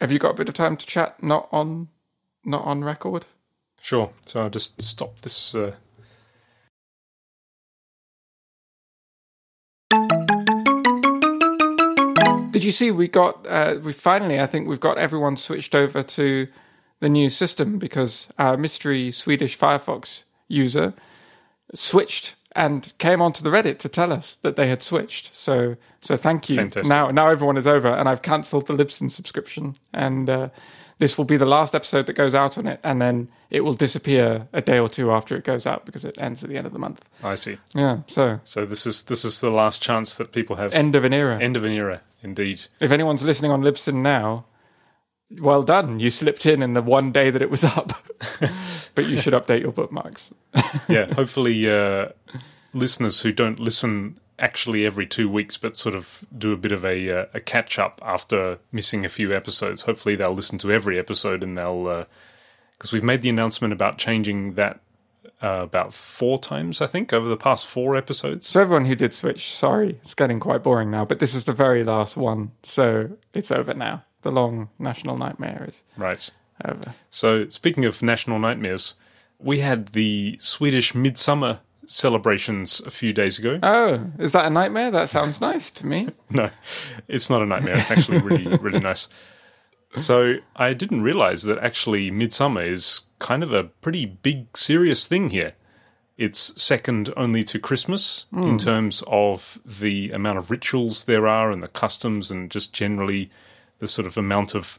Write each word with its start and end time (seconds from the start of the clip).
have 0.00 0.10
you 0.10 0.18
got 0.18 0.32
a 0.32 0.34
bit 0.34 0.48
of 0.48 0.54
time 0.54 0.76
to 0.76 0.86
chat? 0.86 1.22
Not 1.22 1.48
on, 1.52 1.88
not 2.44 2.64
on 2.64 2.82
record. 2.82 3.26
Sure. 3.82 4.10
So 4.26 4.42
I'll 4.42 4.50
just 4.50 4.80
stop 4.82 5.20
this. 5.20 5.54
Uh... 5.54 5.74
Did 12.50 12.64
you 12.64 12.72
see 12.72 12.90
we 12.90 13.08
got 13.08 13.46
uh, 13.46 13.78
we 13.82 13.92
finally? 13.92 14.40
I 14.40 14.46
think 14.46 14.68
we've 14.68 14.80
got 14.80 14.98
everyone 14.98 15.36
switched 15.36 15.74
over 15.74 16.02
to 16.02 16.48
the 17.00 17.08
new 17.08 17.30
system 17.30 17.78
because 17.78 18.30
our 18.38 18.56
mystery 18.56 19.10
Swedish 19.10 19.58
Firefox 19.58 20.24
user 20.48 20.92
switched 21.74 22.34
and 22.56 22.92
came 22.98 23.22
onto 23.22 23.42
the 23.42 23.50
Reddit 23.50 23.78
to 23.78 23.88
tell 23.88 24.12
us 24.12 24.34
that 24.42 24.56
they 24.56 24.68
had 24.68 24.82
switched. 24.82 25.34
So 25.34 25.76
so 26.00 26.16
thank 26.16 26.48
you. 26.48 26.56
Fantastic. 26.56 26.88
Now 26.88 27.10
now 27.10 27.28
everyone 27.28 27.56
is 27.56 27.66
over, 27.66 27.88
and 27.88 28.08
I've 28.08 28.22
cancelled 28.22 28.66
the 28.66 28.74
Libsyn 28.74 29.10
subscription, 29.10 29.76
and 29.92 30.28
uh, 30.30 30.48
this 30.98 31.16
will 31.16 31.24
be 31.24 31.36
the 31.38 31.46
last 31.46 31.74
episode 31.74 32.06
that 32.06 32.12
goes 32.14 32.34
out 32.34 32.58
on 32.58 32.66
it, 32.66 32.78
and 32.84 33.00
then 33.00 33.28
it 33.50 33.62
will 33.62 33.74
disappear 33.74 34.46
a 34.52 34.60
day 34.60 34.78
or 34.78 34.88
two 34.88 35.10
after 35.10 35.34
it 35.36 35.44
goes 35.44 35.66
out 35.66 35.86
because 35.86 36.04
it 36.04 36.20
ends 36.20 36.42
at 36.44 36.50
the 36.50 36.56
end 36.58 36.66
of 36.66 36.72
the 36.72 36.78
month. 36.78 37.04
I 37.22 37.34
see. 37.36 37.56
Yeah. 37.74 38.00
So 38.06 38.40
So 38.44 38.66
this 38.66 38.86
is 38.86 39.02
this 39.04 39.24
is 39.24 39.40
the 39.40 39.50
last 39.50 39.80
chance 39.82 40.14
that 40.16 40.32
people 40.32 40.56
have. 40.56 40.72
end 40.72 40.94
of 40.94 41.04
an 41.04 41.12
era. 41.12 41.38
End 41.40 41.56
of 41.56 41.64
an 41.64 41.72
era, 41.72 42.02
indeed. 42.22 42.62
if 42.80 42.90
anyone's 42.90 43.22
listening 43.22 43.50
on 43.50 43.62
Libsyn 43.62 44.02
now, 44.02 44.44
well 45.38 45.62
done. 45.62 46.00
You 46.00 46.10
slipped 46.10 46.46
in 46.46 46.62
in 46.62 46.74
the 46.74 46.82
one 46.82 47.12
day 47.12 47.30
that 47.30 47.42
it 47.42 47.50
was 47.50 47.64
up. 47.64 47.92
but 48.94 49.06
you 49.06 49.16
should 49.16 49.32
update 49.32 49.62
your 49.62 49.72
bookmarks. 49.72 50.34
Yeah. 50.88 51.12
hopefully, 51.14 51.70
uh, 51.70 52.08
listeners 52.72 53.20
who 53.20 53.32
don't 53.32 53.60
listen 53.60 54.18
actually 54.38 54.86
every 54.86 55.06
two 55.06 55.28
weeks, 55.28 55.56
but 55.56 55.76
sort 55.76 55.94
of 55.94 56.24
do 56.36 56.52
a 56.52 56.56
bit 56.56 56.72
of 56.72 56.84
a 56.84 57.10
uh, 57.10 57.26
a 57.34 57.40
catch 57.40 57.78
up 57.78 58.00
after 58.04 58.58
missing 58.72 59.04
a 59.04 59.08
few 59.08 59.34
episodes. 59.34 59.82
Hopefully, 59.82 60.16
they'll 60.16 60.32
listen 60.34 60.58
to 60.58 60.72
every 60.72 60.98
episode 60.98 61.42
and 61.42 61.56
they'll 61.56 62.06
because 62.72 62.92
we've 62.92 63.04
made 63.04 63.22
the 63.22 63.30
announcement 63.30 63.72
about 63.72 63.98
changing 63.98 64.54
that. 64.54 64.80
Uh, 65.42 65.60
about 65.62 65.94
four 65.94 66.38
times, 66.38 66.82
I 66.82 66.86
think, 66.86 67.14
over 67.14 67.26
the 67.26 67.36
past 67.36 67.66
four 67.66 67.96
episodes. 67.96 68.46
So 68.46 68.60
everyone 68.60 68.84
who 68.84 68.94
did 68.94 69.14
switch, 69.14 69.54
sorry, 69.54 69.92
it's 70.02 70.12
getting 70.12 70.38
quite 70.38 70.62
boring 70.62 70.90
now, 70.90 71.06
but 71.06 71.18
this 71.18 71.34
is 71.34 71.44
the 71.44 71.54
very 71.54 71.82
last 71.82 72.14
one. 72.18 72.52
So 72.62 73.16
it's 73.32 73.50
over 73.50 73.72
now. 73.72 74.04
The 74.22 74.30
long 74.30 74.68
national 74.78 75.16
nightmare 75.16 75.64
is 75.68 75.84
Right. 75.96 76.30
over. 76.64 76.94
So, 77.10 77.48
speaking 77.48 77.84
of 77.84 78.02
national 78.02 78.38
nightmares, 78.38 78.94
we 79.38 79.60
had 79.60 79.88
the 79.88 80.36
Swedish 80.40 80.94
Midsummer 80.94 81.60
celebrations 81.86 82.80
a 82.80 82.90
few 82.90 83.12
days 83.12 83.38
ago. 83.38 83.58
Oh, 83.62 84.10
is 84.18 84.32
that 84.32 84.44
a 84.46 84.50
nightmare? 84.50 84.90
That 84.90 85.08
sounds 85.08 85.40
nice 85.50 85.70
to 85.72 85.86
me. 85.86 86.08
No, 86.30 86.50
it's 87.08 87.28
not 87.28 87.42
a 87.42 87.46
nightmare. 87.46 87.78
It's 87.78 87.90
actually 87.90 88.18
really, 88.18 88.56
really 88.60 88.78
nice. 88.80 89.08
So, 89.96 90.36
I 90.54 90.74
didn't 90.74 91.02
realize 91.02 91.42
that 91.44 91.58
actually 91.58 92.10
Midsummer 92.10 92.62
is 92.62 93.02
kind 93.18 93.42
of 93.42 93.52
a 93.52 93.64
pretty 93.64 94.06
big, 94.06 94.56
serious 94.56 95.06
thing 95.06 95.30
here. 95.30 95.54
It's 96.16 96.62
second 96.62 97.12
only 97.16 97.42
to 97.44 97.58
Christmas 97.58 98.26
in 98.30 98.50
hmm. 98.50 98.56
terms 98.58 99.02
of 99.06 99.58
the 99.64 100.10
amount 100.10 100.36
of 100.36 100.50
rituals 100.50 101.04
there 101.04 101.26
are 101.26 101.50
and 101.50 101.62
the 101.62 101.68
customs 101.68 102.30
and 102.30 102.50
just 102.50 102.74
generally 102.74 103.30
the 103.80 103.88
sort 103.88 104.06
of 104.06 104.16
amount 104.16 104.54
of 104.54 104.78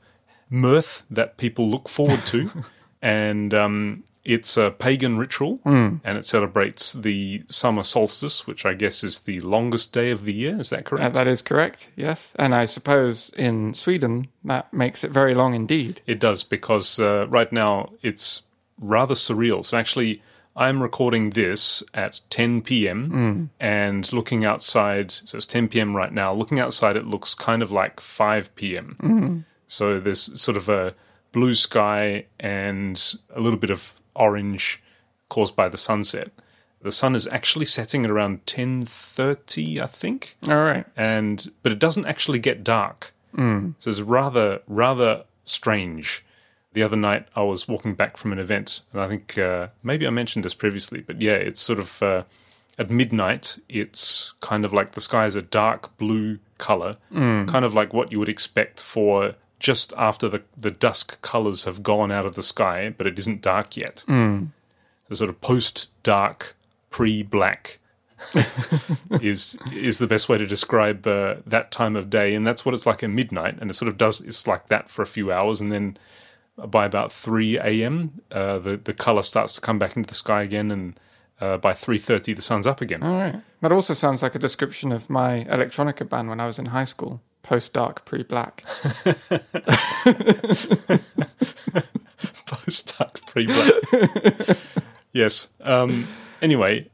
mirth 0.49 1.03
that 1.09 1.37
people 1.37 1.69
look 1.69 1.87
forward 1.89 2.25
to. 2.27 2.49
and 3.01 3.53
um, 3.53 4.03
it's 4.23 4.57
a 4.57 4.69
pagan 4.71 5.17
ritual 5.17 5.59
and 5.65 6.01
it 6.05 6.25
celebrates 6.25 6.93
the 6.93 7.43
summer 7.47 7.81
solstice, 7.83 8.45
which 8.45 8.65
I 8.65 8.73
guess 8.75 9.03
is 9.03 9.21
the 9.21 9.39
longest 9.41 9.91
day 9.93 10.11
of 10.11 10.23
the 10.25 10.33
year. 10.33 10.59
Is 10.59 10.69
that 10.69 10.81
Uh, 10.81 10.83
correct? 10.83 11.13
that 11.15 11.27
is 11.27 11.41
correct, 11.41 11.87
yes. 11.95 12.33
And 12.37 12.53
I 12.53 12.65
suppose 12.65 13.31
in 13.35 13.73
Sweden, 13.73 14.25
that 14.43 14.71
makes 14.73 15.03
it 15.03 15.11
very 15.11 15.33
long 15.33 15.55
indeed. 15.55 16.01
It 16.05 16.19
does 16.19 16.43
because 16.43 16.99
uh, 16.99 17.25
right 17.29 17.51
now 17.51 17.89
it's 18.03 18.43
rather 18.79 19.15
surreal. 19.15 19.63
So 19.65 19.77
actually, 19.77 20.21
I'm 20.55 20.81
recording 20.83 21.31
this 21.31 21.81
at 21.93 22.21
10 22.29 22.61
p.m. 22.61 23.49
and 23.59 24.11
looking 24.13 24.43
outside. 24.45 25.11
So 25.11 25.37
it's 25.37 25.45
10 25.45 25.69
p.m. 25.69 25.95
right 25.95 26.11
now. 26.11 26.33
Looking 26.33 26.59
outside, 26.59 26.95
it 26.97 27.05
looks 27.07 27.33
kind 27.33 27.61
of 27.61 27.71
like 27.71 27.99
5 27.99 28.53
p.m. 28.55 29.45
So 29.67 29.99
there's 29.99 30.39
sort 30.39 30.57
of 30.57 30.67
a 30.67 30.93
blue 31.31 31.55
sky 31.55 32.25
and 32.39 33.15
a 33.33 33.39
little 33.39 33.59
bit 33.59 33.69
of 33.69 33.95
orange 34.15 34.81
caused 35.29 35.55
by 35.55 35.69
the 35.69 35.77
sunset. 35.77 36.31
The 36.81 36.91
sun 36.91 37.15
is 37.15 37.27
actually 37.27 37.65
setting 37.67 38.03
at 38.03 38.11
around 38.11 38.45
10:30, 38.45 39.79
I 39.81 39.85
think 39.85 40.35
All 40.47 40.55
right. 40.55 40.85
and 40.97 41.51
but 41.63 41.71
it 41.71 41.79
doesn't 41.79 42.07
actually 42.07 42.39
get 42.39 42.63
dark. 42.63 43.13
Mm. 43.37 43.75
So 43.79 43.89
it's 43.91 44.01
rather 44.01 44.61
rather 44.67 45.23
strange. 45.45 46.25
The 46.73 46.83
other 46.83 46.95
night 46.95 47.27
I 47.35 47.43
was 47.43 47.67
walking 47.67 47.95
back 47.95 48.15
from 48.17 48.31
an 48.31 48.39
event, 48.39 48.81
and 48.93 49.01
I 49.01 49.07
think 49.07 49.37
uh, 49.37 49.67
maybe 49.83 50.07
I 50.07 50.09
mentioned 50.09 50.45
this 50.45 50.53
previously, 50.53 51.01
but 51.01 51.21
yeah, 51.21 51.33
it's 51.33 51.59
sort 51.59 51.79
of 51.79 52.01
uh, 52.01 52.23
at 52.79 52.89
midnight. 52.89 53.57
It's 53.67 54.33
kind 54.39 54.63
of 54.63 54.71
like 54.71 54.93
the 54.93 55.01
sky 55.01 55.25
is 55.25 55.35
a 55.35 55.41
dark 55.41 55.97
blue 55.97 56.39
color, 56.57 56.97
kind 57.11 57.65
of 57.65 57.73
like 57.73 57.93
what 57.93 58.11
you 58.11 58.19
would 58.19 58.29
expect 58.29 58.81
for 58.81 59.35
just 59.59 59.93
after 59.97 60.29
the 60.29 60.41
the 60.59 60.71
dusk 60.71 61.21
colors 61.21 61.65
have 61.65 61.83
gone 61.83 62.11
out 62.11 62.25
of 62.25 62.35
the 62.35 62.43
sky, 62.43 62.93
but 62.97 63.05
it 63.05 63.19
isn't 63.19 63.41
dark 63.41 63.75
yet. 63.75 64.03
So 65.09 65.15
sort 65.15 65.29
of 65.29 65.41
post 65.41 65.87
dark, 66.03 66.55
pre 66.89 67.21
black 67.21 67.79
is 69.21 69.57
is 69.73 69.99
the 69.99 70.07
best 70.07 70.29
way 70.29 70.37
to 70.37 70.45
describe 70.47 71.05
uh, 71.05 71.35
that 71.45 71.71
time 71.71 71.95
of 71.95 72.09
day, 72.09 72.33
and 72.33 72.45
that's 72.47 72.65
what 72.65 72.73
it's 72.73 72.85
like 72.85 73.03
at 73.03 73.09
midnight. 73.09 73.57
And 73.59 73.69
it 73.69 73.73
sort 73.73 73.89
of 73.89 73.97
does 73.97 74.21
it's 74.21 74.47
like 74.47 74.67
that 74.69 74.89
for 74.89 75.01
a 75.01 75.07
few 75.07 75.31
hours, 75.31 75.59
and 75.59 75.71
then 75.71 75.97
by 76.57 76.85
about 76.85 77.11
three 77.11 77.57
a.m., 77.57 78.21
uh, 78.31 78.59
the 78.59 78.77
the 78.77 78.93
color 78.93 79.21
starts 79.21 79.53
to 79.53 79.61
come 79.61 79.79
back 79.79 79.95
into 79.95 80.07
the 80.07 80.15
sky 80.15 80.43
again, 80.43 80.71
and 80.71 80.99
uh, 81.39 81.57
by 81.57 81.73
three 81.73 81.97
thirty, 81.97 82.33
the 82.33 82.41
sun's 82.41 82.67
up 82.67 82.81
again. 82.81 83.01
All 83.03 83.19
right. 83.21 83.41
That 83.61 83.71
also 83.71 83.93
sounds 83.93 84.21
like 84.21 84.35
a 84.35 84.39
description 84.39 84.91
of 84.91 85.09
my 85.09 85.45
electronica 85.49 86.07
band 86.07 86.29
when 86.29 86.39
I 86.39 86.47
was 86.47 86.59
in 86.59 86.67
high 86.67 86.85
school. 86.85 87.21
Post 87.43 87.73
dark, 87.73 88.05
pre 88.05 88.23
black. 88.23 88.63
Post 92.45 92.97
dark, 92.97 93.25
pre 93.25 93.45
black. 93.47 94.57
yes. 95.13 95.47
Um, 95.61 96.07
anyway, 96.41 96.89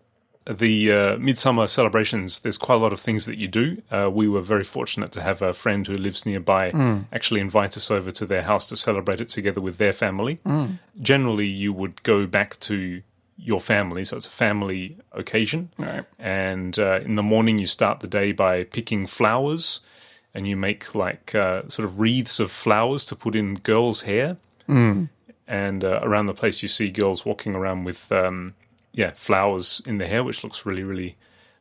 the 0.49 0.91
uh, 0.91 1.17
midsummer 1.17 1.67
celebrations. 1.67 2.39
There's 2.39 2.57
quite 2.57 2.75
a 2.75 2.79
lot 2.79 2.93
of 2.93 2.99
things 2.99 3.25
that 3.25 3.37
you 3.37 3.47
do. 3.47 3.81
Uh, 3.91 4.09
we 4.11 4.27
were 4.27 4.41
very 4.41 4.63
fortunate 4.63 5.11
to 5.13 5.21
have 5.21 5.41
a 5.41 5.53
friend 5.53 5.85
who 5.85 5.93
lives 5.93 6.25
nearby 6.25 6.71
actually 7.11 7.41
invite 7.41 7.75
us 7.77 7.91
over 7.91 8.11
to 8.11 8.25
their 8.25 8.43
house 8.43 8.67
to 8.69 8.75
celebrate 8.75 9.19
it 9.21 9.29
together 9.29 9.61
with 9.61 9.77
their 9.77 9.93
family. 9.93 10.39
Generally, 11.01 11.47
you 11.47 11.73
would 11.73 12.01
go 12.03 12.25
back 12.25 12.59
to 12.61 13.01
your 13.37 13.59
family, 13.59 14.03
so 14.03 14.17
it's 14.17 14.27
a 14.27 14.31
family 14.31 14.97
occasion. 15.11 15.69
Right. 15.77 16.03
And 16.17 16.77
uh, 16.79 17.01
in 17.03 17.15
the 17.15 17.23
morning, 17.23 17.59
you 17.59 17.67
start 17.67 17.99
the 17.99 18.07
day 18.07 18.31
by 18.31 18.63
picking 18.63 19.05
flowers, 19.05 19.81
and 20.33 20.47
you 20.47 20.55
make 20.55 20.95
like 20.95 21.35
uh, 21.35 21.67
sort 21.67 21.85
of 21.85 21.99
wreaths 21.99 22.39
of 22.39 22.51
flowers 22.51 23.05
to 23.05 23.15
put 23.15 23.35
in 23.35 23.55
girls' 23.55 24.01
hair. 24.01 24.37
And 25.47 25.83
uh, 25.83 25.99
around 26.03 26.25
the 26.25 26.33
place, 26.33 26.61
you 26.61 26.67
see 26.67 26.89
girls 26.91 27.25
walking 27.25 27.55
around 27.55 27.85
with 27.85 28.11
um, 28.11 28.55
yeah 28.97 29.11
flowers 29.15 29.81
in 29.85 29.97
the 29.99 30.07
hair, 30.07 30.23
which 30.25 30.43
looks 30.43 30.65
really 30.65 30.83
really 30.83 31.15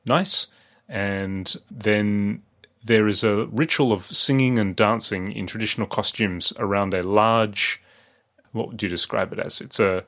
nice. 0.05 0.49
And 0.89 1.47
then 1.71 2.43
there 2.85 3.07
is 3.09 3.23
a 3.25 3.47
ritual 3.47 3.93
of 3.93 4.03
singing 4.07 4.59
and 4.59 4.75
dancing 4.77 5.33
in 5.33 5.47
traditional 5.47 5.87
costumes 5.87 6.53
around 6.59 6.95
a 6.95 7.03
large. 7.03 7.81
What 8.53 8.69
would 8.69 8.83
you 8.83 8.89
describe 8.89 9.33
it 9.33 9.39
as? 9.39 9.61
It's 9.61 9.79
a 9.81 10.05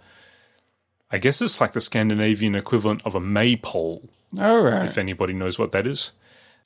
I 1.11 1.19
guess 1.19 1.41
it's 1.41 1.61
like 1.61 1.72
the 1.72 1.81
Scandinavian 1.81 2.55
equivalent 2.55 3.00
of 3.05 3.15
a 3.15 3.21
maypole, 3.21 4.03
All 4.39 4.60
right. 4.60 4.84
if 4.84 4.99
anybody 4.99 5.33
knows 5.33 5.59
what 5.59 5.72
that 5.72 5.87
is. 5.87 6.12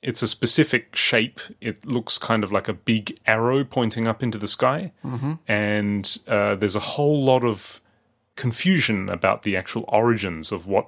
It's 0.01 0.21
a 0.21 0.27
specific 0.27 0.97
shape. 0.97 1.39
It 1.61 1.85
looks 1.85 2.17
kind 2.17 2.43
of 2.43 2.51
like 2.51 2.67
a 2.67 2.73
big 2.73 3.17
arrow 3.25 3.63
pointing 3.63 4.05
up 4.05 4.21
into 4.21 4.37
the 4.37 4.49
sky. 4.49 4.91
And 5.47 6.17
uh, 6.27 6.55
there's 6.55 6.75
a 6.75 6.81
whole 6.81 7.23
lot 7.23 7.43
of 7.45 7.79
confusion 8.35 9.09
about 9.09 9.43
the 9.43 9.55
actual 9.57 9.85
origins 9.87 10.51
of 10.51 10.67
what 10.67 10.87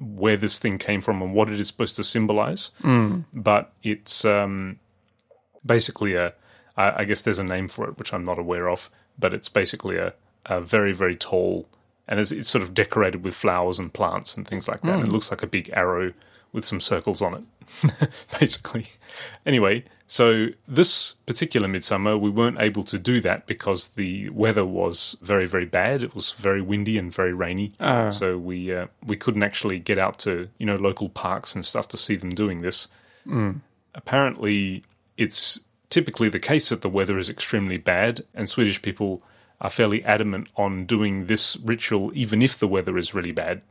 where 0.00 0.36
this 0.36 0.58
thing 0.58 0.76
came 0.76 1.00
from 1.00 1.22
and 1.22 1.32
what 1.34 1.48
it 1.48 1.60
is 1.60 1.68
supposed 1.68 1.96
to 1.96 2.04
symbolize. 2.04 2.72
But 3.32 3.72
it's 3.82 4.24
um, 4.24 4.80
basically 5.64 6.14
a, 6.14 6.34
I, 6.76 7.02
I 7.02 7.04
guess 7.04 7.22
there's 7.22 7.38
a 7.38 7.44
name 7.44 7.68
for 7.68 7.88
it, 7.88 7.96
which 7.96 8.12
I'm 8.12 8.24
not 8.24 8.38
aware 8.38 8.68
of, 8.68 8.90
but 9.18 9.32
it's 9.32 9.48
basically 9.48 9.96
a, 9.96 10.14
a 10.46 10.60
very, 10.60 10.92
very 10.92 11.14
tall, 11.14 11.68
and 12.08 12.18
it's, 12.18 12.32
it's 12.32 12.48
sort 12.48 12.62
of 12.62 12.74
decorated 12.74 13.22
with 13.22 13.34
flowers 13.34 13.78
and 13.78 13.92
plants 13.92 14.36
and 14.36 14.46
things 14.46 14.66
like 14.66 14.80
that. 14.82 14.94
And 14.98 15.06
it 15.08 15.12
looks 15.12 15.30
like 15.30 15.44
a 15.44 15.46
big 15.46 15.70
arrow 15.72 16.12
with 16.54 16.64
some 16.64 16.80
circles 16.80 17.20
on 17.20 17.34
it, 17.34 18.10
basically. 18.40 18.86
Anyway, 19.44 19.84
so 20.06 20.48
this 20.66 21.16
particular 21.26 21.68
midsummer, 21.68 22.16
we 22.16 22.30
weren't 22.30 22.58
able 22.60 22.84
to 22.84 22.98
do 22.98 23.20
that 23.20 23.46
because 23.46 23.88
the 23.88 24.30
weather 24.30 24.64
was 24.64 25.18
very, 25.20 25.46
very 25.46 25.66
bad. 25.66 26.02
It 26.02 26.14
was 26.14 26.32
very 26.32 26.62
windy 26.62 26.96
and 26.96 27.12
very 27.12 27.34
rainy. 27.34 27.72
So 28.10 28.38
we 28.38 28.72
uh, 28.72 28.86
we 29.04 29.16
couldn't 29.16 29.42
actually 29.42 29.78
get 29.78 29.98
out 29.98 30.18
to 30.20 30.48
you 30.56 30.64
know 30.64 30.76
local 30.76 31.10
parks 31.10 31.54
and 31.54 31.66
stuff 31.66 31.88
to 31.88 31.98
see 31.98 32.16
them 32.16 32.30
doing 32.30 32.62
this 32.62 32.88
apparently 33.94 34.84
it's 35.16 35.60
typically 35.90 36.28
the 36.28 36.40
case 36.40 36.68
that 36.70 36.82
the 36.82 36.88
weather 36.88 37.18
is 37.18 37.30
extremely 37.30 37.78
bad, 37.78 38.24
and 38.34 38.48
Swedish 38.48 38.82
people 38.82 39.22
are 39.60 39.70
fairly 39.70 40.04
adamant 40.04 40.50
on 40.56 40.84
doing 40.84 41.26
this 41.26 41.56
ritual 41.58 42.10
even 42.14 42.42
if 42.42 42.58
the 42.58 42.68
weather 42.68 42.98
is 42.98 43.14
really 43.14 43.32
bad. 43.32 43.62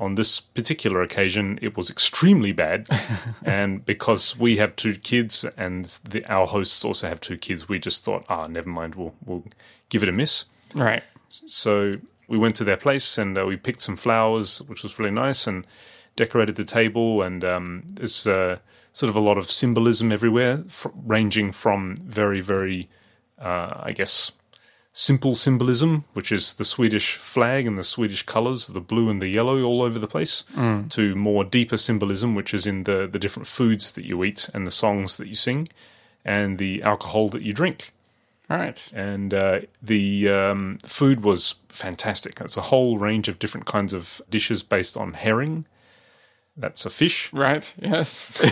On 0.00 0.14
this 0.14 0.38
particular 0.38 1.02
occasion, 1.02 1.58
it 1.60 1.76
was 1.76 1.90
extremely 1.90 2.52
bad, 2.52 2.86
and 3.44 3.84
because 3.84 4.38
we 4.38 4.56
have 4.58 4.76
two 4.76 4.94
kids 4.94 5.44
and 5.56 5.86
the, 6.08 6.24
our 6.32 6.46
hosts 6.46 6.84
also 6.84 7.08
have 7.08 7.20
two 7.20 7.36
kids, 7.36 7.68
we 7.68 7.80
just 7.80 8.04
thought, 8.04 8.24
ah, 8.28 8.46
never 8.46 8.68
mind, 8.68 8.94
we'll 8.94 9.14
we'll 9.24 9.44
give 9.88 10.02
it 10.02 10.08
a 10.08 10.12
miss. 10.12 10.44
Right. 10.74 11.02
So 11.28 11.94
we 12.28 12.38
went 12.38 12.54
to 12.56 12.64
their 12.64 12.76
place 12.76 13.18
and 13.18 13.36
uh, 13.36 13.46
we 13.46 13.56
picked 13.56 13.82
some 13.82 13.96
flowers, 13.96 14.62
which 14.62 14.82
was 14.82 14.98
really 14.98 15.10
nice, 15.10 15.46
and 15.46 15.66
decorated 16.16 16.56
the 16.56 16.64
table. 16.64 17.22
And 17.22 17.44
um, 17.44 17.82
there's 17.86 18.26
uh, 18.26 18.58
sort 18.92 19.10
of 19.10 19.16
a 19.16 19.20
lot 19.20 19.38
of 19.38 19.50
symbolism 19.50 20.12
everywhere, 20.12 20.64
fr- 20.68 20.88
ranging 21.06 21.52
from 21.52 21.96
very, 21.96 22.40
very, 22.40 22.88
uh, 23.38 23.80
I 23.82 23.92
guess, 23.92 24.32
simple 24.92 25.34
symbolism, 25.34 26.04
which 26.14 26.32
is 26.32 26.54
the 26.54 26.64
Swedish 26.64 27.14
flag 27.16 27.66
and 27.66 27.78
the 27.78 27.84
Swedish 27.84 28.24
colours 28.24 28.68
of 28.68 28.74
the 28.74 28.80
blue 28.80 29.08
and 29.10 29.22
the 29.22 29.28
yellow 29.28 29.62
all 29.62 29.82
over 29.82 29.98
the 29.98 30.06
place, 30.08 30.44
to 30.88 31.14
more 31.14 31.44
deeper 31.44 31.76
symbolism, 31.76 32.34
which 32.34 32.52
is 32.52 32.66
in 32.66 32.84
the, 32.84 33.06
the 33.10 33.18
different 33.18 33.46
foods 33.46 33.92
that 33.92 34.04
you 34.04 34.24
eat 34.24 34.48
and 34.54 34.66
the 34.66 34.70
songs 34.72 35.16
that 35.16 35.28
you 35.28 35.34
sing 35.34 35.68
and 36.24 36.58
the 36.58 36.82
alcohol 36.82 37.28
that 37.28 37.42
you 37.42 37.52
drink 37.52 37.92
All 38.50 38.58
right. 38.58 38.90
and 38.92 39.32
uh, 39.32 39.60
the 39.80 40.28
um, 40.28 40.78
food 40.82 41.22
was 41.22 41.56
fantastic. 41.68 42.40
It's 42.40 42.56
a 42.56 42.62
whole 42.62 42.98
range 42.98 43.28
of 43.28 43.38
different 43.38 43.66
kinds 43.66 43.92
of 43.92 44.20
dishes 44.28 44.62
based 44.64 44.96
on 44.96 45.12
herring. 45.12 45.64
That's 46.60 46.84
a 46.84 46.90
fish, 46.90 47.32
Right. 47.32 47.72
Yes. 47.80 48.36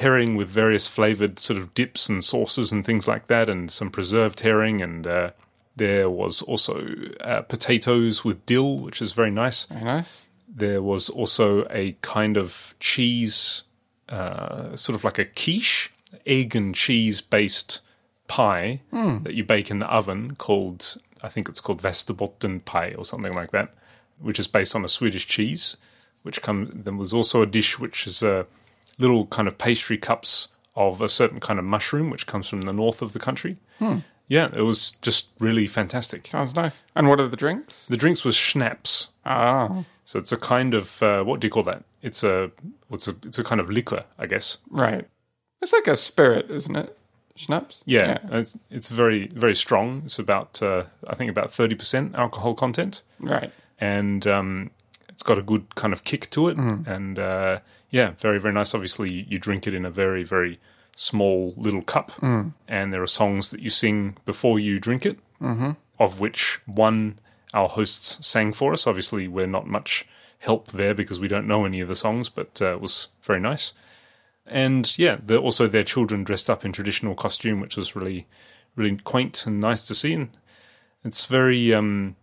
herring 0.00 0.36
with 0.36 0.48
various 0.48 0.88
flavored 0.88 1.38
sort 1.38 1.58
of 1.58 1.74
dips 1.74 2.08
and 2.08 2.24
sauces 2.24 2.72
and 2.72 2.84
things 2.84 3.06
like 3.06 3.26
that, 3.26 3.48
and 3.50 3.70
some 3.70 3.90
preserved 3.90 4.40
herring. 4.40 4.80
And 4.80 5.06
uh, 5.06 5.30
there 5.76 6.08
was 6.08 6.40
also 6.42 6.86
uh, 7.20 7.42
potatoes 7.42 8.24
with 8.24 8.44
dill, 8.46 8.78
which 8.78 9.02
is 9.02 9.12
very 9.12 9.30
nice. 9.30 9.66
Very 9.66 9.84
nice. 9.84 10.26
There 10.48 10.82
was 10.82 11.08
also 11.10 11.66
a 11.70 11.92
kind 12.00 12.36
of 12.36 12.74
cheese, 12.80 13.64
uh, 14.08 14.74
sort 14.76 14.96
of 14.96 15.04
like 15.04 15.18
a 15.18 15.24
quiche, 15.24 15.90
egg 16.26 16.56
and 16.56 16.74
cheese 16.74 17.20
based 17.20 17.80
pie 18.26 18.80
that 18.92 19.34
you 19.34 19.44
bake 19.44 19.70
in 19.70 19.78
the 19.78 19.86
oven 19.88 20.36
called, 20.36 20.96
I 21.22 21.28
think 21.28 21.48
it's 21.48 21.60
called 21.60 21.82
Västerbotten 21.82 22.64
pie 22.64 22.94
or 22.96 23.04
something 23.04 23.32
like 23.32 23.50
that, 23.52 23.74
which 24.20 24.38
is 24.38 24.46
based 24.46 24.74
on 24.74 24.84
a 24.84 24.88
Swedish 24.88 25.26
cheese. 25.26 25.76
Which 26.22 26.42
comes. 26.42 26.70
There 26.74 26.92
was 26.92 27.14
also 27.14 27.40
a 27.42 27.46
dish 27.46 27.78
which 27.78 28.06
is 28.06 28.22
uh, 28.22 28.44
little 28.98 29.26
kind 29.26 29.48
of 29.48 29.56
pastry 29.56 29.96
cups 29.96 30.48
of 30.76 31.00
a 31.00 31.08
certain 31.08 31.40
kind 31.40 31.58
of 31.58 31.64
mushroom, 31.64 32.10
which 32.10 32.26
comes 32.26 32.48
from 32.48 32.62
the 32.62 32.72
north 32.72 33.00
of 33.02 33.12
the 33.14 33.18
country. 33.18 33.56
Yeah, 34.28 34.50
it 34.54 34.62
was 34.62 34.92
just 35.02 35.28
really 35.40 35.66
fantastic. 35.66 36.26
Sounds 36.28 36.54
nice. 36.54 36.82
And 36.94 37.08
what 37.08 37.20
are 37.20 37.26
the 37.26 37.36
drinks? 37.36 37.86
The 37.86 37.96
drinks 37.96 38.24
was 38.24 38.36
schnapps. 38.36 39.08
Ah, 39.24 39.84
So 40.04 40.18
it's 40.18 40.30
a 40.30 40.36
kind 40.36 40.74
of 40.74 41.02
uh, 41.02 41.24
what 41.24 41.40
do 41.40 41.46
you 41.46 41.50
call 41.50 41.62
that? 41.64 41.82
It's 42.02 42.22
a 42.22 42.50
what's 42.88 43.08
a 43.08 43.16
it's 43.24 43.38
a 43.38 43.44
kind 43.44 43.60
of 43.60 43.70
liquor, 43.70 44.04
I 44.18 44.26
guess. 44.26 44.58
right. 44.70 45.06
It's 45.62 45.72
like 45.72 45.86
a 45.88 45.96
spirit, 45.96 46.50
isn't 46.50 46.76
it? 46.76 46.96
Schnapps. 47.36 47.82
Yeah, 47.86 48.18
It's, 48.30 48.56
it's 48.70 48.88
very 48.90 49.26
very 49.28 49.54
strong. 49.54 50.02
It's 50.04 50.18
about 50.18 50.62
uh, 50.62 50.84
I 51.08 51.14
think 51.14 51.30
about 51.30 51.50
thirty 51.52 51.74
percent 51.74 52.14
alcohol 52.14 52.54
content, 52.54 53.02
Right. 53.20 53.50
And 53.80 54.26
um, 54.26 54.70
it's 55.08 55.22
got 55.22 55.38
a 55.38 55.42
good 55.42 55.74
kind 55.74 55.92
of 55.92 56.04
kick 56.04 56.30
to 56.30 56.48
it. 56.48 56.56
And 56.86 57.18
uh, 57.18 57.60
yeah, 57.90 58.12
very 58.12 58.38
very 58.38 58.54
nice. 58.54 58.74
Obviously, 58.74 59.26
you, 59.28 59.38
drink 59.38 59.66
it 59.66 59.74
in 59.74 59.84
a 59.84 59.90
very 59.90 60.22
very 60.22 60.60
small 60.96 61.54
little 61.56 61.82
cup, 61.82 62.12
and 62.68 62.92
there 62.92 63.02
are 63.02 63.08
songs 63.08 63.50
that 63.50 63.60
you 63.60 63.70
sing 63.70 64.16
before 64.24 64.60
you 64.60 64.78
drink 64.78 65.06
it, 65.06 65.18
mm-hmm. 65.40 65.72
of 65.98 66.20
which 66.20 66.60
one 66.66 67.18
our 67.52 67.68
hosts 67.68 68.24
sang 68.26 68.52
for 68.52 68.72
us. 68.72 68.86
Obviously, 68.86 69.26
we're 69.26 69.46
not 69.46 69.66
much 69.66 70.06
help 70.40 70.68
there 70.68 70.94
because 70.94 71.20
we 71.20 71.28
don't 71.28 71.46
know 71.46 71.64
any 71.64 71.80
of 71.80 71.88
the 71.88 71.96
songs, 71.96 72.28
but 72.28 72.60
uh, 72.62 72.72
it 72.72 72.80
was 72.80 73.08
very 73.22 73.40
nice. 73.40 73.72
And 74.46 74.98
yeah, 74.98 75.18
also 75.30 75.68
their 75.68 75.84
children 75.84 76.24
dressed 76.24 76.50
up 76.50 76.64
in 76.64 76.72
traditional 76.72 77.14
costume, 77.14 77.60
which 77.60 77.76
was 77.76 77.94
really, 77.94 78.26
really 78.74 78.96
quaint 78.96 79.46
and 79.46 79.60
nice 79.60 79.86
to 79.86 79.94
see. 79.94 80.14
And 80.14 80.30
it's 81.04 81.26
very, 81.26 81.72
um, 81.72 82.16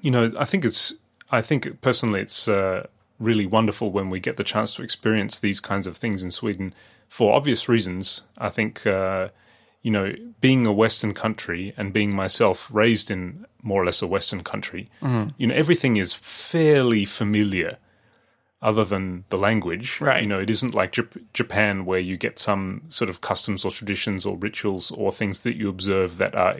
you 0.00 0.10
know, 0.10 0.32
I 0.38 0.44
think 0.44 0.64
it's, 0.64 0.94
I 1.30 1.42
think 1.42 1.80
personally, 1.80 2.20
it's 2.20 2.48
uh, 2.48 2.86
really 3.18 3.46
wonderful 3.46 3.90
when 3.90 4.10
we 4.10 4.20
get 4.20 4.36
the 4.36 4.44
chance 4.44 4.74
to 4.74 4.82
experience 4.82 5.38
these 5.38 5.60
kinds 5.60 5.86
of 5.86 5.96
things 5.96 6.22
in 6.22 6.30
Sweden 6.30 6.74
for 7.08 7.34
obvious 7.34 7.68
reasons. 7.68 8.22
I 8.38 8.48
think, 8.48 8.86
uh, 8.86 9.28
you 9.82 9.90
know, 9.90 10.14
being 10.40 10.66
a 10.66 10.72
Western 10.72 11.14
country 11.14 11.74
and 11.76 11.92
being 11.92 12.14
myself 12.14 12.68
raised 12.72 13.10
in 13.10 13.46
more 13.62 13.82
or 13.82 13.86
less 13.86 14.02
a 14.02 14.06
Western 14.06 14.42
country, 14.42 14.90
you 15.36 15.46
know, 15.46 15.54
everything 15.54 15.96
is 15.96 16.14
fairly 16.14 17.04
familiar 17.04 17.78
other 18.60 18.84
than 18.84 19.24
the 19.28 19.36
language. 19.38 20.00
Right. 20.00 20.22
You 20.22 20.28
know, 20.28 20.40
it 20.40 20.50
isn't 20.50 20.74
like 20.74 20.92
Jap- 20.92 21.24
Japan 21.32 21.84
where 21.84 22.00
you 22.00 22.16
get 22.16 22.38
some 22.38 22.82
sort 22.88 23.08
of 23.08 23.20
customs 23.20 23.64
or 23.64 23.70
traditions 23.70 24.26
or 24.26 24.36
rituals 24.36 24.90
or 24.90 25.12
things 25.12 25.40
that 25.40 25.56
you 25.56 25.68
observe 25.68 26.18
that 26.18 26.34
are 26.34 26.56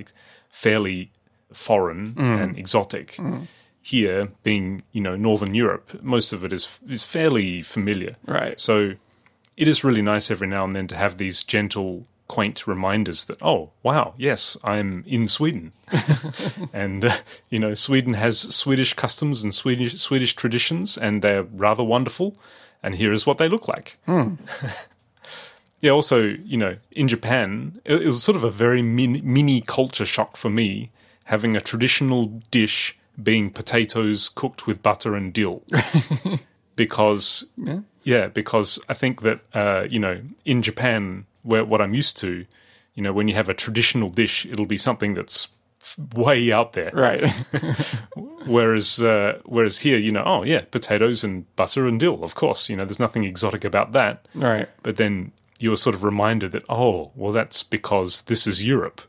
fairly 0.48 1.10
foreign 1.52 2.14
mm. 2.14 2.42
and 2.42 2.58
exotic. 2.58 3.12
Mm. 3.12 3.46
Here, 3.80 4.28
being 4.42 4.82
you 4.92 5.00
know 5.00 5.16
Northern 5.16 5.54
Europe, 5.54 6.02
most 6.02 6.32
of 6.32 6.44
it 6.44 6.52
is 6.52 6.68
is 6.88 7.04
fairly 7.04 7.62
familiar. 7.62 8.16
Right. 8.26 8.60
So 8.60 8.94
it 9.56 9.66
is 9.66 9.82
really 9.82 10.02
nice 10.02 10.30
every 10.30 10.46
now 10.46 10.64
and 10.64 10.74
then 10.74 10.86
to 10.86 10.96
have 10.96 11.18
these 11.18 11.42
gentle, 11.42 12.06
quaint 12.28 12.66
reminders 12.66 13.24
that, 13.24 13.42
oh, 13.42 13.70
wow, 13.82 14.14
yes, 14.16 14.56
I'm 14.62 15.02
in 15.06 15.26
Sweden. 15.26 15.72
and, 16.72 17.06
uh, 17.06 17.16
you 17.50 17.58
know, 17.58 17.74
Sweden 17.74 18.14
has 18.14 18.38
Swedish 18.38 18.94
customs 18.94 19.42
and 19.42 19.52
Swedish, 19.52 19.94
Swedish 19.94 20.36
traditions, 20.36 20.96
and 20.96 21.22
they're 21.22 21.42
rather 21.42 21.82
wonderful. 21.82 22.36
And 22.82 22.94
here 22.94 23.12
is 23.12 23.26
what 23.26 23.38
they 23.38 23.48
look 23.48 23.66
like. 23.66 23.98
Hmm. 24.06 24.34
yeah, 25.80 25.90
also, 25.90 26.22
you 26.22 26.56
know, 26.56 26.76
in 26.92 27.08
Japan, 27.08 27.80
it, 27.84 28.04
was 28.04 28.22
sort 28.22 28.36
of 28.36 28.44
a 28.44 28.50
very 28.50 28.82
min- 28.82 29.22
mini 29.24 29.60
culture 29.60 30.06
shock 30.06 30.36
for 30.36 30.50
me 30.50 30.92
having 31.28 31.54
a 31.56 31.60
traditional 31.60 32.26
dish 32.50 32.96
being 33.22 33.50
potatoes 33.50 34.30
cooked 34.30 34.66
with 34.66 34.82
butter 34.82 35.14
and 35.14 35.32
dill. 35.32 35.62
because 36.76 37.44
yeah. 38.04 38.28
because 38.28 38.78
I 38.88 38.94
think 38.94 39.20
that 39.22 39.40
uh, 39.52 39.86
you 39.90 39.98
know 39.98 40.22
in 40.44 40.62
Japan, 40.62 41.26
where 41.42 41.64
what 41.64 41.80
I'm 41.82 41.92
used 41.92 42.16
to, 42.18 42.46
you 42.94 43.02
know, 43.02 43.12
when 43.12 43.28
you 43.28 43.34
have 43.34 43.48
a 43.48 43.54
traditional 43.54 44.08
dish, 44.08 44.46
it'll 44.46 44.66
be 44.66 44.78
something 44.78 45.12
that's 45.14 45.48
way 46.14 46.50
out 46.50 46.72
there. 46.72 46.90
Right. 46.94 47.22
Whereas 48.46 49.02
uh, 49.02 49.40
whereas 49.44 49.80
here, 49.80 49.98
you 49.98 50.10
know, 50.12 50.22
oh 50.24 50.44
yeah, 50.44 50.62
potatoes 50.70 51.22
and 51.22 51.44
butter 51.56 51.86
and 51.86 52.00
dill, 52.00 52.24
of 52.24 52.34
course. 52.34 52.70
You 52.70 52.76
know, 52.76 52.86
there's 52.86 52.98
nothing 52.98 53.24
exotic 53.24 53.64
about 53.64 53.92
that. 53.92 54.26
right. 54.34 54.68
But 54.82 54.96
then 54.96 55.32
you're 55.60 55.76
sort 55.76 55.94
of 55.94 56.04
reminded 56.04 56.52
that 56.52 56.64
oh, 56.70 57.10
well, 57.14 57.32
that's 57.32 57.62
because 57.62 58.22
this 58.22 58.46
is 58.46 58.64
Europe. 58.64 59.02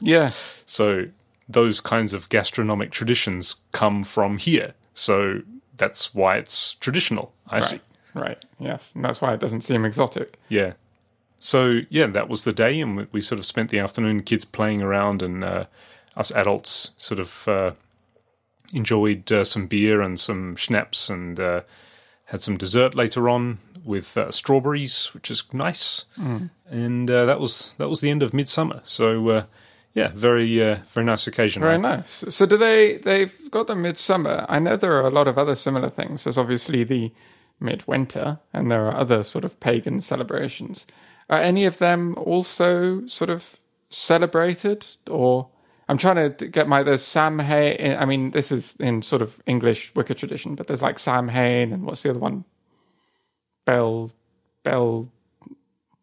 Yeah. 0.00 0.32
So 0.70 1.06
those 1.48 1.80
kinds 1.80 2.12
of 2.12 2.28
gastronomic 2.28 2.90
traditions 2.90 3.56
come 3.72 4.04
from 4.04 4.38
here. 4.38 4.74
So 4.94 5.42
that's 5.76 6.14
why 6.14 6.36
it's 6.36 6.74
traditional. 6.74 7.32
I 7.48 7.60
see. 7.60 7.76
Right. 7.76 7.82
Right. 8.14 8.44
Yes. 8.58 8.94
And 8.94 9.04
that's 9.04 9.20
why 9.20 9.34
it 9.34 9.40
doesn't 9.40 9.62
seem 9.62 9.84
exotic. 9.84 10.38
Yeah. 10.48 10.72
So 11.40 11.80
yeah, 11.88 12.06
that 12.08 12.28
was 12.28 12.42
the 12.42 12.52
day, 12.52 12.80
and 12.80 12.96
we, 12.96 13.06
we 13.12 13.20
sort 13.20 13.38
of 13.38 13.46
spent 13.46 13.70
the 13.70 13.78
afternoon, 13.78 14.22
kids 14.24 14.44
playing 14.44 14.82
around, 14.82 15.22
and 15.22 15.44
uh, 15.44 15.66
us 16.16 16.32
adults 16.32 16.92
sort 16.96 17.20
of 17.20 17.46
uh, 17.46 17.72
enjoyed 18.72 19.30
uh, 19.30 19.44
some 19.44 19.68
beer 19.68 20.00
and 20.00 20.18
some 20.18 20.56
schnapps, 20.56 21.08
and 21.08 21.38
uh, 21.38 21.60
had 22.24 22.42
some 22.42 22.56
dessert 22.56 22.96
later 22.96 23.28
on 23.28 23.58
with 23.84 24.16
uh, 24.16 24.32
strawberries, 24.32 25.14
which 25.14 25.30
is 25.30 25.44
nice. 25.52 26.06
And 26.68 27.08
uh, 27.08 27.24
that 27.26 27.38
was 27.38 27.74
that 27.78 27.88
was 27.88 28.00
the 28.00 28.10
end 28.10 28.22
of 28.22 28.34
midsummer. 28.34 28.80
So 28.82 29.28
uh, 29.28 29.44
yeah, 29.98 30.12
very 30.14 30.62
uh, 30.62 30.78
very 30.90 31.04
nice 31.04 31.26
occasion. 31.26 31.60
Very 31.60 31.78
nice. 31.78 32.24
So 32.28 32.46
do 32.46 32.56
they? 32.56 32.98
They've 32.98 33.50
got 33.50 33.66
the 33.66 33.74
midsummer. 33.74 34.46
I 34.48 34.60
know 34.60 34.76
there 34.76 34.92
are 34.92 35.06
a 35.06 35.10
lot 35.10 35.26
of 35.26 35.36
other 35.36 35.56
similar 35.56 35.90
things. 35.90 36.22
There's 36.22 36.38
obviously 36.38 36.84
the 36.84 37.12
midwinter, 37.58 38.38
and 38.52 38.70
there 38.70 38.86
are 38.86 38.96
other 38.96 39.24
sort 39.24 39.44
of 39.44 39.58
pagan 39.58 40.00
celebrations. 40.00 40.86
Are 41.28 41.40
any 41.40 41.64
of 41.64 41.78
them 41.78 42.14
also 42.16 43.06
sort 43.08 43.28
of 43.28 43.60
celebrated, 43.90 44.86
or 45.10 45.48
I'm 45.88 45.98
trying 45.98 46.36
to 46.36 46.46
get 46.46 46.68
my 46.68 46.84
there's 46.84 47.02
Samhain. 47.02 47.96
I 47.98 48.04
mean, 48.04 48.30
this 48.30 48.52
is 48.52 48.76
in 48.76 49.02
sort 49.02 49.20
of 49.20 49.42
English 49.46 49.92
Wicca 49.96 50.14
tradition, 50.14 50.54
but 50.54 50.68
there's 50.68 50.82
like 50.82 51.00
Samhain, 51.00 51.72
and 51.72 51.84
what's 51.84 52.04
the 52.04 52.10
other 52.10 52.20
one? 52.20 52.44
Bell, 53.64 54.12
Bell. 54.62 55.10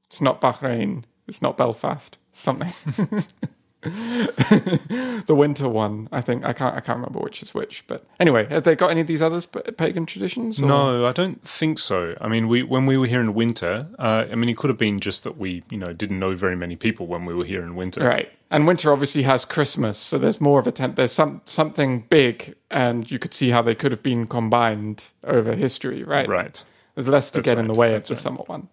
It's 0.08 0.20
not 0.20 0.42
Bahrain. 0.42 1.04
It's 1.28 1.42
not 1.42 1.58
Belfast. 1.58 2.18
Something. 2.34 2.74
the 5.27 5.36
winter 5.36 5.70
one. 5.70 6.08
I 6.12 6.22
think 6.22 6.44
I 6.46 6.54
can't 6.54 6.75
I 6.75 6.80
can't 6.80 6.98
remember 6.98 7.20
which 7.20 7.42
is 7.42 7.54
which. 7.54 7.86
But 7.88 8.06
anyway, 8.20 8.48
have 8.50 8.63
they 8.63 8.75
got 8.75 8.92
any 8.92 9.01
of 9.01 9.08
these 9.08 9.22
other 9.22 9.42
pagan 9.74 10.06
traditions? 10.06 10.62
or- 10.62 10.65
No, 10.68 11.06
I 11.06 11.12
don't 11.12 11.42
think 11.48 11.80
so. 11.80 12.15
I 12.20 12.27
mean, 12.27 12.48
we 12.48 12.63
when 12.63 12.86
we 12.86 12.98
were 12.98 13.08
here 13.08 13.22
in 13.22 13.34
winter, 13.34 13.88
uh, 14.00 14.25
I 14.32 14.36
mean, 14.36 14.50
it 14.50 14.58
could 14.58 14.70
have 14.70 14.77
been 14.77 15.00
just 15.00 15.24
that 15.24 15.38
we, 15.38 15.63
you 15.70 15.77
know, 15.77 15.94
didn't 15.94 16.20
know 16.20 16.36
very 16.36 16.56
many 16.56 16.75
people 16.75 17.08
when 17.08 17.25
we 17.25 17.34
were 17.34 17.46
here 17.46 17.63
in 17.63 17.75
winter. 17.75 18.04
Right. 18.06 18.30
And 18.51 18.68
winter 18.68 18.92
obviously 18.92 19.24
has 19.24 19.44
Christmas, 19.44 19.98
so 19.98 20.18
there's 20.18 20.39
more 20.39 20.60
of 20.60 20.68
a 20.68 20.72
tent. 20.72 20.96
There's 20.96 21.12
some 21.12 21.42
something 21.46 22.06
big, 22.10 22.56
and 22.70 23.10
you 23.10 23.20
could 23.20 23.34
see 23.34 23.50
how 23.50 23.62
they 23.62 23.75
could 23.75 23.92
have 23.92 24.04
been 24.04 24.27
combined 24.27 25.06
over 25.24 25.56
history. 25.56 26.04
Right. 26.04 26.27
Right. 26.27 26.63
There's 26.94 27.08
less 27.08 27.30
to 27.32 27.39
That's 27.39 27.46
get 27.46 27.58
in 27.58 27.68
the 27.68 27.74
way 27.74 27.96
of 27.96 28.06
the 28.08 28.13
right. 28.13 28.22
summer 28.22 28.44
one. 28.46 28.70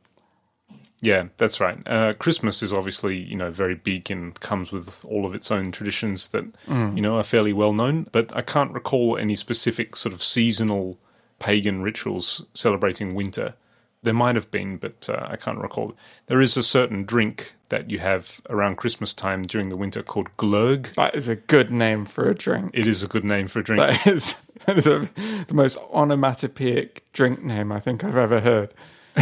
Yeah, 1.04 1.24
that's 1.36 1.58
right. 1.60 1.78
Uh, 1.84 2.12
Christmas 2.14 2.62
is 2.62 2.72
obviously, 2.72 3.16
you 3.18 3.34
know, 3.36 3.50
very 3.50 3.74
big 3.74 4.08
and 4.10 4.38
comes 4.38 4.70
with 4.70 5.04
all 5.04 5.26
of 5.26 5.34
its 5.34 5.50
own 5.50 5.72
traditions 5.72 6.28
that, 6.28 6.44
Mm. 6.68 6.94
you 6.96 7.02
know, 7.02 7.16
are 7.16 7.24
fairly 7.24 7.52
well 7.52 7.72
known. 7.72 8.06
But 8.12 8.34
I 8.36 8.40
can't 8.42 8.72
recall 8.72 9.18
any 9.18 9.34
specific 9.36 9.96
sort 9.96 10.14
of 10.14 10.22
seasonal 10.22 10.96
pagan 11.40 11.82
rituals 11.82 12.44
celebrating 12.54 13.14
winter. 13.16 13.54
There 14.04 14.14
might 14.14 14.36
have 14.36 14.50
been, 14.52 14.76
but 14.78 15.08
uh, 15.08 15.26
I 15.28 15.36
can't 15.36 15.58
recall. 15.58 15.94
There 16.26 16.40
is 16.40 16.56
a 16.56 16.62
certain 16.62 17.04
drink 17.04 17.54
that 17.68 17.90
you 17.90 17.98
have 17.98 18.40
around 18.50 18.76
Christmas 18.76 19.12
time 19.14 19.42
during 19.42 19.68
the 19.70 19.76
winter 19.76 20.02
called 20.04 20.28
glögg. 20.36 20.94
That 20.94 21.14
is 21.16 21.26
a 21.28 21.34
good 21.36 21.70
name 21.72 22.04
for 22.04 22.28
a 22.28 22.34
drink. 22.34 22.70
It 22.74 22.86
is 22.86 23.02
a 23.02 23.08
good 23.08 23.24
name 23.24 23.48
for 23.48 23.58
a 23.60 23.64
drink. 23.64 23.80
That 23.80 24.06
is, 24.06 24.34
that 24.66 24.76
is 24.78 24.86
a, 24.86 25.08
the 25.48 25.54
most 25.54 25.78
onomatopoeic 25.92 27.02
drink 27.12 27.42
name 27.42 27.72
I 27.72 27.80
think 27.80 28.04
I've 28.04 28.16
ever 28.16 28.40
heard. 28.40 28.72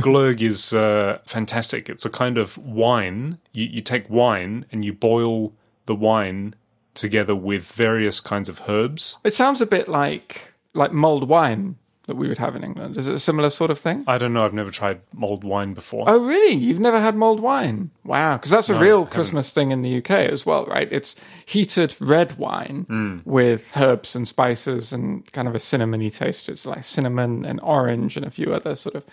Glögg 0.00 0.40
is 0.40 0.72
uh, 0.72 1.18
fantastic. 1.26 1.88
It's 1.88 2.04
a 2.04 2.10
kind 2.10 2.38
of 2.38 2.56
wine. 2.58 3.38
You, 3.52 3.66
you 3.66 3.82
take 3.82 4.08
wine 4.08 4.66
and 4.72 4.84
you 4.84 4.92
boil 4.92 5.52
the 5.86 5.94
wine 5.94 6.54
together 6.94 7.34
with 7.34 7.70
various 7.72 8.20
kinds 8.20 8.48
of 8.48 8.62
herbs. 8.68 9.18
It 9.24 9.34
sounds 9.34 9.60
a 9.60 9.66
bit 9.66 9.88
like 9.88 10.54
like 10.74 10.92
mulled 10.92 11.28
wine 11.28 11.76
that 12.06 12.16
we 12.16 12.28
would 12.28 12.38
have 12.38 12.54
in 12.54 12.62
England. 12.62 12.96
Is 12.96 13.08
it 13.08 13.14
a 13.14 13.18
similar 13.18 13.50
sort 13.50 13.70
of 13.70 13.78
thing? 13.78 14.04
I 14.06 14.16
don't 14.16 14.32
know. 14.32 14.44
I've 14.44 14.54
never 14.54 14.70
tried 14.70 15.00
mulled 15.12 15.42
wine 15.42 15.74
before. 15.74 16.04
Oh, 16.06 16.24
really? 16.24 16.54
You've 16.54 16.78
never 16.78 17.00
had 17.00 17.16
mulled 17.16 17.40
wine? 17.40 17.90
Wow, 18.04 18.36
because 18.36 18.50
that's 18.50 18.68
a 18.68 18.78
real 18.78 19.06
Christmas 19.06 19.50
thing 19.50 19.72
in 19.72 19.82
the 19.82 19.98
UK 19.98 20.10
as 20.10 20.46
well, 20.46 20.66
right? 20.66 20.88
It's 20.92 21.16
heated 21.44 21.94
red 22.00 22.38
wine 22.38 22.86
hmm. 22.88 23.18
with 23.24 23.76
herbs 23.76 24.14
and 24.14 24.26
spices 24.28 24.92
and 24.92 25.30
kind 25.32 25.48
of 25.48 25.54
a 25.54 25.58
cinnamony 25.58 26.12
taste. 26.12 26.48
It's 26.48 26.64
like 26.64 26.84
cinnamon 26.84 27.44
and 27.44 27.58
orange 27.62 28.16
and 28.16 28.24
a 28.24 28.30
few 28.30 28.54
other 28.54 28.76
sort 28.76 28.94
of 28.94 29.04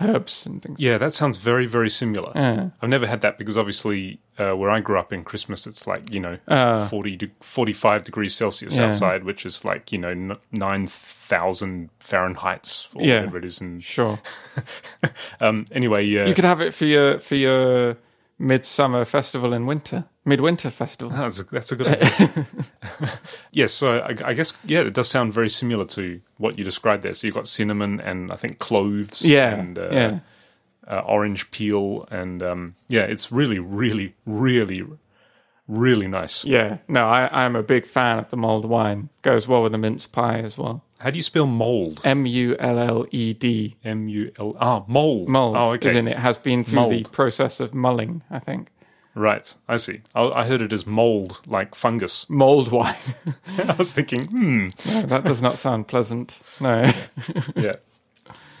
herbs 0.00 0.44
and 0.46 0.62
things. 0.62 0.78
Yeah, 0.80 0.98
that 0.98 1.12
sounds 1.12 1.36
very, 1.38 1.66
very 1.66 1.88
similar. 1.90 2.32
I've 2.80 2.88
never 2.88 3.06
had 3.06 3.20
that 3.20 3.38
because 3.38 3.56
obviously 3.56 4.20
uh, 4.38 4.52
where 4.56 4.70
I 4.70 4.80
grew 4.80 4.98
up 4.98 5.12
in 5.12 5.22
Christmas, 5.24 5.66
it's 5.66 5.86
like, 5.86 6.12
you 6.12 6.20
know, 6.20 6.38
40 6.90 7.16
to 7.18 7.30
45 7.40 8.04
degrees 8.04 8.34
Celsius 8.34 8.76
Yeah. 8.76 8.86
outside, 8.86 9.24
which 9.24 9.46
is 9.46 9.64
like, 9.64 9.92
you 9.92 9.98
know, 9.98 10.08
n- 10.10 10.36
9,000 10.52 11.90
Fahrenheits 12.00 12.88
or 12.94 13.02
Yeah. 13.04 13.18
whatever 13.20 13.38
it 13.38 13.44
is. 13.44 13.60
And 13.60 13.82
Sure. 13.82 14.18
um, 15.40 15.64
anyway, 15.72 16.04
yeah. 16.04 16.26
You 16.26 16.34
could 16.34 16.44
have 16.44 16.60
it 16.60 16.74
for 16.74 16.84
your 16.84 17.18
for 17.20 17.34
your 17.36 17.96
midsummer 18.38 19.04
festival 19.04 19.52
in 19.54 19.66
winter, 19.66 20.04
midwinter 20.24 20.70
festival. 20.70 21.10
That's 21.16 21.40
a, 21.40 21.44
that's 21.44 21.72
a 21.72 21.76
good 21.76 21.86
idea. 21.88 22.46
yes, 23.52 23.72
so 23.72 23.98
I, 23.98 24.14
I 24.24 24.34
guess 24.34 24.54
yeah, 24.64 24.80
it 24.80 24.94
does 24.94 25.08
sound 25.08 25.32
very 25.32 25.48
similar 25.48 25.84
to 25.86 26.20
what 26.38 26.58
you 26.58 26.64
described 26.64 27.02
there. 27.02 27.14
So 27.14 27.26
you've 27.26 27.34
got 27.34 27.46
cinnamon 27.48 28.00
and 28.00 28.32
I 28.32 28.36
think 28.36 28.58
cloves, 28.58 29.24
Yeah, 29.28 29.54
and 29.54 29.78
uh, 29.78 29.88
yeah. 29.92 30.18
uh, 30.88 31.00
orange 31.00 31.50
peel, 31.50 32.06
and 32.10 32.42
um, 32.42 32.74
yeah, 32.88 33.02
it's 33.02 33.30
really, 33.30 33.58
really, 33.58 34.14
really, 34.26 34.82
really 35.68 36.08
nice. 36.08 36.44
Yeah, 36.44 36.78
no, 36.88 37.04
I, 37.06 37.44
I'm 37.44 37.56
a 37.56 37.62
big 37.62 37.86
fan 37.86 38.18
of 38.18 38.30
the 38.30 38.36
mulled 38.36 38.64
wine. 38.64 39.10
Goes 39.22 39.46
well 39.48 39.62
with 39.62 39.72
the 39.72 39.78
mince 39.78 40.06
pie 40.06 40.38
as 40.40 40.56
well. 40.58 40.82
How 41.00 41.10
do 41.10 41.18
you 41.18 41.22
spell 41.22 41.46
mold? 41.46 42.00
M 42.04 42.24
U 42.24 42.56
L 42.58 42.78
L 42.78 43.06
E 43.10 43.34
D. 43.34 43.76
M 43.84 44.08
U 44.08 44.32
L 44.38 44.56
ah 44.58 44.84
mold. 44.86 45.28
Mulled. 45.28 45.56
Oh, 45.56 45.72
As 45.72 45.76
okay. 45.84 45.98
in 45.98 46.08
it 46.08 46.18
has 46.18 46.38
been 46.38 46.64
through 46.64 46.88
the 46.88 47.02
process 47.04 47.60
of 47.60 47.74
mulling, 47.74 48.22
I 48.30 48.38
think. 48.38 48.68
Right, 49.14 49.54
I 49.68 49.76
see. 49.76 50.00
I, 50.14 50.22
I 50.24 50.44
heard 50.46 50.60
it 50.60 50.72
as 50.72 50.86
mold, 50.86 51.40
like 51.46 51.74
fungus. 51.74 52.26
Mulled 52.28 52.72
wine. 52.72 52.96
I 53.58 53.74
was 53.74 53.92
thinking, 53.92 54.26
hmm, 54.26 54.68
no, 54.86 55.02
that 55.02 55.24
does 55.24 55.40
not 55.40 55.56
sound 55.56 55.86
pleasant. 55.86 56.40
No. 56.60 56.90
yeah. 57.56 57.74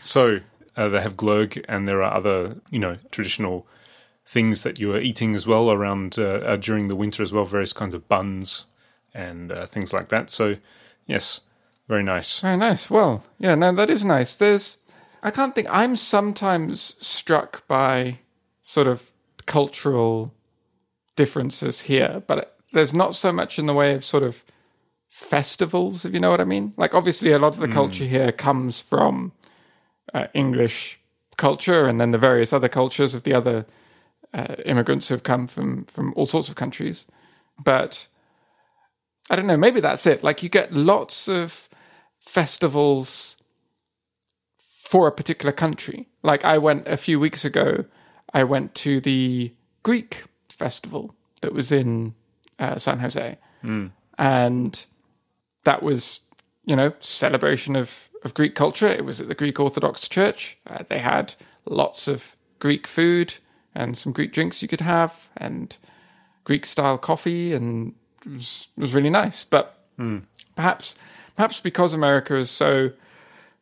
So 0.00 0.40
uh, 0.76 0.88
they 0.88 1.00
have 1.00 1.16
glögg, 1.16 1.64
and 1.68 1.88
there 1.88 2.02
are 2.02 2.14
other, 2.14 2.56
you 2.70 2.78
know, 2.78 2.98
traditional 3.10 3.66
things 4.26 4.62
that 4.62 4.78
you 4.78 4.94
are 4.94 5.00
eating 5.00 5.34
as 5.34 5.46
well 5.46 5.70
around 5.70 6.18
uh, 6.18 6.22
uh, 6.22 6.56
during 6.56 6.86
the 6.88 6.96
winter 6.96 7.22
as 7.22 7.32
well. 7.32 7.44
Various 7.44 7.72
kinds 7.72 7.94
of 7.94 8.08
buns 8.08 8.66
and 9.12 9.50
uh, 9.50 9.66
things 9.66 9.92
like 9.92 10.08
that. 10.10 10.30
So, 10.30 10.56
yes, 11.06 11.42
very 11.88 12.02
nice. 12.04 12.40
Very 12.40 12.56
nice. 12.56 12.88
Well, 12.88 13.24
yeah, 13.38 13.56
no, 13.56 13.72
that 13.72 13.90
is 13.90 14.04
nice. 14.04 14.36
There's, 14.36 14.78
I 15.22 15.30
can't 15.32 15.54
think, 15.54 15.66
I'm 15.68 15.96
sometimes 15.96 16.94
struck 17.00 17.66
by 17.66 18.20
sort 18.62 18.86
of 18.86 19.10
cultural 19.46 20.32
differences 21.16 21.82
here, 21.82 22.22
but 22.26 22.56
there's 22.72 22.92
not 22.92 23.14
so 23.14 23.32
much 23.32 23.58
in 23.58 23.66
the 23.66 23.74
way 23.74 23.94
of 23.94 24.04
sort 24.04 24.22
of 24.22 24.44
festivals, 25.08 26.04
if 26.04 26.12
you 26.12 26.20
know 26.20 26.30
what 26.30 26.40
I 26.40 26.44
mean. 26.44 26.72
Like, 26.76 26.94
obviously, 26.94 27.32
a 27.32 27.38
lot 27.38 27.54
of 27.54 27.60
the 27.60 27.68
culture 27.68 28.04
here 28.04 28.32
comes 28.32 28.80
from 28.80 29.32
uh, 30.12 30.26
English 30.34 30.98
culture 31.36 31.86
and 31.86 32.00
then 32.00 32.10
the 32.10 32.18
various 32.18 32.52
other 32.52 32.68
cultures 32.68 33.14
of 33.14 33.22
the 33.22 33.34
other 33.34 33.66
uh, 34.32 34.56
immigrants 34.64 35.08
who've 35.08 35.22
come 35.22 35.46
from, 35.46 35.84
from 35.84 36.12
all 36.16 36.26
sorts 36.26 36.48
of 36.48 36.56
countries. 36.56 37.06
But 37.62 38.08
I 39.30 39.36
don't 39.36 39.46
know, 39.46 39.56
maybe 39.56 39.80
that's 39.80 40.06
it. 40.06 40.24
Like, 40.24 40.42
you 40.42 40.48
get 40.48 40.72
lots 40.72 41.28
of 41.28 41.68
festivals 42.18 43.36
for 44.94 45.08
a 45.08 45.12
particular 45.12 45.52
country. 45.52 46.08
Like 46.22 46.44
I 46.44 46.58
went 46.58 46.86
a 46.86 46.96
few 46.96 47.18
weeks 47.18 47.44
ago, 47.44 47.84
I 48.32 48.44
went 48.44 48.74
to 48.76 49.00
the 49.00 49.52
Greek 49.82 50.24
festival 50.54 51.14
that 51.40 51.52
was 51.52 51.70
in 51.72 52.14
uh, 52.58 52.78
San 52.78 52.98
Jose, 53.00 53.38
and 54.18 54.84
that 55.64 55.82
was, 55.82 56.20
you 56.64 56.76
know, 56.76 56.92
celebration 57.00 57.76
of 57.76 58.08
of 58.24 58.34
Greek 58.34 58.54
culture. 58.54 58.88
It 58.88 59.04
was 59.04 59.20
at 59.20 59.28
the 59.28 59.34
Greek 59.34 59.60
Orthodox 59.60 60.08
Church. 60.08 60.56
Uh, 60.68 60.84
they 60.88 60.98
had 60.98 61.34
lots 61.66 62.08
of 62.08 62.36
Greek 62.58 62.86
food 62.86 63.34
and 63.74 63.98
some 63.98 64.12
Greek 64.12 64.32
drinks 64.32 64.62
you 64.62 64.68
could 64.68 64.80
have, 64.80 65.28
and 65.36 65.76
Greek 66.44 66.64
style 66.64 66.96
coffee, 66.96 67.52
and 67.52 67.94
it 68.24 68.32
was, 68.32 68.68
it 68.76 68.80
was 68.80 68.94
really 68.94 69.10
nice. 69.10 69.44
But 69.44 69.76
perhaps 70.56 70.94
perhaps 71.36 71.60
because 71.60 71.92
America 71.92 72.36
is 72.36 72.50
so 72.50 72.90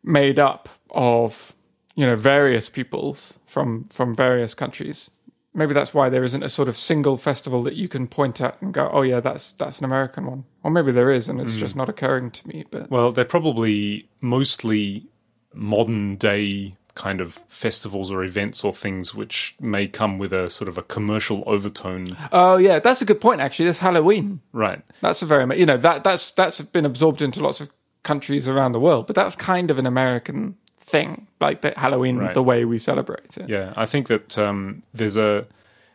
made 0.04 0.38
up 0.38 0.68
of 0.90 1.54
you 1.94 2.06
know 2.06 2.16
various 2.16 2.68
peoples 2.68 3.38
from 3.46 3.84
from 3.84 4.14
various 4.14 4.54
countries. 4.54 5.10
Maybe 5.54 5.74
that's 5.74 5.92
why 5.92 6.08
there 6.08 6.24
isn't 6.24 6.42
a 6.42 6.48
sort 6.48 6.68
of 6.68 6.78
single 6.78 7.16
festival 7.16 7.62
that 7.64 7.74
you 7.74 7.86
can 7.86 8.08
point 8.08 8.40
at 8.40 8.60
and 8.62 8.72
go, 8.72 8.88
"Oh 8.92 9.02
yeah, 9.02 9.20
that's 9.20 9.52
that's 9.52 9.78
an 9.78 9.84
American 9.84 10.26
one." 10.26 10.44
Or 10.62 10.70
maybe 10.70 10.92
there 10.92 11.10
is, 11.10 11.28
and 11.28 11.40
it's 11.40 11.54
hmm. 11.54 11.60
just 11.60 11.76
not 11.76 11.88
occurring 11.88 12.30
to 12.30 12.48
me. 12.48 12.64
But 12.70 12.90
Well, 12.90 13.12
they're 13.12 13.24
probably 13.24 14.08
mostly 14.20 15.08
modern 15.54 16.16
day 16.16 16.76
kind 16.94 17.20
of 17.20 17.34
festivals 17.46 18.10
or 18.10 18.22
events 18.22 18.62
or 18.62 18.72
things 18.72 19.14
which 19.14 19.54
may 19.58 19.88
come 19.88 20.18
with 20.18 20.32
a 20.32 20.50
sort 20.50 20.68
of 20.68 20.76
a 20.76 20.82
commercial 20.82 21.42
overtone. 21.46 22.16
oh 22.32 22.56
yeah, 22.56 22.78
that's 22.78 23.02
a 23.02 23.04
good 23.04 23.20
point. 23.20 23.40
Actually, 23.40 23.66
that's 23.66 23.78
Halloween. 23.78 24.40
Right. 24.52 24.82
That's 25.00 25.22
a 25.22 25.26
very 25.26 25.58
you 25.58 25.66
know 25.66 25.76
that 25.76 26.04
that's 26.04 26.30
that's 26.32 26.60
been 26.60 26.86
absorbed 26.86 27.22
into 27.22 27.42
lots 27.42 27.60
of 27.60 27.70
countries 28.02 28.48
around 28.48 28.72
the 28.72 28.80
world, 28.80 29.06
but 29.06 29.16
that's 29.16 29.36
kind 29.36 29.70
of 29.70 29.78
an 29.78 29.86
American 29.86 30.56
thing, 30.92 31.26
like 31.40 31.58
the 31.62 31.72
Halloween, 31.76 32.16
Right. 32.18 32.34
the 32.34 32.42
way 32.50 32.64
we 32.72 32.78
celebrate 32.78 33.36
it. 33.42 33.48
Yeah, 33.48 33.72
I 33.84 33.86
think 33.92 34.04
that 34.12 34.38
um, 34.46 34.82
there's 34.98 35.16
a. 35.16 35.46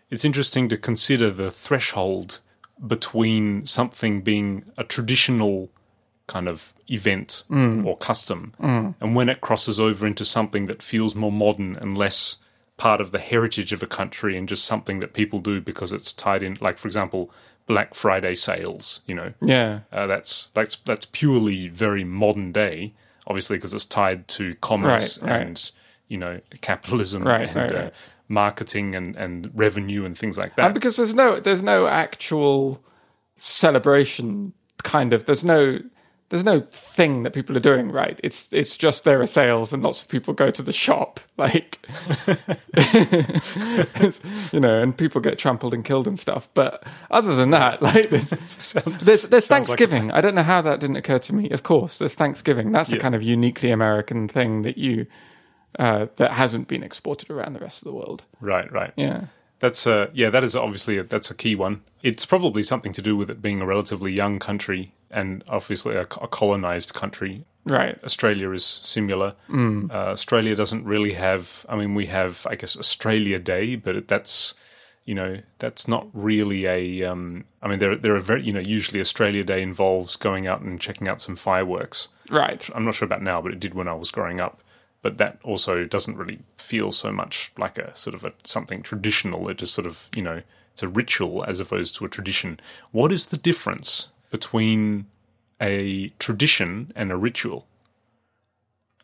It's 0.09 0.25
interesting 0.25 0.69
to 0.69 0.77
consider 0.77 1.29
the 1.41 1.51
threshold 1.51 2.29
between 2.85 3.65
something 3.65 4.21
being 4.21 4.63
a 4.77 4.83
traditional 4.83 5.69
kind 6.27 6.47
of 6.47 6.73
event 6.89 7.43
or 7.87 7.95
custom, 7.97 8.41
and 9.01 9.15
when 9.15 9.29
it 9.29 9.39
crosses 9.41 9.79
over 9.79 10.05
into 10.07 10.25
something 10.25 10.67
that 10.67 10.81
feels 10.81 11.15
more 11.15 11.31
modern 11.31 11.75
and 11.81 11.97
less 11.97 12.37
part 12.77 13.01
of 13.01 13.11
the 13.11 13.19
heritage 13.19 13.73
of 13.73 13.81
a 13.81 13.87
country 13.87 14.37
and 14.37 14.47
just 14.49 14.63
something 14.65 14.99
that 14.99 15.11
people 15.13 15.39
do 15.39 15.59
because 15.59 15.91
it's 15.91 16.13
tied 16.13 16.43
in. 16.43 16.55
Like, 16.61 16.77
for 16.77 16.87
example, 16.87 17.31
Black 17.65 17.95
Friday 17.95 18.35
sales. 18.35 19.01
You 19.07 19.15
know, 19.15 19.33
Yeah, 19.41 19.79
uh, 19.91 20.05
that's 20.07 20.47
that's 20.53 20.75
that's 20.85 21.05
purely 21.11 21.67
very 21.69 22.03
modern 22.03 22.51
day, 22.51 22.93
obviously 23.27 23.57
because 23.57 23.73
it's 23.73 23.85
tied 23.85 24.27
to 24.29 24.55
commerce 24.55 25.21
Right, 25.21 25.29
right. 25.31 25.41
and 25.47 25.71
you 26.07 26.17
know 26.17 26.39
capitalism 26.61 27.23
Right, 27.23 27.53
and 27.55 27.71
uh, 27.71 27.89
marketing 28.29 28.95
and 28.95 29.15
and 29.15 29.51
revenue 29.53 30.05
and 30.05 30.17
things 30.17 30.37
like 30.37 30.53
and 30.57 30.67
that. 30.67 30.73
because 30.73 30.95
there's 30.95 31.13
no 31.13 31.39
there's 31.39 31.63
no 31.63 31.87
actual 31.87 32.81
celebration 33.35 34.53
kind 34.83 35.13
of 35.13 35.25
there's 35.25 35.43
no 35.43 35.79
there's 36.29 36.43
no 36.43 36.59
thing 36.59 37.23
that 37.23 37.31
people 37.31 37.55
are 37.55 37.61
doing 37.61 37.89
right. 37.89 38.19
It's 38.21 38.51
it's 38.51 38.75
just 38.75 39.05
there 39.05 39.21
are 39.21 39.27
sales 39.27 39.71
and 39.71 39.81
lots 39.81 40.01
of 40.01 40.09
people 40.09 40.33
go 40.33 40.49
to 40.49 40.61
the 40.61 40.73
shop, 40.73 41.21
like 41.37 41.79
you 44.51 44.59
know, 44.59 44.81
and 44.81 44.97
people 44.97 45.21
get 45.21 45.37
trampled 45.37 45.73
and 45.73 45.85
killed 45.85 46.07
and 46.07 46.19
stuff. 46.19 46.49
But 46.53 46.83
other 47.09 47.35
than 47.35 47.51
that, 47.51 47.81
like 47.87 48.09
there's 48.09 48.29
there's, 49.01 49.23
there's 49.23 49.47
Thanksgiving. 49.47 50.11
I 50.11 50.19
don't 50.21 50.35
know 50.35 50.43
how 50.43 50.61
that 50.61 50.79
didn't 50.81 50.97
occur 50.97 51.19
to 51.19 51.33
me. 51.33 51.49
Of 51.49 51.63
course, 51.63 51.97
there's 51.99 52.15
Thanksgiving. 52.15 52.71
That's 52.71 52.91
a 52.91 52.99
kind 52.99 53.15
of 53.15 53.23
uniquely 53.23 53.71
American 53.71 54.27
thing 54.27 54.63
that 54.63 54.77
you 54.77 55.07
uh, 55.79 56.07
that 56.17 56.31
hasn't 56.31 56.67
been 56.67 56.83
exported 56.83 57.29
around 57.29 57.53
the 57.53 57.59
rest 57.59 57.79
of 57.79 57.85
the 57.85 57.93
world. 57.93 58.23
Right, 58.41 58.71
right. 58.71 58.91
Yeah. 58.97 59.25
That's 59.59 59.87
a 59.87 60.11
yeah. 60.13 60.29
That 60.29 60.43
is 60.43 60.55
obviously 60.55 60.97
a, 60.97 61.03
that's 61.03 61.31
a 61.31 61.35
key 61.35 61.55
one. 61.55 61.83
It's 62.03 62.25
probably 62.25 62.63
something 62.63 62.93
to 62.93 63.01
do 63.01 63.15
with 63.15 63.29
it 63.29 63.41
being 63.41 63.61
a 63.61 63.65
relatively 63.65 64.11
young 64.11 64.39
country 64.39 64.93
and 65.11 65.43
obviously 65.47 65.95
a, 65.95 66.01
a 66.01 66.27
colonized 66.27 66.93
country. 66.93 67.45
Right. 67.65 68.01
Australia 68.03 68.51
is 68.51 68.65
similar. 68.65 69.35
Uh, 69.91 70.11
Australia 70.11 70.55
doesn't 70.55 70.85
really 70.85 71.13
have. 71.13 71.65
I 71.67 71.75
mean, 71.75 71.95
we 71.95 72.05
have 72.07 72.47
I 72.49 72.55
guess 72.55 72.77
Australia 72.77 73.39
Day, 73.39 73.75
but 73.75 74.07
that's 74.07 74.53
you 75.05 75.15
know 75.15 75.39
that's 75.59 75.87
not 75.87 76.07
really 76.13 76.65
a. 76.65 77.03
Um, 77.03 77.45
I 77.61 77.67
mean, 77.67 77.79
there 77.79 77.95
there 77.95 78.15
are 78.15 78.19
very 78.19 78.43
you 78.43 78.51
know 78.53 78.59
usually 78.59 79.01
Australia 79.01 79.43
Day 79.43 79.61
involves 79.61 80.15
going 80.15 80.47
out 80.47 80.61
and 80.61 80.79
checking 80.79 81.07
out 81.07 81.21
some 81.21 81.35
fireworks. 81.35 82.07
Right. 82.29 82.69
I'm 82.73 82.85
not 82.85 82.95
sure 82.95 83.05
about 83.05 83.21
now, 83.21 83.41
but 83.41 83.51
it 83.51 83.59
did 83.59 83.73
when 83.73 83.87
I 83.87 83.93
was 83.93 84.11
growing 84.11 84.39
up. 84.39 84.61
But 85.01 85.17
that 85.19 85.39
also 85.43 85.85
doesn't 85.85 86.17
really 86.17 86.39
feel 86.57 86.91
so 86.91 87.11
much 87.11 87.51
like 87.57 87.77
a 87.77 87.95
sort 87.95 88.13
of 88.15 88.23
a 88.23 88.33
something 88.43 88.81
traditional. 88.81 89.47
It 89.49 89.57
just 89.57 89.73
sort 89.73 89.87
of 89.87 90.09
you 90.15 90.21
know 90.21 90.41
it's 90.73 90.83
a 90.83 90.87
ritual 90.87 91.43
as 91.45 91.59
opposed 91.59 91.95
to 91.95 92.05
a 92.05 92.09
tradition. 92.09 92.59
What 92.91 93.11
is 93.11 93.27
the 93.27 93.37
difference 93.37 94.09
between 94.29 95.07
a 95.61 96.09
tradition 96.19 96.91
and 96.95 97.11
a 97.11 97.17
ritual? 97.17 97.67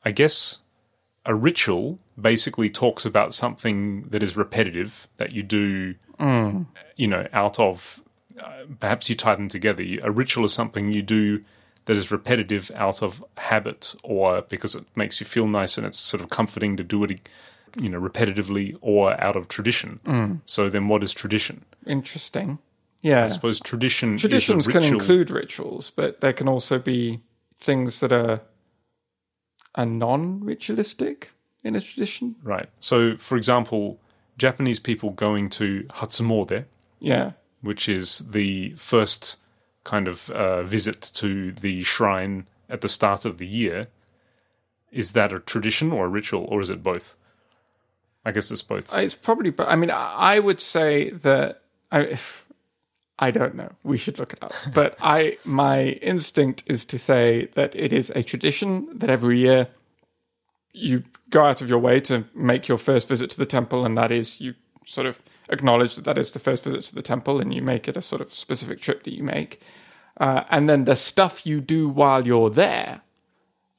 I 0.06 0.12
guess 0.12 0.60
a 1.26 1.34
ritual 1.34 2.00
basically 2.20 2.70
talks 2.70 3.06
about 3.06 3.34
something 3.34 4.04
that 4.10 4.22
is 4.22 4.36
repetitive 4.36 5.08
that 5.18 5.32
you 5.34 5.44
do, 5.44 5.96
you 6.98 7.08
know, 7.08 7.28
out 7.34 7.60
of. 7.60 8.02
Uh, 8.40 8.66
perhaps 8.80 9.10
you 9.10 9.16
tie 9.16 9.36
them 9.36 9.48
together. 9.48 9.84
A 10.02 10.10
ritual 10.12 10.44
is 10.44 10.54
something 10.54 10.92
you 10.92 11.04
do 11.04 11.44
that 11.86 11.96
is 11.96 12.12
repetitive 12.12 12.72
out 12.76 13.04
of 13.04 13.24
habit 13.38 13.94
or 14.04 14.42
because 14.42 14.74
it 14.74 14.86
makes 14.96 15.20
you 15.20 15.26
feel 15.26 15.46
nice 15.48 15.78
and 15.78 15.86
it's 15.86 16.00
sort 16.00 16.22
of 16.22 16.30
comforting 16.30 16.76
to 16.78 16.84
do 16.84 17.04
it, 17.04 17.30
you 17.80 17.90
know, 17.90 18.02
repetitively 18.02 18.76
or 18.82 19.22
out 19.22 19.36
of 19.36 19.48
tradition. 19.50 20.00
So 20.46 20.68
then, 20.68 20.88
what 20.88 21.04
is 21.04 21.14
tradition? 21.14 21.64
Interesting. 21.86 22.58
Yeah. 23.04 23.26
I 23.26 23.28
suppose 23.28 23.60
tradition. 23.60 24.18
Traditions 24.18 24.66
can 24.66 24.84
include 24.84 25.30
rituals, 25.30 25.92
but 25.96 26.22
there 26.22 26.34
can 26.34 26.48
also 26.48 26.80
be 26.80 27.22
things 27.60 28.00
that 28.00 28.12
are 28.12 28.42
are 29.76 29.86
non-ritualistic 29.86 31.32
in 31.64 31.76
a 31.76 31.82
tradition. 31.82 32.36
right. 32.44 32.70
So, 32.80 33.18
for 33.18 33.38
example, 33.38 34.00
Japanese 34.38 34.80
people 34.80 35.12
going 35.12 35.50
to 35.52 35.84
Hatsumode, 35.92 36.66
Yeah. 37.00 37.32
which 37.62 37.88
is 37.90 38.20
the 38.20 38.72
first 38.78 39.38
kind 39.84 40.08
of 40.08 40.30
uh, 40.30 40.64
visit 40.64 41.02
to 41.16 41.52
the 41.54 41.84
shrine 41.84 42.46
at 42.70 42.82
the 42.82 42.90
start 42.90 43.26
of 43.26 43.38
the 43.38 43.48
year. 43.48 43.88
Is 44.92 45.14
that 45.14 45.34
a 45.34 45.40
tradition 45.40 45.92
or 45.92 46.06
a 46.06 46.10
ritual, 46.10 46.46
or 46.50 46.62
is 46.62 46.70
it 46.70 46.84
both? 46.84 47.16
I 48.26 48.32
guess 48.32 48.52
it's 48.52 48.62
both. 48.62 48.94
It's 48.94 49.16
probably, 49.16 49.50
but 49.50 49.68
I 49.68 49.76
mean, 49.76 49.90
I 49.90 50.36
I 50.36 50.40
would 50.40 50.60
say 50.62 51.10
that 51.10 51.62
I, 51.92 52.02
if, 52.02 52.43
I 53.20 53.32
don't 53.32 53.56
know. 53.56 53.72
We 53.84 53.98
should 53.98 54.18
look 54.20 54.34
it 54.34 54.40
up. 54.42 54.54
But 54.74 54.96
I, 55.00 55.38
my 55.44 55.84
instinct 56.02 56.64
is 56.66 56.84
to 56.86 56.98
say 56.98 57.48
that 57.54 57.76
it 57.76 57.94
is 57.94 58.12
a 58.16 58.24
tradition 58.24 58.88
that 58.98 59.10
every 59.10 59.40
year 59.40 59.68
you 60.74 61.04
go 61.30 61.46
out 61.46 61.62
of 61.62 61.70
your 61.70 61.80
way 61.80 62.00
to 62.02 62.26
make 62.34 62.68
your 62.68 62.78
first 62.78 63.08
visit 63.08 63.30
to 63.32 63.38
the 63.38 63.46
temple, 63.46 63.86
and 63.86 63.98
that 63.98 64.12
is 64.12 64.42
you 64.42 64.56
sort 64.86 65.08
of 65.08 65.22
acknowledge 65.50 65.96
that 65.96 66.06
that 66.06 66.18
is 66.18 66.32
the 66.32 66.40
first 66.40 66.64
visit 66.64 66.84
to 66.86 66.96
the 66.96 67.02
temple, 67.04 67.40
and 67.40 67.54
you 67.54 67.62
make 67.62 67.88
it 67.88 67.96
a 67.96 68.02
sort 68.02 68.22
of 68.22 68.34
specific 68.34 68.82
trip 68.82 69.04
that 69.04 69.14
you 69.16 69.24
make. 69.24 69.62
Uh, 70.18 70.44
and 70.50 70.68
then 70.70 70.86
the 70.86 70.96
stuff 70.96 71.46
you 71.46 71.62
do 71.62 71.90
while 71.90 72.26
you're 72.26 72.50
there, 72.50 73.02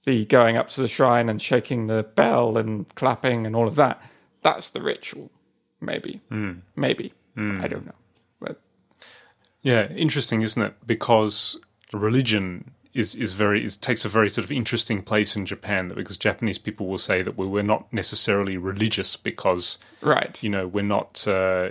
the 0.04 0.24
going 0.26 0.56
up 0.56 0.68
to 0.70 0.80
the 0.80 0.88
shrine 0.88 1.28
and 1.28 1.40
shaking 1.42 1.86
the 1.86 2.02
bell 2.02 2.56
and 2.56 2.92
clapping 2.94 3.46
and 3.46 3.56
all 3.56 3.66
of 3.66 3.74
that, 3.76 4.00
that's 4.42 4.70
the 4.70 4.80
ritual. 4.82 5.30
Maybe. 5.80 6.20
Maybe. 6.76 7.12
I 7.36 7.68
don't 7.68 7.86
know. 7.86 7.94
Yeah, 9.64 9.88
interesting, 9.88 10.42
isn't 10.42 10.62
it? 10.62 10.74
Because 10.86 11.58
religion 11.92 12.70
is 12.92 13.14
is 13.16 13.32
very 13.32 13.64
is, 13.64 13.76
takes 13.76 14.04
a 14.04 14.08
very 14.08 14.28
sort 14.28 14.44
of 14.44 14.52
interesting 14.52 15.02
place 15.02 15.34
in 15.34 15.46
Japan. 15.46 15.88
That 15.88 15.96
because 15.96 16.16
Japanese 16.16 16.58
people 16.58 16.86
will 16.86 16.98
say 16.98 17.22
that 17.22 17.36
we 17.36 17.46
we're 17.46 17.64
not 17.64 17.92
necessarily 17.92 18.56
religious 18.56 19.16
because 19.16 19.78
right. 20.02 20.40
you 20.42 20.50
know 20.50 20.68
we're 20.68 20.84
not 20.84 21.26
uh, 21.26 21.70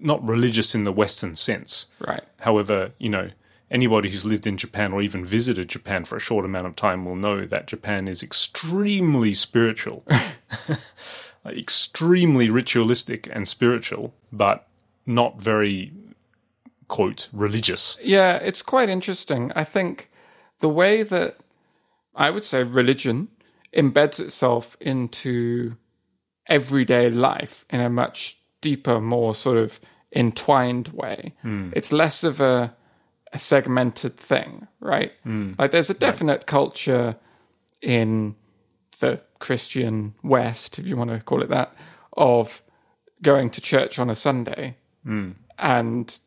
not 0.00 0.26
religious 0.26 0.74
in 0.74 0.84
the 0.84 0.92
Western 0.92 1.36
sense. 1.36 1.86
Right. 2.00 2.24
However, 2.40 2.92
you 2.98 3.10
know 3.10 3.30
anybody 3.70 4.08
who's 4.10 4.24
lived 4.24 4.46
in 4.46 4.56
Japan 4.56 4.92
or 4.92 5.02
even 5.02 5.24
visited 5.24 5.68
Japan 5.68 6.04
for 6.04 6.16
a 6.16 6.20
short 6.20 6.44
amount 6.44 6.66
of 6.66 6.74
time 6.74 7.04
will 7.04 7.16
know 7.16 7.44
that 7.44 7.66
Japan 7.66 8.08
is 8.08 8.22
extremely 8.22 9.34
spiritual, 9.34 10.04
extremely 11.46 12.48
ritualistic 12.48 13.28
and 13.30 13.46
spiritual, 13.46 14.14
but 14.32 14.66
not 15.04 15.40
very 15.40 15.92
quote 16.88 17.28
religious. 17.32 17.98
Yeah, 18.02 18.36
it's 18.36 18.62
quite 18.62 18.88
interesting. 18.88 19.52
I 19.54 19.64
think 19.64 20.10
the 20.60 20.68
way 20.68 21.02
that 21.02 21.38
I 22.14 22.30
would 22.30 22.44
say 22.44 22.62
religion 22.62 23.28
embeds 23.74 24.20
itself 24.20 24.76
into 24.80 25.76
everyday 26.48 27.10
life 27.10 27.64
in 27.70 27.80
a 27.80 27.90
much 27.90 28.38
deeper, 28.60 29.00
more 29.00 29.34
sort 29.34 29.58
of 29.58 29.80
entwined 30.14 30.88
way. 30.88 31.34
Hmm. 31.42 31.70
It's 31.74 31.92
less 31.92 32.24
of 32.24 32.40
a, 32.40 32.74
a 33.32 33.38
segmented 33.38 34.16
thing, 34.16 34.66
right? 34.80 35.12
Hmm. 35.24 35.52
Like 35.58 35.72
there's 35.72 35.90
a 35.90 35.94
definite 35.94 36.46
culture 36.46 37.16
in 37.82 38.34
the 39.00 39.20
Christian 39.38 40.14
West, 40.22 40.78
if 40.78 40.86
you 40.86 40.96
want 40.96 41.10
to 41.10 41.20
call 41.20 41.42
it 41.42 41.50
that, 41.50 41.74
of 42.16 42.62
going 43.22 43.50
to 43.50 43.60
church 43.60 43.98
on 43.98 44.08
a 44.08 44.16
Sunday 44.16 44.76
hmm. 45.04 45.32
and 45.58 46.18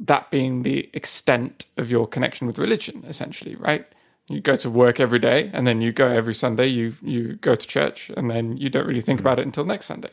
that 0.00 0.30
being 0.30 0.62
the 0.62 0.88
extent 0.94 1.66
of 1.76 1.90
your 1.90 2.06
connection 2.06 2.46
with 2.46 2.58
religion, 2.58 3.04
essentially, 3.06 3.54
right? 3.56 3.86
You 4.28 4.40
go 4.40 4.56
to 4.56 4.70
work 4.70 4.98
every 4.98 5.18
day, 5.18 5.50
and 5.52 5.66
then 5.66 5.80
you 5.80 5.92
go 5.92 6.08
every 6.08 6.34
Sunday. 6.34 6.68
You 6.68 6.94
you 7.02 7.34
go 7.36 7.54
to 7.54 7.66
church, 7.66 8.10
and 8.16 8.30
then 8.30 8.56
you 8.56 8.70
don't 8.70 8.86
really 8.86 9.02
think 9.02 9.20
hmm. 9.20 9.26
about 9.26 9.38
it 9.38 9.46
until 9.46 9.64
next 9.64 9.86
Sunday. 9.86 10.10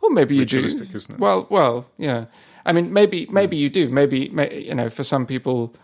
Or 0.00 0.10
maybe 0.10 0.36
you 0.36 0.44
do. 0.44 0.62
Isn't 0.62 0.94
it? 0.94 1.18
Well, 1.18 1.46
well, 1.50 1.86
yeah. 1.98 2.26
I 2.66 2.72
mean, 2.72 2.92
maybe 2.92 3.26
maybe 3.30 3.56
hmm. 3.56 3.62
you 3.62 3.70
do. 3.70 3.88
Maybe 3.88 4.28
may, 4.28 4.60
you 4.60 4.74
know, 4.74 4.88
for 4.88 5.02
some 5.02 5.26
people, 5.26 5.74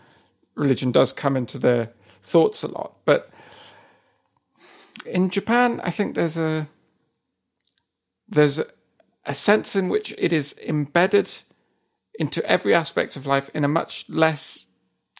religion 0.55 0.91
does 0.91 1.11
come 1.11 1.35
into 1.35 1.57
their 1.57 1.91
thoughts 2.21 2.63
a 2.63 2.67
lot. 2.67 2.93
But 3.03 3.31
in 5.05 5.29
Japan, 5.29 5.81
I 5.83 5.91
think 5.91 6.15
there's 6.15 6.37
a 6.37 6.67
there's 8.29 8.61
a 9.25 9.35
sense 9.35 9.75
in 9.75 9.89
which 9.89 10.13
it 10.17 10.31
is 10.31 10.55
embedded 10.65 11.29
into 12.19 12.45
every 12.45 12.73
aspect 12.73 13.15
of 13.15 13.25
life 13.25 13.49
in 13.53 13.63
a 13.63 13.69
much 13.69 14.05
less 14.09 14.65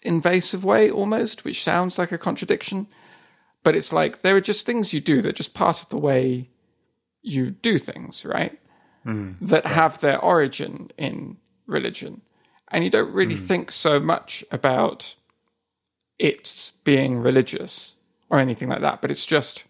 invasive 0.03 0.63
way, 0.63 0.89
almost, 0.89 1.43
which 1.43 1.63
sounds 1.63 1.97
like 1.97 2.11
a 2.11 2.17
contradiction. 2.17 2.87
But 3.63 3.75
it's 3.75 3.93
like 3.93 4.21
there 4.21 4.35
are 4.35 4.41
just 4.41 4.65
things 4.65 4.93
you 4.93 4.99
do 4.99 5.21
that 5.21 5.29
are 5.29 5.33
just 5.33 5.53
part 5.53 5.81
of 5.81 5.89
the 5.89 5.97
way 5.97 6.49
you 7.21 7.51
do 7.51 7.77
things, 7.77 8.25
right? 8.25 8.59
Hmm, 9.03 9.33
that 9.41 9.65
have 9.65 9.99
their 9.99 10.19
origin 10.19 10.91
in 10.97 11.37
religion. 11.65 12.21
And 12.69 12.83
you 12.83 12.89
don't 12.89 13.13
really 13.13 13.35
hmm. 13.35 13.45
think 13.45 13.71
so 13.71 13.99
much 13.99 14.43
about 14.51 15.15
it's 16.17 16.71
being 16.83 17.17
religious 17.17 17.95
or 18.29 18.39
anything 18.39 18.69
like 18.69 18.81
that, 18.81 19.01
but 19.01 19.11
it's 19.11 19.25
just 19.25 19.65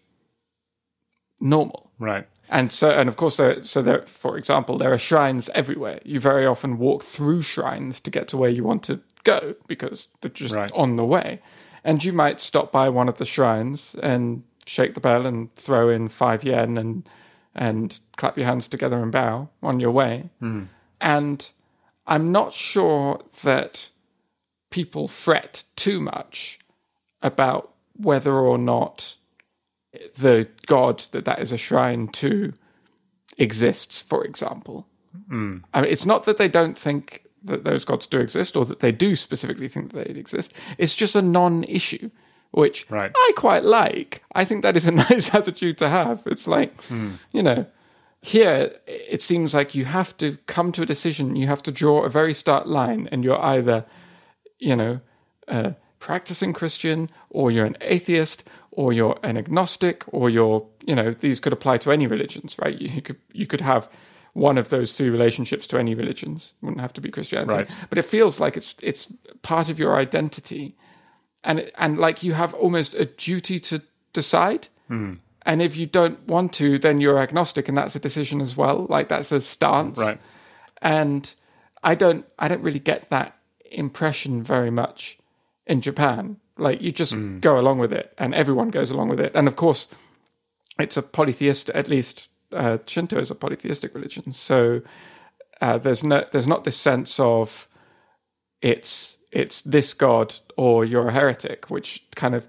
normal. 1.40 1.90
Right. 1.98 2.26
And 2.48 2.70
so, 2.70 2.90
and 2.90 3.08
of 3.08 3.16
course, 3.16 3.36
there, 3.36 3.62
so 3.62 3.80
there, 3.82 4.02
for 4.02 4.36
example, 4.36 4.76
there 4.76 4.92
are 4.92 4.98
shrines 4.98 5.48
everywhere. 5.54 6.00
You 6.04 6.20
very 6.20 6.44
often 6.46 6.78
walk 6.78 7.02
through 7.02 7.42
shrines 7.42 7.98
to 8.00 8.10
get 8.10 8.28
to 8.28 8.36
where 8.36 8.50
you 8.50 8.62
want 8.62 8.82
to 8.84 9.00
go 9.24 9.54
because 9.66 10.08
they're 10.20 10.30
just 10.30 10.54
Right. 10.54 10.70
on 10.74 10.96
the 10.96 11.04
way. 11.04 11.40
And 11.82 12.04
you 12.04 12.12
might 12.12 12.40
stop 12.40 12.70
by 12.70 12.88
one 12.90 13.08
of 13.08 13.16
the 13.16 13.24
shrines 13.24 13.96
and 14.02 14.42
shake 14.66 14.94
the 14.94 15.00
bell 15.00 15.26
and 15.26 15.54
throw 15.54 15.88
in 15.88 16.08
five 16.08 16.44
yen 16.44 16.76
and 16.76 17.08
and 17.54 18.00
clap 18.16 18.36
your 18.38 18.46
hands 18.46 18.66
together 18.66 19.02
and 19.02 19.12
bow 19.12 19.48
on 19.62 19.78
your 19.78 19.90
way. 19.90 20.30
Hmm. 20.38 20.64
And 21.02 21.48
I'm 22.06 22.32
not 22.32 22.54
sure 22.54 23.20
that 23.42 23.90
people 24.70 25.06
fret 25.06 25.64
too 25.76 26.00
much 26.00 26.58
about 27.20 27.72
whether 27.94 28.34
or 28.34 28.56
not 28.56 29.16
the 30.16 30.48
god 30.66 31.00
that 31.12 31.24
that 31.24 31.38
is 31.38 31.52
a 31.52 31.56
shrine 31.56 32.08
to 32.08 32.52
exists, 33.38 34.00
for 34.00 34.24
example. 34.24 34.86
Mm. 35.30 35.62
I 35.74 35.82
mean, 35.82 35.90
it's 35.90 36.06
not 36.06 36.24
that 36.24 36.38
they 36.38 36.48
don't 36.48 36.78
think 36.78 37.24
that 37.44 37.64
those 37.64 37.84
gods 37.84 38.06
do 38.06 38.20
exist 38.20 38.56
or 38.56 38.64
that 38.64 38.80
they 38.80 38.92
do 38.92 39.16
specifically 39.16 39.68
think 39.68 39.92
that 39.92 40.06
they 40.06 40.14
exist. 40.14 40.52
It's 40.78 40.94
just 40.94 41.14
a 41.14 41.22
non 41.22 41.64
issue. 41.64 42.10
which 42.52 42.90
Right. 42.90 43.10
I 43.14 43.32
quite 43.36 43.64
like. 43.64 44.22
I 44.34 44.44
think 44.44 44.62
that 44.62 44.76
is 44.76 44.86
a 44.86 44.90
nice 45.10 45.34
attitude 45.34 45.78
to 45.78 45.88
have. 45.88 46.22
It's 46.26 46.46
like, 46.46 46.80
hmm. 46.84 47.12
you 47.32 47.42
know, 47.42 47.66
here 48.20 48.76
it 48.86 49.22
seems 49.22 49.52
like 49.52 49.74
you 49.74 49.84
have 49.84 50.16
to 50.18 50.38
come 50.46 50.70
to 50.72 50.82
a 50.82 50.86
decision. 50.86 51.36
You 51.36 51.48
have 51.48 51.62
to 51.64 51.72
draw 51.72 52.04
a 52.04 52.08
very 52.08 52.34
stark 52.34 52.66
line, 52.66 53.08
and 53.10 53.24
you're 53.24 53.40
either, 53.40 53.84
you 54.58 54.76
know, 54.76 55.00
a 55.48 55.74
practicing 56.02 56.52
Christian, 56.52 57.08
or 57.30 57.52
you're 57.52 57.64
an 57.64 57.76
atheist, 57.80 58.42
or 58.72 58.92
you're 58.92 59.16
an 59.22 59.36
agnostic, 59.38 60.02
or 60.08 60.28
you're, 60.28 60.66
you 60.84 60.96
know, 60.96 61.14
these 61.20 61.38
could 61.38 61.52
apply 61.52 61.78
to 61.78 61.92
any 61.92 62.08
religions, 62.08 62.56
right? 62.58 62.76
You, 62.76 63.00
could 63.00 63.18
you 63.32 63.46
could 63.46 63.60
have 63.60 63.88
one 64.32 64.58
of 64.58 64.68
those 64.68 64.94
three 64.94 65.10
relationships 65.10 65.66
to 65.68 65.78
any 65.78 65.94
religions. 65.94 66.54
It 66.60 66.64
wouldn't 66.66 66.80
have 66.80 66.92
to 66.94 67.00
be 67.00 67.08
Christianity, 67.10 67.54
Right. 67.54 67.76
but 67.88 67.98
it 67.98 68.04
feels 68.04 68.40
like 68.40 68.56
it's 68.56 68.74
it's 68.82 69.12
part 69.42 69.68
of 69.70 69.78
your 69.78 69.94
identity, 69.96 70.74
and 71.44 71.70
and 71.78 71.98
like 71.98 72.24
you 72.26 72.32
have 72.34 72.52
almost 72.54 72.94
a 72.94 73.04
duty 73.04 73.60
to 73.60 73.80
decide. 74.12 74.66
Hmm. 74.88 75.14
And 75.46 75.62
if 75.62 75.76
you 75.76 75.86
don't 75.86 76.18
want 76.26 76.52
to, 76.54 76.78
then 76.78 77.00
you're 77.00 77.18
agnostic, 77.22 77.68
and 77.68 77.76
that's 77.78 77.94
a 77.96 78.00
decision 78.00 78.40
as 78.40 78.56
well. 78.56 78.86
Like 78.88 79.06
that's 79.08 79.30
a 79.32 79.40
stance, 79.40 79.98
Right. 79.98 80.18
And 80.80 81.32
I 81.84 81.94
don't, 81.94 82.24
I 82.38 82.48
don't 82.48 82.62
really 82.62 82.80
get 82.80 83.08
that 83.10 83.36
impression 83.70 84.42
very 84.42 84.70
much 84.70 85.18
in 85.66 85.80
Japan. 85.80 86.36
Like 86.58 86.82
you 86.82 86.92
just 86.92 87.14
go 87.40 87.58
along 87.58 87.78
with 87.78 87.92
it, 87.92 88.12
and 88.18 88.34
everyone 88.34 88.70
goes 88.70 88.90
along 88.90 89.08
with 89.08 89.20
it. 89.20 89.32
And 89.34 89.48
of 89.48 89.56
course, 89.56 89.88
it's 90.78 90.96
a 90.96 91.02
polytheistic. 91.02 91.74
At 91.74 91.88
least 91.88 92.28
uh, 92.52 92.78
Shinto 92.86 93.18
is 93.18 93.30
a 93.30 93.34
polytheistic 93.34 93.94
religion, 93.94 94.32
so 94.32 94.82
uh, 95.60 95.78
there's 95.78 96.04
no, 96.04 96.24
there's 96.32 96.46
not 96.46 96.64
this 96.64 96.76
sense 96.76 97.18
of 97.18 97.68
it's 98.60 99.16
it's 99.30 99.62
this 99.62 99.94
god 99.94 100.34
or 100.56 100.84
you're 100.84 101.08
a 101.08 101.12
heretic, 101.12 101.70
which 101.70 102.04
kind 102.14 102.34
of 102.34 102.46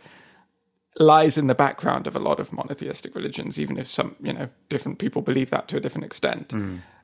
lies 0.99 1.37
in 1.37 1.47
the 1.47 1.55
background 1.55 2.05
of 2.07 2.15
a 2.15 2.19
lot 2.19 2.39
of 2.39 2.51
monotheistic 2.51 3.15
religions, 3.15 3.59
even 3.59 3.77
if 3.77 3.87
some 3.87 4.15
you 4.21 4.33
know 4.33 4.49
different 4.67 4.99
people 4.99 5.21
believe 5.21 5.49
that 5.49 5.67
to 5.69 5.77
a 5.77 5.79
different 5.79 6.05
extent. 6.05 6.51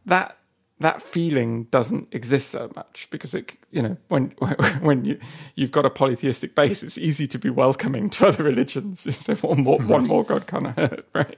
That 0.05 0.37
that 0.79 1.01
feeling 1.01 1.63
doesn't 1.65 2.07
exist 2.13 2.49
so 2.51 2.71
much 2.75 3.07
because 3.11 3.33
it 3.33 3.53
you 3.71 3.81
know 3.81 3.97
when 4.07 4.25
when 4.81 5.05
you 5.05 5.19
you've 5.55 5.71
got 5.71 5.85
a 5.85 5.89
polytheistic 5.89 6.55
base, 6.55 6.83
it's 6.83 6.97
easy 6.97 7.27
to 7.27 7.39
be 7.39 7.49
welcoming 7.49 8.09
to 8.11 8.27
other 8.27 8.43
religions. 8.43 9.07
So 9.19 9.35
one 9.35 9.63
more 9.63 9.79
one 9.79 10.07
more 10.07 10.23
god 10.23 10.47
kind 10.47 10.67
of 10.67 10.75
hurt, 10.75 11.05
right? 11.13 11.37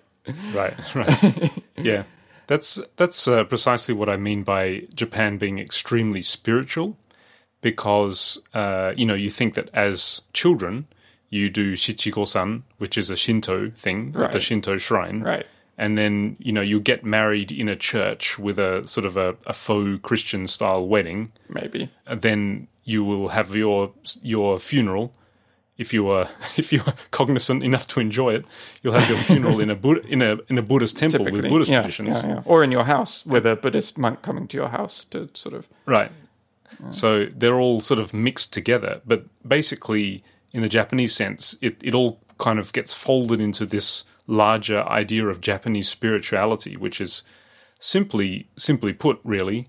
Right, 0.53 0.95
right. 0.95 1.51
yeah. 1.77 2.03
That's 2.47 2.79
that's 2.97 3.27
uh, 3.27 3.43
precisely 3.45 3.93
what 3.93 4.09
I 4.09 4.17
mean 4.17 4.43
by 4.43 4.87
Japan 4.93 5.37
being 5.37 5.57
extremely 5.57 6.21
spiritual 6.21 6.97
because 7.61 8.41
uh, 8.53 8.93
you 8.95 9.05
know, 9.05 9.13
you 9.13 9.29
think 9.29 9.55
that 9.55 9.69
as 9.73 10.21
children 10.33 10.87
you 11.29 11.49
do 11.49 11.73
shichigo-san, 11.73 12.63
which 12.77 12.97
is 12.97 13.09
a 13.09 13.15
Shinto 13.15 13.71
thing, 13.71 14.13
at 14.17 14.33
the 14.33 14.39
Shinto 14.39 14.77
shrine. 14.77 15.21
Right. 15.21 15.47
And 15.81 15.97
then, 15.97 16.37
you 16.37 16.51
know, 16.51 16.61
you 16.61 16.79
get 16.79 17.03
married 17.03 17.51
in 17.51 17.67
a 17.67 17.75
church 17.75 18.37
with 18.37 18.59
a 18.59 18.87
sort 18.87 19.03
of 19.03 19.17
a, 19.17 19.35
a 19.47 19.53
faux 19.53 19.99
Christian 20.03 20.45
style 20.45 20.85
wedding. 20.85 21.31
Maybe. 21.49 21.89
And 22.05 22.21
then 22.21 22.67
you 22.83 23.03
will 23.03 23.29
have 23.29 23.55
your 23.55 23.91
your 24.21 24.59
funeral 24.59 25.11
if 25.79 25.91
you 25.91 26.07
are 26.07 26.29
if 26.57 26.71
you 26.71 26.83
are 26.85 26.93
cognizant 27.09 27.63
enough 27.63 27.87
to 27.87 27.99
enjoy 27.99 28.35
it. 28.35 28.45
You'll 28.83 28.93
have 28.93 29.09
your 29.09 29.17
funeral 29.17 29.59
in 29.59 29.71
a 29.71 29.75
in 30.07 30.21
a 30.21 30.37
in 30.49 30.59
a 30.59 30.61
Buddhist 30.61 30.99
temple 30.99 31.25
with 31.25 31.33
Typically, 31.33 31.49
Buddhist 31.49 31.71
yeah, 31.71 31.79
traditions, 31.79 32.15
yeah, 32.23 32.27
yeah. 32.27 32.41
or 32.45 32.63
in 32.63 32.71
your 32.71 32.83
house 32.83 33.25
with 33.25 33.47
a 33.47 33.55
Buddhist 33.55 33.97
monk 33.97 34.21
coming 34.21 34.47
to 34.49 34.57
your 34.57 34.69
house 34.69 35.05
to 35.05 35.29
sort 35.33 35.55
of 35.55 35.67
right? 35.87 36.11
So 36.89 37.27
they're 37.35 37.59
all 37.59 37.79
sort 37.79 37.99
of 37.99 38.13
mixed 38.13 38.53
together, 38.53 39.01
but 39.05 39.25
basically, 39.47 40.23
in 40.51 40.61
the 40.61 40.69
Japanese 40.69 41.13
sense, 41.13 41.55
it 41.61 41.75
it 41.83 41.93
all 41.93 42.19
kind 42.37 42.59
of 42.59 42.71
gets 42.73 42.93
folded 42.93 43.39
into 43.39 43.65
this 43.65 44.05
larger 44.27 44.83
idea 44.87 45.27
of 45.27 45.41
Japanese 45.41 45.89
spirituality, 45.89 46.77
which 46.77 47.01
is 47.01 47.23
simply 47.79 48.47
simply 48.55 48.93
put, 48.93 49.19
really, 49.23 49.67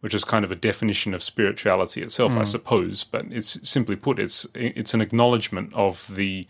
which 0.00 0.14
is 0.14 0.24
kind 0.24 0.44
of 0.44 0.50
a 0.50 0.56
definition 0.56 1.14
of 1.14 1.22
spirituality 1.22 2.02
itself, 2.02 2.32
I 2.32 2.38
hmm. 2.38 2.44
suppose. 2.44 3.04
But 3.04 3.26
it's 3.30 3.68
simply 3.68 3.96
put, 3.96 4.18
it's 4.18 4.46
it's 4.54 4.94
an 4.94 5.00
acknowledgement 5.00 5.74
of 5.74 6.12
the 6.12 6.46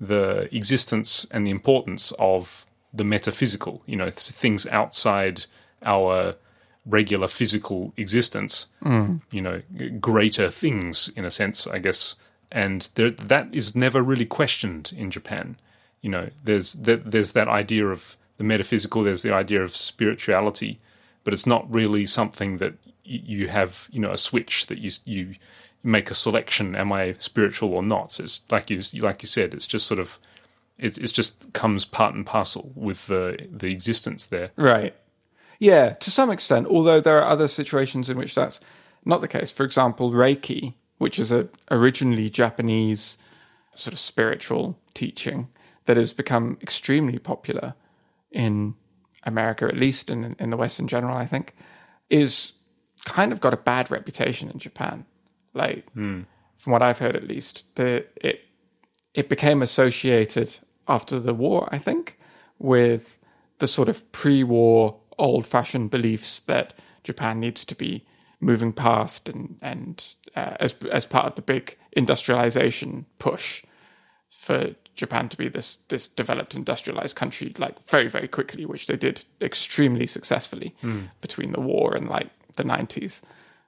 the 0.00 0.48
existence 0.54 1.26
and 1.30 1.46
the 1.46 1.50
importance 1.50 2.12
of 2.18 2.66
the 2.92 3.04
metaphysical. 3.04 3.82
You 3.86 3.96
know, 3.96 4.10
things 4.10 4.66
outside 4.66 5.46
our 5.84 6.34
regular 6.84 7.28
physical 7.28 7.92
existence. 7.96 8.68
Hmm. 8.82 9.16
You 9.30 9.42
know, 9.42 9.62
greater 10.00 10.50
things 10.50 11.10
in 11.16 11.24
a 11.24 11.30
sense, 11.30 11.66
I 11.66 11.78
guess. 11.78 12.16
And 12.50 12.88
there, 12.94 13.10
that 13.10 13.48
is 13.52 13.76
never 13.76 14.02
really 14.02 14.24
questioned 14.24 14.92
in 14.96 15.10
Japan. 15.10 15.58
You 16.02 16.10
know, 16.10 16.30
there's 16.44 16.74
that 16.74 17.10
there's 17.10 17.32
that 17.32 17.48
idea 17.48 17.86
of 17.86 18.16
the 18.36 18.44
metaphysical. 18.44 19.02
There's 19.02 19.22
the 19.22 19.34
idea 19.34 19.62
of 19.62 19.76
spirituality, 19.76 20.80
but 21.24 21.34
it's 21.34 21.46
not 21.46 21.72
really 21.72 22.06
something 22.06 22.58
that 22.58 22.74
you 23.04 23.48
have. 23.48 23.88
You 23.90 24.00
know, 24.00 24.12
a 24.12 24.18
switch 24.18 24.66
that 24.66 24.78
you 24.78 24.90
you 25.04 25.34
make 25.82 26.10
a 26.10 26.14
selection. 26.14 26.74
Am 26.74 26.92
I 26.92 27.12
spiritual 27.18 27.74
or 27.74 27.82
not? 27.82 28.20
It's 28.20 28.40
like 28.50 28.70
you 28.70 28.82
like 29.00 29.22
you 29.22 29.28
said. 29.28 29.54
It's 29.54 29.66
just 29.66 29.86
sort 29.86 30.00
of 30.00 30.18
it 30.78 30.98
it's 30.98 31.12
just 31.12 31.52
comes 31.52 31.84
part 31.84 32.14
and 32.14 32.24
parcel 32.24 32.72
with 32.74 33.06
the 33.06 33.48
the 33.50 33.70
existence 33.72 34.24
there. 34.26 34.50
Right. 34.56 34.94
Yeah, 35.58 35.94
to 35.94 36.10
some 36.10 36.30
extent, 36.30 36.68
although 36.68 37.00
there 37.00 37.18
are 37.18 37.28
other 37.28 37.48
situations 37.48 38.08
in 38.08 38.16
which 38.16 38.34
that's 38.34 38.60
not 39.04 39.20
the 39.20 39.26
case. 39.26 39.50
For 39.50 39.64
example, 39.64 40.12
Reiki, 40.12 40.74
which 40.98 41.18
is 41.18 41.32
a 41.32 41.48
originally 41.70 42.30
Japanese 42.30 43.18
sort 43.74 43.92
of 43.92 43.98
spiritual 43.98 44.78
teaching 44.94 45.48
that 45.88 45.96
has 45.96 46.12
become 46.12 46.58
extremely 46.60 47.18
popular 47.18 47.74
in 48.30 48.74
America, 49.24 49.64
at 49.64 49.74
least, 49.74 50.10
and 50.10 50.22
in, 50.22 50.36
in 50.38 50.50
the 50.50 50.56
West 50.58 50.78
in 50.78 50.86
general, 50.86 51.16
I 51.16 51.26
think, 51.26 51.54
is 52.10 52.52
kind 53.06 53.32
of 53.32 53.40
got 53.40 53.54
a 53.54 53.56
bad 53.56 53.90
reputation 53.90 54.50
in 54.50 54.58
Japan. 54.58 55.06
Like, 55.54 55.86
from 56.58 56.72
what 56.72 56.82
I've 56.82 56.98
heard, 56.98 57.16
at 57.16 57.26
least, 57.26 57.74
the, 57.76 58.04
it 58.16 58.40
it 59.14 59.30
became 59.30 59.62
associated 59.62 60.58
after 60.86 61.18
the 61.18 61.32
war, 61.32 61.66
I 61.72 61.78
think, 61.78 62.18
with 62.58 63.16
the 63.60 63.66
sort 63.66 63.88
of 63.88 64.12
pre-war 64.12 65.00
old-fashioned 65.16 65.90
beliefs 65.90 66.40
that 66.40 66.74
Japan 67.02 67.40
needs 67.40 67.64
to 67.64 67.74
be 67.74 68.04
moving 68.40 68.74
past, 68.74 69.26
and 69.26 69.56
and 69.62 70.14
uh, 70.36 70.56
as 70.60 70.74
as 70.92 71.06
part 71.06 71.24
of 71.26 71.34
the 71.34 71.42
big 71.54 71.78
industrialization 71.92 73.06
push 73.18 73.64
for 74.28 74.74
Japan 74.98 75.28
to 75.28 75.36
be 75.36 75.48
this 75.48 75.78
this 75.88 76.08
developed 76.08 76.54
industrialized 76.54 77.16
country 77.16 77.54
like 77.56 77.76
very 77.88 78.08
very 78.08 78.28
quickly, 78.28 78.66
which 78.66 78.88
they 78.88 78.96
did 78.96 79.24
extremely 79.40 80.06
successfully 80.06 80.74
hmm. 80.80 81.02
between 81.20 81.52
the 81.52 81.60
war 81.60 81.94
and 81.94 82.08
like 82.08 82.30
the 82.56 82.64
nineties. 82.64 83.22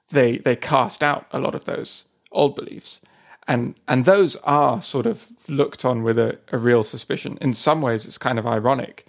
They 0.09 0.37
they 0.37 0.57
cast 0.57 1.01
out 1.01 1.25
a 1.31 1.39
lot 1.39 1.55
of 1.55 1.63
those 1.63 2.03
old 2.31 2.55
beliefs, 2.55 2.99
and 3.47 3.75
and 3.87 4.03
those 4.03 4.35
are 4.43 4.81
sort 4.81 5.05
of 5.05 5.27
looked 5.47 5.85
on 5.85 6.03
with 6.03 6.19
a, 6.19 6.37
a 6.51 6.57
real 6.57 6.83
suspicion. 6.83 7.37
In 7.39 7.53
some 7.53 7.81
ways, 7.81 8.05
it's 8.05 8.17
kind 8.17 8.37
of 8.37 8.45
ironic 8.45 9.07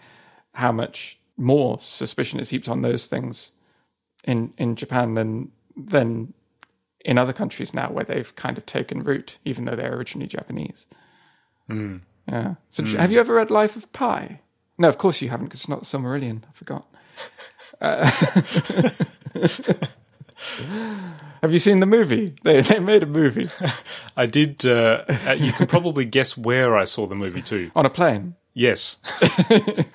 how 0.54 0.70
much 0.70 1.18
more 1.37 1.80
suspicion 1.80 2.38
is 2.38 2.50
heaped 2.50 2.68
on 2.68 2.82
those 2.82 3.06
things 3.06 3.50
in 4.22 4.54
in 4.56 4.76
Japan 4.76 5.14
than 5.14 5.50
than 5.76 6.35
in 7.04 7.18
other 7.18 7.32
countries 7.32 7.74
now 7.74 7.90
where 7.90 8.04
they've 8.04 8.37
kind 8.37 8.56
of 8.56 8.64
taken 8.64 9.02
root, 9.02 9.38
even 9.44 9.64
though 9.64 9.74
they're 9.74 9.96
originally 9.96 10.28
Japanese. 10.28 10.87
Hmm. 11.68 11.96
Yeah. 12.33 12.55
So, 12.71 12.85
have 12.85 13.12
you 13.12 13.21
ever 13.21 13.35
read 13.35 13.51
Life 13.51 13.77
of 13.77 13.92
Pi? 13.92 14.40
No, 14.79 14.88
of 14.88 14.97
course 14.97 15.21
you 15.21 15.29
haven't, 15.29 15.47
because 15.47 15.61
it's 15.61 15.68
not 15.68 15.83
Silmarillion. 15.83 16.42
I 16.49 16.53
forgot. 16.55 16.87
Uh, 17.81 18.05
have 21.42 21.53
you 21.53 21.59
seen 21.59 21.81
the 21.81 21.87
movie? 21.87 22.35
They 22.42 22.61
they 22.61 22.79
made 22.79 23.03
a 23.03 23.07
movie 23.07 23.49
I 24.16 24.27
did. 24.27 24.64
Uh, 24.64 25.05
uh, 25.27 25.37
you 25.38 25.53
can 25.53 25.66
probably 25.66 26.05
guess 26.05 26.37
where 26.37 26.77
I 26.77 26.85
saw 26.85 27.07
the 27.07 27.14
movie 27.14 27.42
too. 27.42 27.71
on 27.75 27.87
a 27.87 27.90
plane, 27.90 28.37
Yes, 28.55 28.99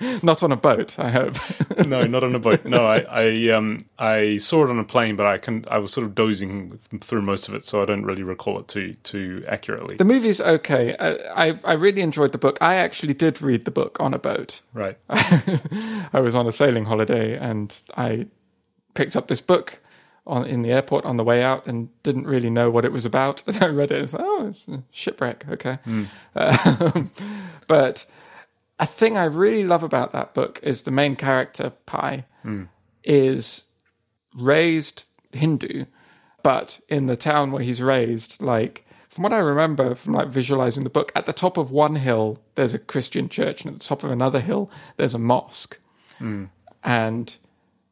not 0.22 0.42
on 0.42 0.50
a 0.50 0.56
boat. 0.56 0.98
I 0.98 1.10
hope. 1.10 1.36
no, 1.86 2.04
not 2.06 2.24
on 2.24 2.34
a 2.34 2.40
boat. 2.40 2.64
No, 2.64 2.86
I, 2.86 2.98
I, 3.08 3.48
um, 3.50 3.78
I 4.00 4.38
saw 4.38 4.64
it 4.64 4.70
on 4.70 4.80
a 4.80 4.84
plane, 4.84 5.14
but 5.14 5.26
I 5.26 5.38
can. 5.38 5.64
I 5.70 5.78
was 5.78 5.92
sort 5.92 6.04
of 6.04 6.16
dozing 6.16 6.76
through 7.00 7.22
most 7.22 7.46
of 7.46 7.54
it, 7.54 7.64
so 7.64 7.80
I 7.80 7.84
don't 7.84 8.04
really 8.04 8.24
recall 8.24 8.58
it 8.58 8.66
too 8.66 8.94
too 9.04 9.44
accurately. 9.46 9.96
the 9.96 10.04
movie's 10.04 10.40
okay. 10.40 10.96
I, 10.98 11.50
I 11.50 11.60
I 11.62 11.72
really 11.74 12.02
enjoyed 12.02 12.32
the 12.32 12.38
book. 12.38 12.58
I 12.60 12.74
actually 12.74 13.14
did 13.14 13.40
read 13.40 13.64
the 13.64 13.70
book 13.70 13.96
on 14.00 14.12
a 14.12 14.18
boat. 14.18 14.60
Right. 14.74 14.98
I 15.08 16.18
was 16.20 16.34
on 16.34 16.48
a 16.48 16.52
sailing 16.52 16.86
holiday 16.86 17.36
and 17.38 17.80
I 17.96 18.26
picked 18.94 19.14
up 19.14 19.28
this 19.28 19.40
book 19.40 19.78
on 20.26 20.44
in 20.44 20.62
the 20.62 20.72
airport 20.72 21.04
on 21.04 21.16
the 21.16 21.24
way 21.24 21.42
out 21.44 21.66
and 21.66 21.90
didn't 22.02 22.26
really 22.26 22.50
know 22.50 22.70
what 22.70 22.84
it 22.84 22.92
was 22.92 23.04
about. 23.04 23.42
And 23.46 23.62
I 23.62 23.66
read 23.68 23.92
it. 23.92 23.94
and 23.94 24.02
was 24.02 24.14
like, 24.14 24.22
oh, 24.24 24.48
it's 24.48 24.66
a 24.66 24.82
shipwreck. 24.90 25.44
Okay. 25.48 25.78
Um, 26.34 27.10
but 27.68 28.04
a 28.78 28.86
thing 28.86 29.16
I 29.16 29.24
really 29.24 29.64
love 29.64 29.82
about 29.82 30.12
that 30.12 30.34
book 30.34 30.60
is 30.62 30.82
the 30.82 30.90
main 30.90 31.16
character, 31.16 31.72
Pi, 31.86 32.24
hmm. 32.42 32.64
is 33.04 33.68
raised 34.34 35.04
Hindu, 35.32 35.86
but 36.42 36.80
in 36.88 37.06
the 37.06 37.16
town 37.16 37.50
where 37.50 37.62
he's 37.62 37.82
raised, 37.82 38.40
like 38.40 38.86
from 39.08 39.24
what 39.24 39.32
I 39.32 39.38
remember 39.38 39.94
from 39.94 40.14
like 40.14 40.28
visualizing 40.28 40.84
the 40.84 40.90
book, 40.90 41.10
at 41.14 41.26
the 41.26 41.32
top 41.32 41.56
of 41.56 41.70
one 41.70 41.96
hill 41.96 42.40
there's 42.54 42.74
a 42.74 42.78
Christian 42.78 43.28
church, 43.28 43.64
and 43.64 43.74
at 43.74 43.80
the 43.80 43.86
top 43.86 44.04
of 44.04 44.10
another 44.10 44.40
hill 44.40 44.70
there's 44.96 45.14
a 45.14 45.18
mosque, 45.18 45.78
hmm. 46.18 46.44
and 46.84 47.36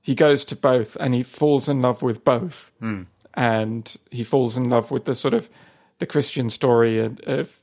he 0.00 0.14
goes 0.14 0.44
to 0.44 0.56
both, 0.56 0.96
and 1.00 1.14
he 1.14 1.22
falls 1.24 1.68
in 1.68 1.82
love 1.82 2.02
with 2.02 2.24
both, 2.24 2.70
hmm. 2.78 3.02
and 3.34 3.96
he 4.10 4.22
falls 4.22 4.56
in 4.56 4.70
love 4.70 4.92
with 4.92 5.04
the 5.04 5.16
sort 5.16 5.34
of 5.34 5.48
the 5.98 6.06
Christian 6.06 6.48
story 6.50 7.00
of 7.00 7.60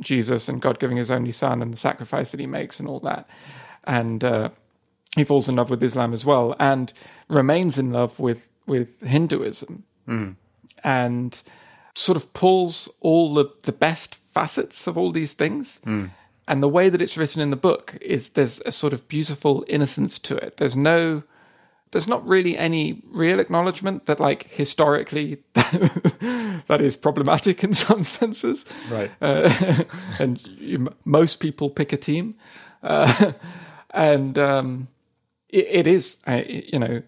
Jesus 0.00 0.48
and 0.48 0.60
God 0.60 0.78
giving 0.78 0.96
His 0.96 1.10
only 1.10 1.32
Son 1.32 1.62
and 1.62 1.72
the 1.72 1.76
sacrifice 1.78 2.30
that 2.30 2.40
He 2.40 2.46
makes 2.46 2.78
and 2.80 2.88
all 2.88 3.00
that, 3.00 3.28
and 3.84 4.22
uh, 4.24 4.50
he 5.16 5.24
falls 5.24 5.48
in 5.48 5.56
love 5.56 5.70
with 5.70 5.82
Islam 5.82 6.12
as 6.12 6.24
well, 6.26 6.54
and 6.58 6.92
remains 7.28 7.78
in 7.78 7.92
love 7.92 8.20
with 8.20 8.50
with 8.66 9.00
Hinduism, 9.02 9.84
and 10.84 11.42
sort 11.94 12.16
of 12.16 12.32
pulls 12.34 12.88
all 13.00 13.32
the, 13.34 13.46
the 13.62 13.72
best 13.72 14.14
facets 14.16 14.86
of 14.86 14.98
all 14.98 15.12
these 15.12 15.32
things. 15.34 15.80
And 16.48 16.62
the 16.62 16.68
way 16.68 16.88
that 16.90 17.00
it's 17.00 17.16
written 17.16 17.40
in 17.40 17.50
the 17.50 17.56
book 17.56 17.96
is 18.00 18.30
there's 18.30 18.60
a 18.66 18.70
sort 18.72 18.92
of 18.92 19.08
beautiful 19.08 19.64
innocence 19.66 20.18
to 20.20 20.36
it. 20.36 20.58
There's 20.58 20.76
no, 20.76 21.22
there's 21.92 22.08
not 22.08 22.26
really 22.26 22.58
any 22.58 23.02
real 23.10 23.40
acknowledgement 23.40 24.06
that, 24.06 24.20
like, 24.20 24.48
historically, 24.50 25.42
that 25.54 26.80
is 26.80 26.96
problematic 26.96 27.62
in 27.62 27.74
some 27.74 28.04
senses. 28.04 28.66
Right. 28.90 29.10
Uh, 29.20 29.84
and 30.18 30.44
you, 30.46 30.88
most 31.04 31.36
people 31.36 31.70
pick 31.70 31.92
a 31.92 31.96
team. 31.96 32.34
Uh, 32.82 33.32
and 33.90 34.36
um, 34.38 34.88
it, 35.48 35.66
it 35.70 35.86
is, 35.86 36.18
uh, 36.26 36.42
you 36.46 36.78
know, 36.78 37.02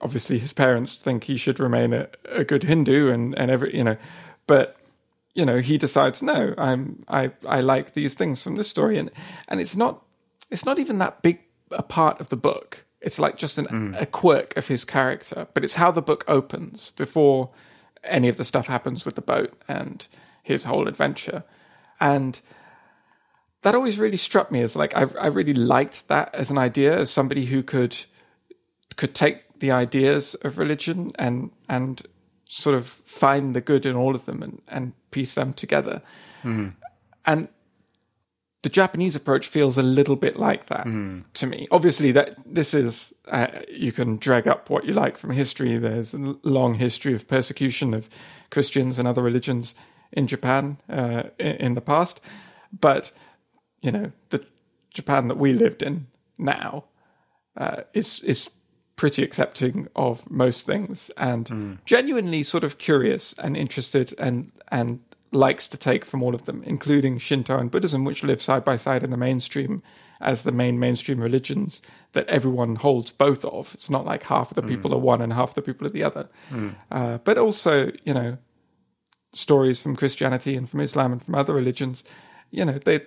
obviously 0.00 0.38
his 0.38 0.52
parents 0.52 0.96
think 0.96 1.24
he 1.24 1.36
should 1.36 1.60
remain 1.60 1.92
a, 1.92 2.08
a 2.30 2.44
good 2.44 2.64
Hindu 2.64 3.10
and, 3.10 3.36
and 3.38 3.50
every, 3.50 3.76
you 3.76 3.84
know, 3.84 3.96
but 4.46 4.76
you 5.34 5.44
know, 5.44 5.58
he 5.58 5.78
decides, 5.78 6.22
no, 6.22 6.54
I'm, 6.58 7.04
I, 7.08 7.30
I 7.46 7.60
like 7.60 7.94
these 7.94 8.14
things 8.14 8.42
from 8.42 8.56
this 8.56 8.68
story. 8.68 8.98
And, 8.98 9.10
and 9.48 9.60
it's 9.60 9.76
not, 9.76 10.02
it's 10.50 10.64
not 10.64 10.78
even 10.78 10.98
that 10.98 11.22
big 11.22 11.40
a 11.70 11.82
part 11.82 12.20
of 12.20 12.28
the 12.30 12.36
book. 12.36 12.84
It's 13.00 13.18
like 13.18 13.38
just 13.38 13.58
an, 13.58 13.64
hmm. 13.66 13.94
a 13.94 14.06
quirk 14.06 14.56
of 14.56 14.68
his 14.68 14.84
character, 14.84 15.46
but 15.54 15.64
it's 15.64 15.74
how 15.74 15.90
the 15.90 16.02
book 16.02 16.24
opens 16.28 16.90
before 16.90 17.50
any 18.04 18.28
of 18.28 18.36
the 18.36 18.44
stuff 18.44 18.66
happens 18.66 19.04
with 19.04 19.14
the 19.14 19.22
boat 19.22 19.60
and 19.68 20.06
his 20.42 20.64
whole 20.64 20.88
adventure. 20.88 21.44
And 21.98 22.40
that 23.62 23.74
always 23.74 23.98
really 23.98 24.16
struck 24.16 24.50
me 24.50 24.62
as 24.62 24.76
like, 24.76 24.94
I, 24.96 25.06
I 25.18 25.26
really 25.28 25.54
liked 25.54 26.08
that 26.08 26.34
as 26.34 26.50
an 26.50 26.58
idea, 26.58 26.98
as 26.98 27.10
somebody 27.10 27.46
who 27.46 27.62
could, 27.62 27.96
could 28.96 29.14
take 29.14 29.58
the 29.60 29.70
ideas 29.70 30.34
of 30.36 30.58
religion 30.58 31.12
and, 31.18 31.50
and 31.68 32.02
sort 32.44 32.76
of 32.76 32.86
find 32.86 33.54
the 33.54 33.60
good 33.60 33.86
in 33.86 33.96
all 33.96 34.14
of 34.14 34.24
them 34.24 34.42
and, 34.42 34.62
and 34.68 34.92
piece 35.10 35.34
them 35.34 35.52
together. 35.52 36.02
Hmm. 36.42 36.68
And 37.26 37.48
the 38.62 38.68
Japanese 38.68 39.16
approach 39.16 39.46
feels 39.48 39.78
a 39.78 39.82
little 39.82 40.16
bit 40.16 40.36
like 40.36 40.66
that 40.66 40.86
to 41.34 41.46
me. 41.46 41.66
Obviously, 41.70 42.12
that 42.12 42.36
this 42.44 42.74
is 42.74 43.14
uh, 43.28 43.46
you 43.68 43.92
can 43.92 44.18
drag 44.18 44.46
up 44.46 44.68
what 44.68 44.84
you 44.84 44.92
like 44.92 45.16
from 45.16 45.30
history. 45.30 45.78
There's 45.78 46.12
a 46.12 46.36
long 46.42 46.74
history 46.74 47.14
of 47.14 47.26
persecution 47.26 47.94
of 47.94 48.10
Christians 48.50 48.98
and 48.98 49.08
other 49.08 49.22
religions 49.22 49.74
in 50.12 50.26
Japan 50.26 50.76
uh, 50.88 51.24
in, 51.38 51.74
the 51.74 51.80
past, 51.80 52.20
but 52.78 53.12
you 53.80 53.90
know 53.90 54.12
the 54.28 54.44
Japan 54.92 55.28
that 55.28 55.38
we 55.38 55.52
lived 55.52 55.82
in 55.82 56.08
now 56.36 56.84
uh, 57.56 57.82
is 57.94 58.20
is 58.20 58.50
pretty 58.96 59.22
accepting 59.22 59.88
of 59.96 60.30
most 60.30 60.66
things 60.66 61.10
and 61.16 61.48
genuinely 61.86 62.42
sort 62.42 62.64
of 62.64 62.76
curious 62.76 63.34
and 63.38 63.56
interested 63.56 64.14
and 64.18 64.52
and 64.68 65.00
likes 65.32 65.68
to 65.68 65.76
take 65.76 66.04
from 66.04 66.22
all 66.22 66.34
of 66.34 66.44
them, 66.44 66.62
including 66.64 67.18
Shinto 67.18 67.56
and 67.58 67.70
Buddhism, 67.70 68.04
which 68.04 68.24
live 68.24 68.42
side 68.42 68.64
by 68.64 68.76
side 68.76 69.02
in 69.04 69.10
the 69.10 69.16
mainstream 69.16 69.80
as 70.20 70.42
the 70.42 70.52
main 70.52 70.78
mainstream 70.78 71.20
religions 71.20 71.80
that 72.12 72.26
everyone 72.26 72.76
holds 72.76 73.12
both 73.12 73.44
of. 73.44 73.72
It's 73.74 73.88
not 73.88 74.04
like 74.04 74.24
half 74.24 74.50
of 74.50 74.56
the 74.56 74.62
people 74.62 74.92
are 74.92 74.98
one 74.98 75.22
and 75.22 75.32
half 75.32 75.54
the 75.54 75.62
people 75.62 75.86
are 75.86 75.90
the 75.90 76.02
other. 76.02 76.28
Uh, 76.90 77.18
but 77.18 77.38
also, 77.38 77.92
you 78.04 78.12
know, 78.12 78.38
stories 79.32 79.78
from 79.78 79.96
Christianity 79.96 80.56
and 80.56 80.68
from 80.68 80.80
Islam 80.80 81.12
and 81.12 81.22
from 81.22 81.36
other 81.36 81.54
religions, 81.54 82.04
you 82.50 82.64
know, 82.64 82.78
they 82.78 83.00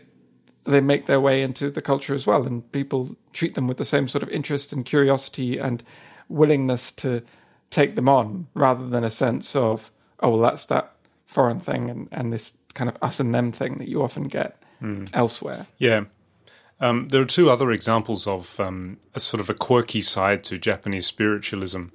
they 0.65 0.79
make 0.79 1.07
their 1.07 1.19
way 1.19 1.41
into 1.41 1.69
the 1.69 1.81
culture 1.81 2.15
as 2.15 2.25
well, 2.25 2.47
and 2.47 2.71
people 2.71 3.17
treat 3.33 3.53
them 3.53 3.67
with 3.67 3.77
the 3.77 3.85
same 3.85 4.07
sort 4.07 4.23
of 4.23 4.29
interest 4.29 4.71
and 4.71 4.85
curiosity 4.85 5.57
and 5.57 5.83
willingness 6.29 6.89
to 6.93 7.21
take 7.69 7.95
them 7.95 8.07
on, 8.07 8.47
rather 8.53 8.87
than 8.87 9.03
a 9.03 9.11
sense 9.11 9.57
of, 9.57 9.91
oh, 10.21 10.29
well, 10.29 10.39
that's 10.39 10.65
that 10.67 10.92
foreign 11.25 11.59
thing 11.59 11.89
and, 11.89 12.07
and 12.11 12.31
this 12.31 12.53
kind 12.73 12.89
of 12.89 12.97
us 13.01 13.19
and 13.19 13.33
them 13.33 13.51
thing 13.51 13.77
that 13.77 13.87
you 13.87 14.01
often 14.03 14.27
get 14.27 14.61
elsewhere. 15.13 15.67
Yeah. 15.77 16.05
Um, 16.79 17.07
there 17.07 17.21
are 17.21 17.25
two 17.25 17.49
other 17.49 17.71
examples 17.71 18.27
of 18.27 18.59
um, 18.59 18.97
a 19.13 19.19
sort 19.19 19.39
of 19.39 19.49
a 19.49 19.53
quirky 19.53 20.01
side 20.01 20.43
to 20.45 20.57
Japanese 20.57 21.05
spiritualism, 21.05 21.85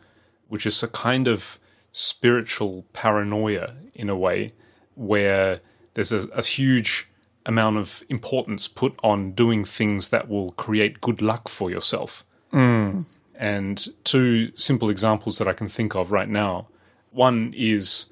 which 0.48 0.64
is 0.64 0.82
a 0.82 0.88
kind 0.88 1.28
of 1.28 1.58
spiritual 1.92 2.86
paranoia 2.94 3.74
in 3.92 4.08
a 4.08 4.16
way, 4.16 4.54
where 4.94 5.60
there's 5.94 6.12
a, 6.12 6.28
a 6.28 6.42
huge 6.42 7.06
amount 7.44 7.76
of 7.76 8.02
importance 8.08 8.68
put 8.68 8.98
on 9.02 9.32
doing 9.32 9.64
things 9.64 10.08
that 10.08 10.28
will 10.28 10.52
create 10.52 11.00
good 11.00 11.20
luck 11.20 11.48
for 11.48 11.70
yourself. 11.70 12.24
And 13.34 13.86
two 14.04 14.56
simple 14.56 14.88
examples 14.90 15.38
that 15.38 15.48
I 15.48 15.52
can 15.52 15.68
think 15.68 15.94
of 15.94 16.12
right 16.12 16.28
now. 16.28 16.68
One 17.10 17.52
is 17.56 18.06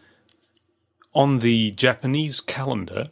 on 1.17 1.39
the 1.41 1.71
Japanese 1.73 2.41
calendar, 2.41 3.09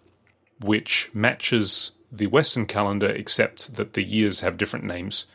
which 0.60 1.10
matches 1.14 1.92
the 2.12 2.26
Western 2.28 2.66
calendar, 2.66 3.08
except 3.08 3.74
that 3.76 3.94
the 3.94 4.04
years 4.04 4.40
have 4.40 4.56
different 4.56 4.84
names. 4.84 5.26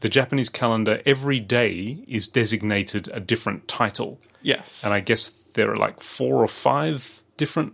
The 0.00 0.08
Japanese 0.10 0.50
calendar, 0.50 1.00
every 1.06 1.40
day 1.40 2.04
is 2.06 2.28
designated 2.28 3.08
a 3.12 3.20
different 3.20 3.66
title. 3.68 4.20
Yes. 4.42 4.84
And 4.84 4.92
I 4.92 5.00
guess 5.00 5.30
there 5.54 5.70
are 5.72 5.76
like 5.76 6.00
four 6.02 6.42
or 6.42 6.48
five 6.48 7.22
different 7.38 7.72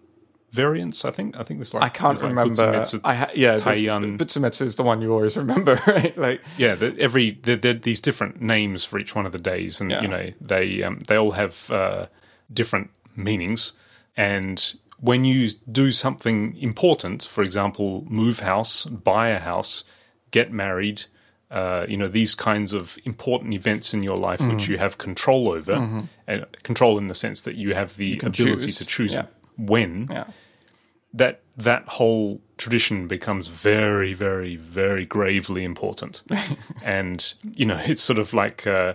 variants. 0.53 1.05
I 1.05 1.11
think. 1.11 1.37
I 1.37 1.43
think 1.43 1.59
there's 1.59 1.75
like 1.75 1.83
I 1.83 1.89
can't 1.89 2.17
like 2.21 2.29
remember. 2.29 2.55
Butsumetsu, 2.55 3.01
I 3.03 3.15
ha- 3.15 3.31
yeah, 3.35 3.57
the- 3.57 3.63
Taian. 3.63 4.19
Butsumetsu 4.19 4.67
is 4.67 4.77
the 4.77 4.85
one 4.85 5.03
you 5.03 5.13
always 5.13 5.37
remember, 5.37 5.83
right? 5.87 6.17
Like, 6.17 6.41
yeah, 6.57 6.75
the, 6.77 6.95
every 7.01 7.37
are 7.49 7.57
these 7.75 8.01
different 8.01 8.41
names 8.41 8.85
for 8.85 8.99
each 9.01 9.15
one 9.17 9.27
of 9.27 9.33
the 9.33 9.39
days, 9.41 9.81
and 9.81 9.91
Yeah. 9.91 10.03
you 10.03 10.09
know 10.09 10.31
they 10.41 10.83
um, 10.85 11.01
they 11.09 11.17
all 11.17 11.33
have 11.33 11.71
uh, 11.71 12.07
different 12.53 12.91
meanings. 13.17 13.73
And 14.17 14.75
when 14.99 15.25
you 15.25 15.51
do 15.71 15.91
something 15.91 16.57
important, 16.59 17.23
for 17.25 17.43
example, 17.43 18.05
move 18.09 18.41
house, 18.41 18.85
buy 18.87 19.29
a 19.29 19.39
house, 19.41 19.85
get 20.31 20.53
married, 20.53 21.05
uh, 21.51 21.85
you 21.89 21.97
know 21.99 22.09
these 22.09 22.35
kinds 22.35 22.73
of 22.73 22.97
important 23.05 23.53
events 23.53 23.93
in 23.93 24.03
your 24.03 24.17
life 24.17 24.41
Mm. 24.41 24.55
which 24.55 24.69
you 24.69 24.79
have 24.79 24.97
control 24.97 25.51
over, 25.55 26.07
and 26.27 26.47
control 26.63 26.97
in 26.99 27.09
the 27.09 27.15
sense 27.15 27.43
that 27.43 27.57
you 27.57 27.75
have 27.75 27.97
the 27.97 28.17
can 28.17 28.29
ability 28.29 28.67
choose. 28.67 28.77
to 28.77 28.87
choose 28.87 29.13
Yeah. 29.15 29.27
when 29.59 30.09
yeah, 30.11 30.25
that 31.13 31.41
that 31.59 31.87
whole 31.89 32.41
tradition 32.57 33.07
becomes 33.07 33.49
very, 33.49 34.15
very, 34.15 34.57
very 34.57 35.05
gravely 35.05 35.63
important. 35.65 36.23
and 36.85 37.35
you 37.55 37.67
know, 37.67 37.79
it's 37.85 38.03
sort 38.03 38.19
of 38.19 38.33
like 38.33 38.67
uh, 38.67 38.95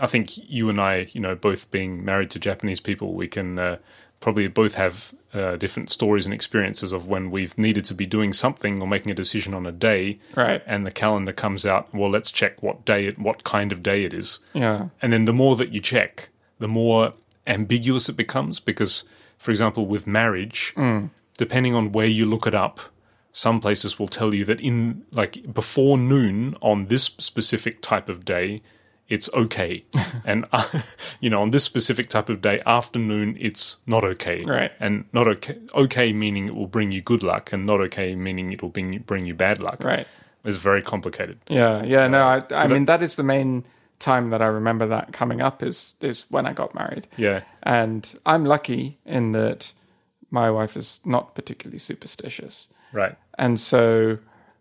I 0.00 0.06
think 0.06 0.38
you 0.48 0.68
and 0.68 0.80
I, 0.80 1.08
you 1.12 1.20
know, 1.20 1.34
both 1.34 1.68
being 1.72 2.04
married 2.04 2.30
to 2.30 2.38
Japanese 2.38 2.78
people, 2.80 3.14
we 3.14 3.26
can 3.26 3.58
uh, 3.58 3.78
probably 4.20 4.48
both 4.48 4.74
have 4.74 5.14
uh, 5.32 5.56
different 5.56 5.90
stories 5.90 6.24
and 6.24 6.34
experiences 6.34 6.92
of 6.92 7.06
when 7.06 7.30
we've 7.30 7.56
needed 7.58 7.84
to 7.84 7.94
be 7.94 8.06
doing 8.06 8.32
something 8.32 8.80
or 8.82 8.88
making 8.88 9.12
a 9.12 9.14
decision 9.14 9.54
on 9.54 9.66
a 9.66 9.72
day, 9.72 10.18
Right. 10.34 10.62
And 10.66 10.86
the 10.86 10.90
calendar 10.90 11.32
comes 11.32 11.64
out. 11.66 11.92
Well, 11.94 12.10
let's 12.10 12.30
check 12.30 12.62
what 12.62 12.84
day, 12.84 13.06
it, 13.06 13.18
what 13.18 13.44
kind 13.44 13.70
of 13.72 13.82
day 13.82 14.04
it 14.04 14.12
is. 14.14 14.40
yeah, 14.54 14.88
And 15.02 15.12
then 15.12 15.24
the 15.26 15.32
more 15.32 15.54
that 15.56 15.70
you 15.70 15.80
check, 15.80 16.30
the 16.58 16.68
more 16.68 17.12
ambiguous 17.46 18.08
it 18.08 18.16
becomes. 18.16 18.58
Because, 18.60 19.04
for 19.36 19.50
example, 19.50 19.86
with 19.86 20.06
marriage, 20.06 20.74
depending 21.36 21.74
on 21.74 21.92
where 21.92 22.06
you 22.06 22.24
look 22.24 22.46
it 22.46 22.54
up, 22.54 22.80
some 23.30 23.60
places 23.60 23.98
will 23.98 24.08
tell 24.08 24.34
you 24.34 24.44
that 24.46 24.60
in 24.60 25.04
like 25.12 25.52
before 25.54 25.96
noon 25.96 26.54
on 26.60 26.86
this 26.86 27.04
specific 27.04 27.80
type 27.82 28.08
of 28.08 28.24
day, 28.24 28.62
it's 29.08 29.28
okay, 29.32 29.84
and 30.24 30.44
uh, 30.52 30.64
you 31.20 31.30
know 31.30 31.40
on 31.42 31.50
this 31.50 31.64
specific 31.64 32.08
type 32.08 32.28
of 32.28 32.40
day, 32.40 32.58
afternoon, 32.66 33.36
it's 33.40 33.78
not 33.86 34.04
okay, 34.04 34.42
Right. 34.42 34.70
And 34.80 35.04
not 35.12 35.26
okay. 35.28 35.56
Okay 35.74 36.12
meaning 36.12 36.46
it 36.46 36.54
will 36.54 36.66
bring 36.66 36.92
you 36.92 37.00
good 37.00 37.22
luck, 37.22 37.52
and 37.52 37.66
not 37.66 37.80
okay 37.80 38.14
meaning 38.14 38.52
it 38.52 38.62
will 38.62 38.68
bring 38.70 38.92
you, 38.92 39.00
bring 39.00 39.26
you 39.26 39.34
bad 39.34 39.60
luck. 39.60 39.82
right. 39.84 40.06
It's 40.44 40.56
very 40.58 40.82
complicated. 40.82 41.38
Yeah, 41.48 41.82
yeah. 41.82 42.06
No, 42.08 42.22
I, 42.24 42.36
I 42.36 42.40
that- 42.40 42.70
mean 42.70 42.86
that 42.86 43.02
is 43.02 43.16
the 43.16 43.22
main 43.24 43.64
time 43.98 44.30
that 44.30 44.40
I 44.40 44.46
remember 44.46 44.86
that 44.86 45.12
coming 45.12 45.40
up 45.40 45.62
is 45.62 45.94
is 46.00 46.26
when 46.30 46.46
I 46.46 46.52
got 46.52 46.74
married. 46.74 47.06
Yeah. 47.16 47.40
and 47.64 48.08
I'm 48.24 48.44
lucky 48.44 48.98
in 49.04 49.32
that 49.32 49.72
my 50.30 50.50
wife 50.50 50.76
is 50.76 51.00
not 51.04 51.34
particularly 51.34 51.78
superstitious, 51.78 52.68
Right. 52.92 53.16
and 53.38 53.58
so 53.58 54.18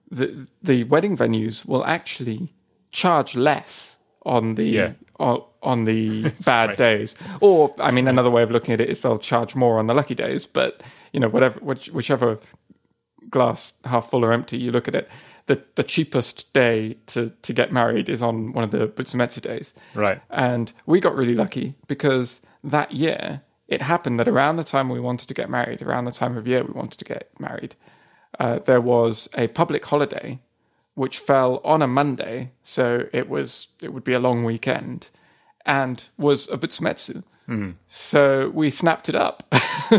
the 0.09 0.47
the 0.63 0.83
wedding 0.85 1.15
venues 1.17 1.65
will 1.65 1.85
actually 1.85 2.53
charge 2.91 3.35
less 3.35 3.96
on 4.27 4.55
the 4.55 4.69
Yeah. 4.69 4.91
on, 5.19 5.41
on 5.63 5.85
the 5.85 6.29
bad 6.45 6.67
great. 6.67 6.77
days. 6.77 7.15
Or, 7.41 7.73
I 7.79 7.89
mean, 7.91 8.07
another 8.07 8.29
way 8.29 8.43
of 8.43 8.51
looking 8.51 8.73
at 8.73 8.81
it 8.81 8.89
is 8.89 9.01
they'll 9.01 9.17
charge 9.17 9.55
more 9.55 9.79
on 9.79 9.87
the 9.87 9.93
lucky 9.93 10.15
days. 10.15 10.45
But 10.45 10.83
you 11.13 11.19
know, 11.19 11.29
whatever, 11.29 11.59
which, 11.61 11.87
whichever 11.89 12.39
glass 13.29 13.73
half 13.85 14.09
full 14.09 14.23
or 14.23 14.31
empty 14.33 14.57
you 14.57 14.71
look 14.71 14.87
at 14.87 14.95
it, 14.95 15.09
the 15.47 15.61
the 15.75 15.83
cheapest 15.83 16.51
day 16.53 16.97
to 17.07 17.31
to 17.41 17.53
get 17.53 17.71
married 17.71 18.09
is 18.09 18.21
on 18.21 18.51
one 18.53 18.63
of 18.63 18.71
the 18.71 18.87
Butsumetsu 18.87 19.41
days. 19.41 19.73
Right. 19.95 20.21
And 20.29 20.71
we 20.85 20.99
got 20.99 21.15
really 21.15 21.35
lucky 21.35 21.75
because 21.87 22.41
that 22.63 22.91
year 22.91 23.41
it 23.67 23.81
happened 23.81 24.19
that 24.19 24.27
around 24.27 24.57
the 24.57 24.63
time 24.63 24.87
we 24.89 24.99
wanted 24.99 25.27
to 25.27 25.33
get 25.33 25.49
married, 25.49 25.81
around 25.81 26.05
the 26.05 26.11
time 26.11 26.37
of 26.37 26.47
year 26.47 26.63
we 26.63 26.73
wanted 26.73 26.97
to 26.99 27.05
get 27.05 27.29
married, 27.39 27.75
uh, 28.39 28.59
there 28.59 28.81
was 28.81 29.27
a 29.35 29.47
public 29.47 29.85
holiday 29.85 30.39
which 30.97 31.19
fell 31.19 31.61
on 31.63 31.81
a 31.83 31.87
Monday, 31.87 32.51
so 32.63 33.07
it 33.13 33.29
was 33.29 33.67
it 33.81 33.93
would 33.93 34.03
be 34.03 34.13
a 34.13 34.19
long 34.19 34.43
weekend, 34.43 35.09
and 35.65 36.05
was 36.17 36.49
a 36.49 36.57
Butsumetsu. 36.57 37.23
Hmm. 37.45 37.71
So 37.87 38.49
we 38.49 38.69
snapped 38.69 39.07
it 39.07 39.15
up. 39.15 39.43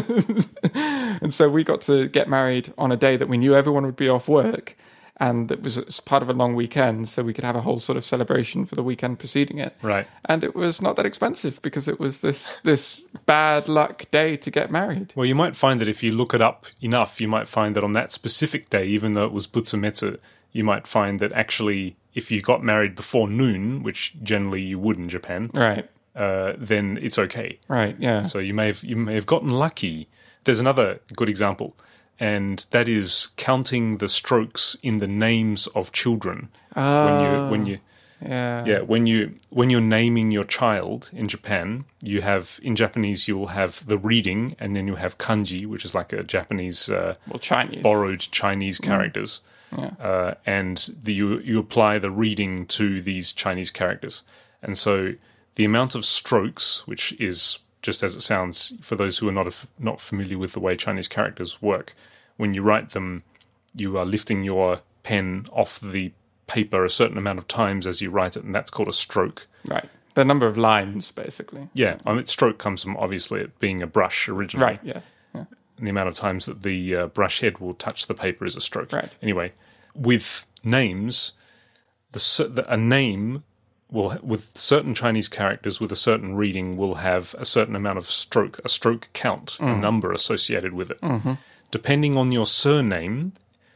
and 1.22 1.32
so 1.32 1.48
we 1.48 1.64
got 1.64 1.80
to 1.82 2.08
get 2.08 2.28
married 2.28 2.74
on 2.76 2.92
a 2.92 2.96
day 2.96 3.16
that 3.16 3.28
we 3.28 3.38
knew 3.38 3.54
everyone 3.54 3.86
would 3.86 3.96
be 3.96 4.08
off 4.08 4.28
work 4.28 4.76
and 5.20 5.50
it 5.50 5.62
was 5.62 6.00
part 6.00 6.22
of 6.22 6.28
a 6.28 6.32
long 6.32 6.54
weekend 6.54 7.08
so 7.08 7.22
we 7.22 7.32
could 7.32 7.44
have 7.44 7.56
a 7.56 7.60
whole 7.60 7.80
sort 7.80 7.96
of 7.96 8.04
celebration 8.04 8.64
for 8.66 8.74
the 8.74 8.82
weekend 8.82 9.18
preceding 9.18 9.58
it. 9.58 9.76
Right. 9.82 10.06
And 10.24 10.44
it 10.44 10.54
was 10.54 10.80
not 10.80 10.96
that 10.96 11.06
expensive 11.06 11.60
because 11.62 11.88
it 11.88 11.98
was 11.98 12.20
this 12.20 12.56
this 12.62 13.00
bad 13.26 13.68
luck 13.68 14.10
day 14.10 14.36
to 14.36 14.50
get 14.50 14.70
married. 14.70 15.12
Well, 15.16 15.26
you 15.26 15.34
might 15.34 15.56
find 15.56 15.80
that 15.80 15.88
if 15.88 16.02
you 16.02 16.12
look 16.12 16.34
it 16.34 16.40
up 16.40 16.66
enough, 16.80 17.20
you 17.20 17.28
might 17.28 17.48
find 17.48 17.74
that 17.76 17.84
on 17.84 17.92
that 17.94 18.12
specific 18.12 18.70
day, 18.70 18.86
even 18.86 19.14
though 19.14 19.24
it 19.24 19.32
was 19.32 19.46
Butsumetsu, 19.46 20.18
you 20.52 20.64
might 20.64 20.86
find 20.86 21.20
that 21.20 21.32
actually, 21.32 21.96
if 22.14 22.30
you 22.30 22.40
got 22.42 22.62
married 22.62 22.94
before 22.94 23.28
noon, 23.28 23.82
which 23.82 24.14
generally 24.22 24.62
you 24.62 24.78
would 24.78 24.96
in 24.96 25.08
Japan, 25.08 25.50
Right. 25.54 25.88
uh, 26.16 26.54
then 26.58 26.98
it's 27.02 27.18
okay. 27.18 27.58
Right, 27.68 27.96
yeah. 27.98 28.22
So 28.22 28.38
you 28.38 28.54
may 28.54 28.66
have 28.66 28.82
you 28.82 28.96
may 28.96 29.14
have 29.14 29.26
gotten 29.26 29.50
lucky. 29.50 30.08
There's 30.44 30.60
another 30.60 31.00
good 31.14 31.28
example, 31.28 31.76
and 32.18 32.64
that 32.70 32.88
is 32.88 33.28
counting 33.36 33.98
the 33.98 34.08
strokes 34.08 34.76
in 34.82 34.98
the 34.98 35.06
names 35.08 35.66
of 35.68 35.92
children. 35.92 36.48
when 36.74 37.20
you 37.24 37.50
when 37.50 37.66
you 37.66 37.78
yeah. 38.22 38.64
yeah 38.64 38.80
when 38.80 39.06
you 39.06 39.34
when 39.50 39.70
you're 39.70 39.80
naming 40.00 40.32
your 40.32 40.44
child 40.44 41.10
in 41.12 41.28
Japan, 41.28 41.84
you 42.02 42.20
have 42.22 42.58
in 42.62 42.74
Japanese 42.74 43.28
you'll 43.28 43.48
have 43.48 43.86
the 43.86 43.98
reading, 43.98 44.56
and 44.58 44.74
then 44.74 44.86
you 44.88 44.96
have 44.96 45.18
kanji, 45.18 45.66
which 45.66 45.84
is 45.84 45.94
like 45.94 46.12
a 46.12 46.22
Japanese 46.24 46.88
uh, 46.90 47.14
Well, 47.28 47.38
Chinese. 47.38 47.82
borrowed 47.82 48.20
Chinese 48.20 48.78
characters, 48.80 49.40
uh, 49.72 50.34
and 50.46 50.90
the, 51.02 51.12
you 51.12 51.38
you 51.40 51.58
apply 51.58 51.98
the 51.98 52.10
reading 52.10 52.66
to 52.66 53.02
these 53.02 53.32
Chinese 53.32 53.70
characters, 53.70 54.22
and 54.62 54.76
so 54.76 55.14
the 55.54 55.64
amount 55.64 55.94
of 55.94 56.04
strokes, 56.04 56.86
which 56.86 57.12
is 57.20 57.58
just 57.82 58.02
as 58.02 58.16
it 58.16 58.22
sounds 58.22 58.74
for 58.80 58.96
those 58.96 59.18
who 59.18 59.28
are 59.28 59.32
not 59.32 59.66
not 59.78 60.00
familiar 60.00 60.38
with 60.38 60.52
the 60.52 60.60
way 60.60 60.76
Chinese 60.76 61.08
characters 61.08 61.60
work, 61.60 61.94
when 62.36 62.54
you 62.54 62.62
write 62.62 62.90
them, 62.90 63.22
you 63.74 63.98
are 63.98 64.06
lifting 64.06 64.44
your 64.44 64.80
pen 65.02 65.46
off 65.52 65.80
the 65.80 66.12
paper 66.46 66.84
a 66.84 66.90
certain 66.90 67.18
amount 67.18 67.38
of 67.38 67.46
times 67.46 67.86
as 67.86 68.00
you 68.00 68.10
write 68.10 68.36
it, 68.36 68.44
and 68.44 68.54
that's 68.54 68.70
called 68.70 68.88
a 68.88 68.92
stroke. 68.92 69.46
Right. 69.66 69.88
The 70.14 70.24
number 70.24 70.46
of 70.46 70.56
lines, 70.56 71.12
basically. 71.12 71.68
Yeah, 71.74 71.98
I 72.04 72.12
mean, 72.12 72.26
stroke 72.26 72.58
comes 72.58 72.82
from 72.82 72.96
obviously 72.96 73.40
it 73.40 73.58
being 73.60 73.82
a 73.82 73.86
brush 73.86 74.28
originally. 74.28 74.64
Right, 74.64 74.80
yeah. 74.82 75.00
The 75.84 75.90
amount 75.90 76.08
of 76.08 76.14
times 76.14 76.46
that 76.46 76.62
the 76.62 76.94
uh, 76.94 77.06
brush 77.08 77.40
head 77.40 77.58
will 77.58 77.74
touch 77.74 78.06
the 78.06 78.14
paper 78.14 78.44
is 78.44 78.56
a 78.56 78.60
stroke. 78.60 78.92
Right. 78.92 79.14
Anyway, 79.22 79.52
with 79.94 80.46
names, 80.64 81.32
the, 82.12 82.50
the 82.52 82.72
a 82.72 82.76
name 82.76 83.44
will 83.90 84.18
with 84.22 84.56
certain 84.56 84.94
Chinese 84.94 85.28
characters 85.28 85.80
with 85.80 85.90
a 85.92 85.96
certain 85.96 86.36
reading 86.36 86.76
will 86.76 86.96
have 86.96 87.34
a 87.38 87.44
certain 87.44 87.74
amount 87.74 87.98
of 87.98 88.10
stroke, 88.10 88.60
a 88.64 88.68
stroke 88.68 89.08
count, 89.12 89.56
a 89.58 89.62
mm-hmm. 89.62 89.80
number 89.80 90.12
associated 90.12 90.72
with 90.72 90.90
it. 90.90 91.00
Mm-hmm. 91.00 91.34
Depending 91.70 92.16
on 92.16 92.32
your 92.32 92.46
surname, 92.46 93.32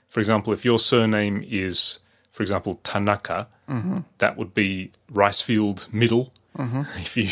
for 0.09 0.21
example, 0.21 0.53
if 0.53 0.65
your 0.65 0.79
surname 0.79 1.45
is, 1.49 2.01
for 2.31 2.43
example, 2.43 2.81
Tanaka, 2.83 3.49
mm-hmm. 3.69 4.01
that 4.19 4.37
would 4.37 4.55
be 4.55 4.91
Ricefield 5.11 5.93
Middle. 5.93 6.33
If 6.97 7.17
you 7.17 7.31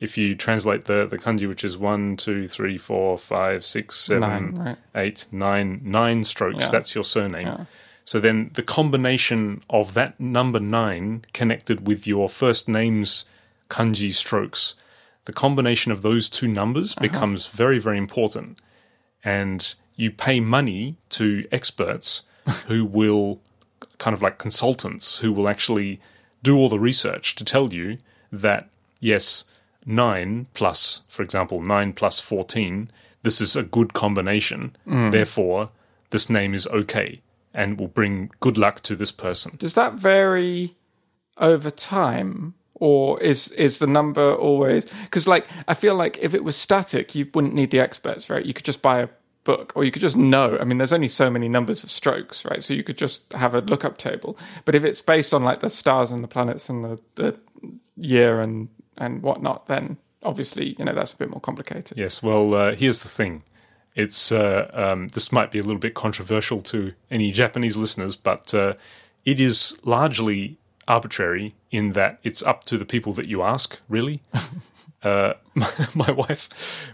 if 0.00 0.16
you 0.16 0.34
translate 0.34 0.84
the 0.84 1.06
the 1.06 1.18
kanji, 1.18 1.48
which 1.48 1.64
is 1.64 1.76
one, 1.76 2.16
two, 2.16 2.46
three, 2.48 2.78
four, 2.78 3.18
five, 3.18 3.64
six, 3.66 3.98
seven, 3.98 4.54
Nine, 4.54 4.54
right. 4.54 4.76
eight, 4.94 5.26
nine, 5.32 5.80
nine 5.82 6.24
strokes. 6.24 6.60
Yeah. 6.60 6.70
That's 6.70 6.94
your 6.94 7.04
surname. 7.04 7.66
So 8.04 8.20
then 8.20 8.50
the 8.54 8.62
combination 8.62 9.62
of 9.68 9.92
that 9.94 10.18
number 10.18 10.60
nine 10.60 11.24
connected 11.34 11.86
with 11.86 12.06
your 12.06 12.28
first 12.28 12.66
name's 12.68 13.26
kanji 13.68 14.14
strokes, 14.14 14.74
the 15.26 15.32
combination 15.32 15.92
of 15.92 16.00
those 16.02 16.28
two 16.30 16.48
numbers 16.48 16.92
Uh-huh. 16.92 17.02
becomes 17.08 17.48
very, 17.48 17.78
very 17.78 17.98
important. 17.98 18.58
And 19.22 19.74
you 19.96 20.10
pay 20.10 20.40
money 20.40 20.96
to 21.10 21.46
experts 21.52 22.22
who 22.66 22.84
will, 22.84 23.40
kind 23.98 24.14
of 24.14 24.22
like 24.22 24.38
consultants, 24.38 25.18
who 25.18 25.30
will 25.32 25.48
actually 25.48 26.00
do 26.42 26.56
all 26.56 26.70
the 26.70 26.78
research 26.78 27.34
to 27.34 27.44
tell 27.44 27.74
you 27.74 27.98
that, 28.32 28.70
yes, 29.00 29.44
nine 29.88 30.46
plus, 30.54 31.02
for 31.08 31.22
example, 31.22 31.62
nine 31.62 31.92
plus 31.92 32.20
14, 32.20 32.90
this 33.22 33.40
is 33.40 33.56
a 33.56 33.62
good 33.62 33.94
combination. 33.94 34.76
Mm. 34.86 35.10
Therefore, 35.10 35.70
this 36.10 36.30
name 36.30 36.54
is 36.54 36.66
okay 36.68 37.22
and 37.54 37.78
will 37.78 37.88
bring 37.88 38.30
good 38.40 38.58
luck 38.58 38.82
to 38.82 38.94
this 38.94 39.10
person. 39.10 39.56
Does 39.58 39.74
that 39.74 39.94
vary 39.94 40.76
over 41.38 41.70
time? 41.70 42.54
Or 42.74 43.20
is 43.20 43.48
is 43.52 43.80
the 43.80 43.88
number 43.88 44.34
always 44.36 44.86
because 45.02 45.26
like 45.26 45.48
I 45.66 45.74
feel 45.74 45.96
like 45.96 46.16
if 46.20 46.32
it 46.32 46.44
was 46.44 46.54
static 46.54 47.12
you 47.12 47.26
wouldn't 47.34 47.52
need 47.52 47.72
the 47.72 47.80
experts 47.80 48.30
right 48.30 48.46
you 48.46 48.54
could 48.54 48.64
just 48.64 48.82
buy 48.82 49.00
a 49.00 49.08
book 49.42 49.72
or 49.74 49.82
you 49.82 49.90
could 49.90 50.00
just 50.00 50.14
know 50.14 50.56
I 50.60 50.62
mean 50.62 50.78
there's 50.78 50.92
only 50.92 51.08
so 51.08 51.28
many 51.28 51.48
numbers 51.48 51.82
of 51.82 51.90
strokes 51.90 52.44
right 52.44 52.62
so 52.62 52.74
you 52.74 52.84
could 52.84 52.96
just 52.96 53.32
have 53.32 53.56
a 53.56 53.62
lookup 53.62 53.98
table 53.98 54.38
but 54.64 54.76
if 54.76 54.84
it's 54.84 55.00
based 55.00 55.34
on 55.34 55.42
like 55.42 55.58
the 55.58 55.70
stars 55.70 56.12
and 56.12 56.22
the 56.22 56.28
planets 56.28 56.68
and 56.68 56.84
the, 56.84 57.00
the 57.16 57.36
year 57.96 58.40
and 58.40 58.68
and 58.98 59.22
whatnot 59.22 59.66
then 59.66 59.96
obviously 60.22 60.74
you 60.78 60.84
know 60.84 60.94
that's 60.94 61.12
a 61.12 61.16
bit 61.16 61.30
more 61.30 61.40
complicated 61.40 61.96
Yes, 61.96 62.22
well, 62.22 62.54
uh, 62.54 62.74
here's 62.74 63.02
the 63.02 63.08
thing. 63.08 63.42
It's 63.94 64.30
uh, 64.30 64.70
um, 64.72 65.08
this 65.08 65.32
might 65.32 65.50
be 65.50 65.58
a 65.58 65.62
little 65.62 65.80
bit 65.80 65.94
controversial 65.94 66.60
to 66.62 66.92
any 67.10 67.32
Japanese 67.32 67.76
listeners, 67.76 68.14
but 68.16 68.54
uh, 68.54 68.74
it 69.24 69.40
is 69.40 69.78
largely 69.84 70.58
arbitrary 70.86 71.54
in 71.70 71.92
that 71.92 72.18
it's 72.22 72.42
up 72.42 72.64
to 72.64 72.78
the 72.78 72.84
people 72.84 73.12
that 73.14 73.26
you 73.26 73.42
ask. 73.42 73.78
Really, 73.88 74.22
uh, 75.02 75.34
my, 75.54 75.72
my 75.94 76.10
wife, 76.12 76.48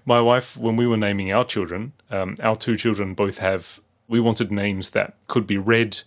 my 0.05 0.21
wife, 0.21 0.57
when 0.57 0.77
we 0.77 0.87
were 0.87 0.97
naming 0.97 1.31
our 1.33 1.45
children, 1.45 1.93
um, 2.11 2.37
our 2.43 2.57
two 2.57 2.77
children 2.77 3.15
both 3.15 3.39
have. 3.39 3.81
We 4.07 4.21
wanted 4.21 4.53
names 4.53 4.91
that 4.91 5.17
could 5.29 5.47
be 5.47 5.57
read. 5.57 6.01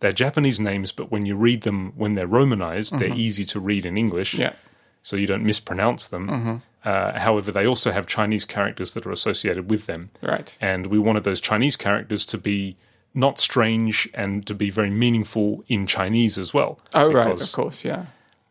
They're 0.00 0.12
Japanese 0.12 0.58
names, 0.58 0.90
but 0.90 1.12
when 1.12 1.26
you 1.26 1.36
read 1.36 1.62
them 1.62 1.92
when 1.96 2.14
they're 2.14 2.26
romanized, 2.26 2.98
they're 2.98 3.14
easy 3.14 3.44
to 3.46 3.60
read 3.60 3.86
in 3.86 3.96
English 3.96 4.34
yeah 4.34 4.54
so 5.06 5.16
you 5.16 5.26
don't 5.32 5.44
mispronounce 5.52 6.02
them. 6.08 6.24
Uh, 6.84 7.18
however, 7.26 7.50
they 7.52 7.66
also 7.66 7.90
have 7.92 8.06
Chinese 8.06 8.44
characters 8.56 8.92
that 8.94 9.04
are 9.06 9.12
associated 9.20 9.64
with 9.70 9.82
them. 9.86 10.02
right 10.32 10.48
And 10.60 10.82
we 10.94 10.98
wanted 11.06 11.22
those 11.24 11.40
Chinese 11.50 11.76
characters 11.76 12.26
to 12.26 12.38
be 12.38 12.76
not 13.14 13.40
strange 13.40 14.08
and 14.22 14.46
to 14.46 14.54
be 14.54 14.68
very 14.70 14.90
meaningful 15.04 15.48
in 15.68 15.86
Chinese 15.86 16.36
as 16.44 16.52
well. 16.54 16.70
oh 17.00 17.10
right 17.12 17.40
of 17.40 17.52
course 17.60 17.84
yeah 17.90 18.02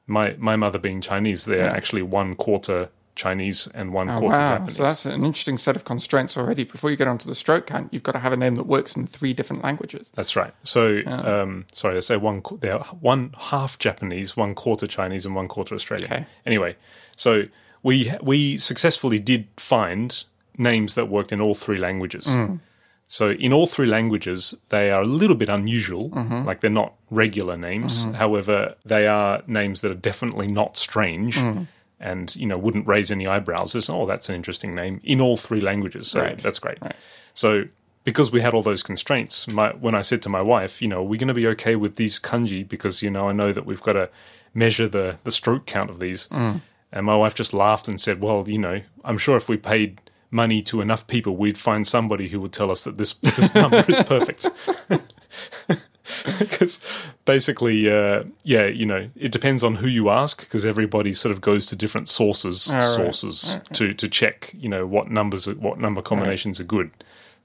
My, 0.07 0.35
my 0.37 0.55
mother 0.55 0.79
being 0.87 1.01
Chinese, 1.01 1.41
they're 1.45 1.75
actually 1.79 2.03
one 2.21 2.35
quarter 2.45 2.89
Chinese 3.15 3.67
and 3.73 3.93
one 3.93 4.09
Oh, 4.09 4.19
quarter 4.19 4.37
wow, 4.37 4.49
Japanese. 4.57 4.75
so 4.75 4.83
that's 4.83 5.05
an 5.05 5.23
interesting 5.23 5.57
set 5.57 5.75
of 5.75 5.85
constraints 5.85 6.37
already. 6.37 6.63
Before 6.65 6.89
you 6.91 6.97
get 6.97 7.07
onto 7.07 7.29
the 7.29 7.35
stroke 7.35 7.65
count, 7.67 7.93
you've 7.93 8.03
got 8.03 8.11
to 8.11 8.19
have 8.19 8.33
a 8.33 8.37
name 8.37 8.55
that 8.55 8.67
works 8.67 8.95
in 8.95 9.07
three 9.07 9.33
different 9.33 9.63
languages. 9.63 10.07
That's 10.15 10.35
right. 10.35 10.53
So, 10.63 10.99
um, 11.07 11.65
sorry, 11.71 11.97
I 11.97 12.01
say 12.01 12.17
one. 12.17 12.41
They're 12.59 12.79
one 12.79 13.33
half 13.37 13.79
Japanese, 13.79 14.35
one 14.35 14.53
quarter 14.53 14.85
Chinese, 14.87 15.25
and 15.25 15.33
one 15.35 15.47
quarter 15.47 15.75
Australian. 15.75 16.11
Okay. 16.11 16.25
Anyway, 16.45 16.75
so 17.15 17.43
we 17.83 18.11
we 18.21 18.57
successfully 18.57 19.19
did 19.19 19.47
find 19.57 20.23
names 20.57 20.95
that 20.95 21.09
worked 21.09 21.31
in 21.31 21.39
all 21.41 21.53
three 21.53 21.77
languages. 21.77 22.27
Mm. 22.27 22.59
So, 23.07 23.31
in 23.31 23.53
all 23.53 23.67
three 23.67 23.85
languages, 23.85 24.55
they 24.69 24.89
are 24.91 25.03
a 25.03 25.05
little 25.05 25.35
bit 25.35 25.47
unusual. 25.47 26.09
Mm-hmm. 26.09 26.43
Like 26.45 26.61
they're 26.61 26.69
not 26.71 26.95
regular 27.11 27.55
names. 27.55 28.03
Mm-hmm. 28.03 28.13
However, 28.15 28.75
they 28.83 29.05
are 29.07 29.43
names 29.47 29.81
that 29.81 29.91
are 29.91 30.01
definitely 30.11 30.47
not 30.47 30.75
strange. 30.75 31.35
Mm. 31.37 31.67
And 31.99 32.35
you 32.35 32.45
know 32.45 32.57
wouldn't 32.57 32.87
raise 32.87 33.09
any 33.09 33.25
eyebrows 33.25 33.73
as 33.75 33.89
oh 33.89 34.05
that's 34.05 34.27
an 34.29 34.35
interesting 34.35 34.75
name 34.75 34.99
in 35.03 35.21
all 35.21 35.37
three 35.37 35.61
languages 35.61 36.09
so 36.11 36.21
Right. 36.21 36.37
that's 36.37 36.59
great 36.59 36.77
Right. 36.81 36.95
so 37.33 37.65
because 38.03 38.31
we 38.31 38.41
had 38.41 38.53
all 38.53 38.61
those 38.61 38.83
constraints, 38.83 39.47
my, 39.47 39.71
when 39.71 39.95
I 39.95 40.03
said 40.03 40.21
to 40.21 40.29
my 40.29 40.41
wife, 40.41 40.79
you 40.79 40.87
know, 40.87 40.99
are 40.99 41.03
we 41.03 41.17
going 41.17 41.27
to 41.29 41.33
be 41.33 41.47
okay 41.47 41.75
with 41.75 41.95
these 41.95 42.19
kanji 42.19 42.67
because 42.67 43.01
you 43.01 43.09
know 43.09 43.27
I 43.29 43.31
know 43.31 43.51
that 43.51 43.65
we've 43.65 43.81
got 43.81 43.93
to 43.93 44.09
measure 44.53 44.87
the 44.87 45.17
the 45.23 45.31
stroke 45.31 45.65
count 45.65 45.89
of 45.89 45.99
these, 45.99 46.27
mm. 46.27 46.61
and 46.91 47.05
my 47.05 47.15
wife 47.15 47.33
just 47.33 47.51
laughed 47.53 47.87
and 47.87 47.99
said, 47.99 48.21
well, 48.21 48.43
you 48.47 48.59
know, 48.59 48.81
I'm 49.03 49.17
sure 49.17 49.37
if 49.37 49.49
we 49.49 49.57
paid 49.57 49.99
money 50.29 50.61
to 50.63 50.81
enough 50.81 51.07
people, 51.07 51.35
we'd 51.35 51.57
find 51.57 51.87
somebody 51.87 52.27
who 52.27 52.39
would 52.41 52.53
tell 52.53 52.69
us 52.69 52.83
that 52.83 52.97
this 52.97 53.13
this 53.13 53.55
number 53.61 53.83
is 53.87 54.03
perfect. 54.03 54.45
because 56.39 56.79
basically, 57.25 57.91
uh, 57.91 58.23
yeah, 58.43 58.65
you 58.65 58.85
know, 58.85 59.09
it 59.15 59.31
depends 59.31 59.63
on 59.63 59.75
who 59.75 59.87
you 59.87 60.09
ask 60.09 60.39
because 60.39 60.65
everybody 60.65 61.13
sort 61.13 61.31
of 61.31 61.41
goes 61.41 61.67
to 61.67 61.75
different 61.75 62.09
sources, 62.09 62.71
right. 62.71 62.83
sources 62.83 63.59
to 63.73 63.93
to 63.93 64.07
check, 64.07 64.53
you 64.57 64.69
know, 64.69 64.85
what 64.85 65.09
numbers, 65.09 65.47
what 65.47 65.79
number 65.79 66.01
combinations 66.01 66.59
are 66.59 66.65
good. 66.65 66.91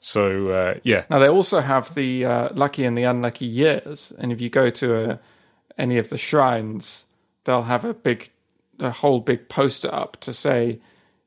So 0.01 0.51
uh, 0.51 0.75
yeah, 0.83 1.05
Now 1.11 1.19
they 1.19 1.29
also 1.29 1.61
have 1.61 1.95
the 1.95 2.25
uh, 2.25 2.49
lucky 2.55 2.85
and 2.85 2.97
the 2.97 3.05
unlucky 3.05 3.47
years, 3.47 4.13
and 4.19 4.33
if 4.33 4.41
you 4.41 4.49
go 4.49 4.71
to 4.71 5.11
a, 5.11 5.21
any 5.77 5.99
of 5.99 6.09
the 6.09 6.19
shrines, 6.19 7.07
they'll 7.45 7.63
have 7.63 7.85
a 7.85 7.95
big, 7.95 8.31
a 8.79 8.91
whole 8.91 9.21
big 9.21 9.49
poster 9.49 9.95
up 9.95 10.17
to 10.21 10.33
say, 10.33 10.81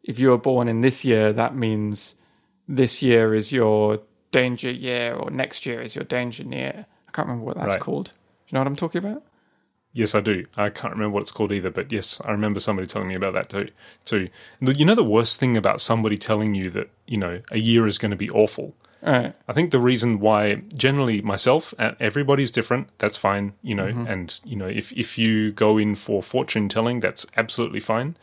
if 0.03 0.19
you 0.19 0.29
were 0.29 0.37
born 0.37 0.67
in 0.67 0.81
this 0.81 1.05
year, 1.05 1.31
that 1.33 1.55
means 1.55 2.15
this 2.67 3.01
year 3.01 3.35
is 3.35 3.51
your 3.51 3.99
danger 4.31 4.71
year, 4.71 5.13
or 5.13 5.29
next 5.29 5.65
year 5.65 5.81
is 5.81 5.95
your 5.95 6.05
danger 6.05 6.43
year. 6.43 6.87
I 7.13 7.15
can't 7.15 7.27
remember 7.27 7.45
what 7.45 7.55
that's 7.57 7.67
Right. 7.67 7.79
called. 7.79 8.05
Do 8.05 8.11
you 8.49 8.53
know 8.55 8.61
what 8.61 8.67
I'm 8.67 8.75
talking 8.75 8.99
about? 8.99 9.23
Yes, 9.95 10.15
I 10.15 10.21
do. 10.21 10.47
I 10.57 10.69
can't 10.69 10.91
remember 10.93 11.13
what 11.13 11.21
it's 11.21 11.31
called 11.31 11.51
either, 11.51 11.69
but 11.69 11.91
yes, 11.91 12.19
I 12.25 12.31
remember 12.31 12.59
somebody 12.59 12.87
telling 12.87 13.07
me 13.07 13.13
about 13.15 13.35
that 13.35 13.49
too. 13.49 13.69
Too. 14.05 14.29
You 14.59 14.85
know 14.85 14.95
the 14.95 15.03
worst 15.03 15.39
thing 15.39 15.55
about 15.55 15.81
somebody 15.81 16.17
telling 16.17 16.55
you 16.55 16.69
that 16.71 16.89
you 17.05 17.17
know 17.17 17.41
a 17.51 17.59
year 17.59 17.85
is 17.85 17.99
going 17.99 18.09
to 18.11 18.17
be 18.17 18.29
awful. 18.31 18.73
Right. 19.03 19.35
I 19.47 19.53
think 19.53 19.71
the 19.71 19.79
reason 19.79 20.19
why 20.19 20.63
generally 20.75 21.21
myself, 21.21 21.73
uh, 21.77 21.91
everybody's 21.99 22.49
different. 22.49 22.87
That's 22.99 23.17
fine, 23.17 23.53
you 23.61 23.75
know. 23.75 23.85
And 24.07 24.39
you 24.45 24.55
know, 24.55 24.67
if 24.67 24.91
if 24.93 25.17
you 25.19 25.51
go 25.51 25.77
in 25.77 25.93
for 25.95 26.23
fortune 26.23 26.69
telling, 26.69 27.01
that's 27.01 27.27
absolutely 27.37 27.81
fine. 27.81 28.15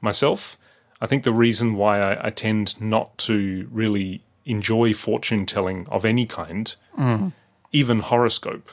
Myself, 0.00 0.56
I 1.00 1.06
think 1.06 1.24
the 1.24 1.32
reason 1.32 1.74
why 1.74 2.00
I, 2.00 2.28
I 2.28 2.30
tend 2.30 2.80
not 2.80 3.18
to 3.18 3.68
really 3.70 4.22
enjoy 4.46 4.94
fortune 4.94 5.44
telling 5.44 5.86
of 5.90 6.04
any 6.06 6.24
kind, 6.24 6.74
even 7.72 8.00
horoscope. 8.00 8.70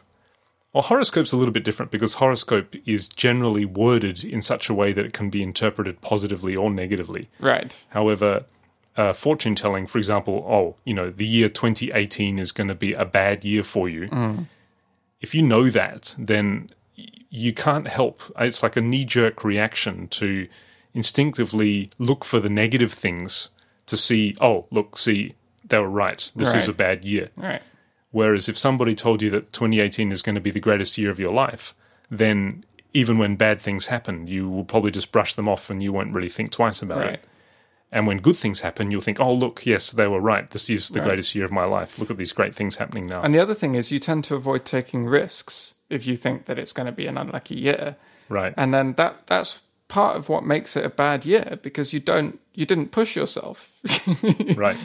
Well, 0.74 0.84
horoscope's 0.84 1.32
a 1.32 1.38
little 1.38 1.54
bit 1.54 1.64
different 1.64 1.92
because 1.92 2.16
horoscope 2.16 2.76
is 2.86 3.08
generally 3.08 3.64
worded 3.64 4.26
in 4.26 4.42
such 4.42 4.70
a 4.70 4.74
way 4.74 4.92
that 4.92 5.06
it 5.06 5.14
can 5.14 5.30
be 5.30 5.42
interpreted 5.42 6.02
positively 6.02 6.54
or 6.56 6.70
negatively. 6.70 7.30
Right. 7.40 7.74
However, 7.90 8.46
uh, 8.98 9.14
fortune 9.14 9.56
telling, 9.56 9.88
for 9.88 9.98
example, 9.98 10.46
oh, 10.48 10.76
you 10.84 10.94
know, 10.94 11.10
the 11.12 11.26
year 11.26 11.48
2018 11.48 12.40
is 12.40 12.52
going 12.52 12.68
to 12.68 12.76
be 12.76 12.92
a 12.94 13.06
bad 13.06 13.46
year 13.46 13.64
for 13.64 13.88
you. 13.88 14.48
If 15.22 15.34
you 15.34 15.42
know 15.42 15.70
that, 15.70 16.14
then 16.20 16.70
you 17.30 17.54
can't 17.54 17.88
help. 17.88 18.22
It's 18.38 18.62
like 18.62 18.76
a 18.76 18.82
knee 18.82 19.06
jerk 19.06 19.44
reaction 19.44 20.08
to 20.10 20.48
instinctively 20.94 21.90
look 21.98 22.24
for 22.24 22.40
the 22.40 22.50
negative 22.50 22.94
things 22.94 23.50
to 23.86 23.98
see, 23.98 24.36
oh, 24.42 24.66
look, 24.72 24.98
see, 24.98 25.36
they 25.64 25.80
were 25.80 25.90
right. 25.90 26.32
This 26.36 26.54
is 26.54 26.68
a 26.68 26.74
bad 26.74 27.06
year. 27.06 27.30
Right. 27.36 27.62
Whereas 28.16 28.48
if 28.48 28.58
somebody 28.58 28.96
told 28.96 29.22
you 29.22 29.30
that 29.32 29.52
2018 29.52 30.14
is 30.14 30.22
going 30.22 30.36
to 30.36 30.42
be 30.42 30.52
the 30.52 30.62
greatest 30.62 30.98
year 30.98 31.10
of 31.10 31.20
your 31.20 31.34
life, 31.34 31.76
then 32.10 32.64
even 32.94 33.18
when 33.18 33.36
bad 33.36 33.60
things 33.62 33.88
happen, 33.88 34.26
you 34.26 34.50
will 34.50 34.64
probably 34.64 34.92
just 34.92 35.12
brush 35.12 35.34
them 35.34 35.50
off 35.50 35.70
and 35.70 35.84
you 35.84 35.92
won't 35.92 36.14
really 36.14 36.30
think 36.30 36.50
twice 36.52 36.82
about 36.82 37.00
Right. 37.00 37.14
it. 37.16 37.24
And 37.92 38.08
when 38.08 38.20
good 38.20 38.38
things 38.38 38.62
happen, 38.62 38.90
you'll 38.90 39.02
think, 39.02 39.20
oh, 39.20 39.34
look, 39.34 39.66
yes, 39.66 39.92
they 39.92 40.08
were 40.08 40.22
right. 40.22 40.50
This 40.50 40.70
is 40.70 40.90
the 40.90 41.02
greatest 41.02 41.36
year 41.36 41.44
of 41.44 41.52
my 41.52 41.66
life. 41.66 42.00
Look 42.00 42.10
at 42.10 42.16
these 42.18 42.32
great 42.32 42.56
things 42.56 42.78
happening 42.78 43.06
now. 43.06 43.22
And 43.22 43.34
the 43.36 43.40
other 43.40 43.54
thing 43.54 43.76
is, 43.76 43.92
you 43.92 44.00
tend 44.00 44.24
to 44.26 44.36
avoid 44.36 44.64
taking 44.64 45.06
risks 45.06 45.76
if 45.90 46.08
you 46.08 46.16
think 46.16 46.46
that 46.46 46.58
it's 46.58 46.72
going 46.74 46.88
to 46.88 46.94
be 46.94 47.08
an 47.08 47.18
unlucky 47.18 47.56
year. 47.56 47.98
right. 48.30 48.54
and 48.56 48.74
then 48.74 48.94
that 48.94 49.28
that's 49.28 49.60
part 49.90 50.16
of 50.18 50.30
what 50.30 50.44
makes 50.46 50.76
it 50.76 50.84
a 50.86 50.90
bad 50.90 51.26
year 51.26 51.60
because 51.62 51.94
you 51.94 52.00
don't 52.00 52.40
you 52.56 52.66
didn't 52.66 52.90
push 52.92 53.16
yourself 53.16 53.70
right. 54.56 54.78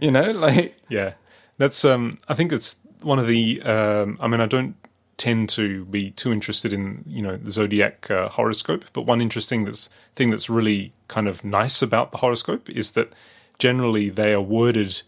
you 0.00 0.10
know 0.10 0.30
like 0.32 0.74
yeah. 0.90 1.14
That's, 1.62 1.84
um, 1.84 2.18
I 2.28 2.34
think 2.34 2.50
it's 2.50 2.80
one 3.02 3.20
of 3.20 3.28
the, 3.28 3.62
um, 3.62 4.18
I 4.20 4.26
mean, 4.26 4.40
I 4.40 4.46
don't 4.46 4.74
tend 5.16 5.48
to 5.50 5.84
be 5.84 6.10
too 6.10 6.32
interested 6.32 6.72
in, 6.72 7.04
you 7.06 7.22
know, 7.22 7.36
the 7.36 7.52
zodiac 7.52 8.10
uh, 8.10 8.28
horoscope, 8.28 8.84
but 8.92 9.02
one 9.02 9.20
interesting 9.20 9.64
that's, 9.64 9.88
thing 10.16 10.30
that's 10.30 10.50
really 10.50 10.92
kind 11.06 11.28
of 11.28 11.44
nice 11.44 11.80
about 11.80 12.10
the 12.10 12.18
horoscope 12.18 12.68
is 12.68 12.90
that 12.92 13.12
generally 13.60 14.08
they 14.10 14.32
are 14.32 14.40
worded 14.40 15.02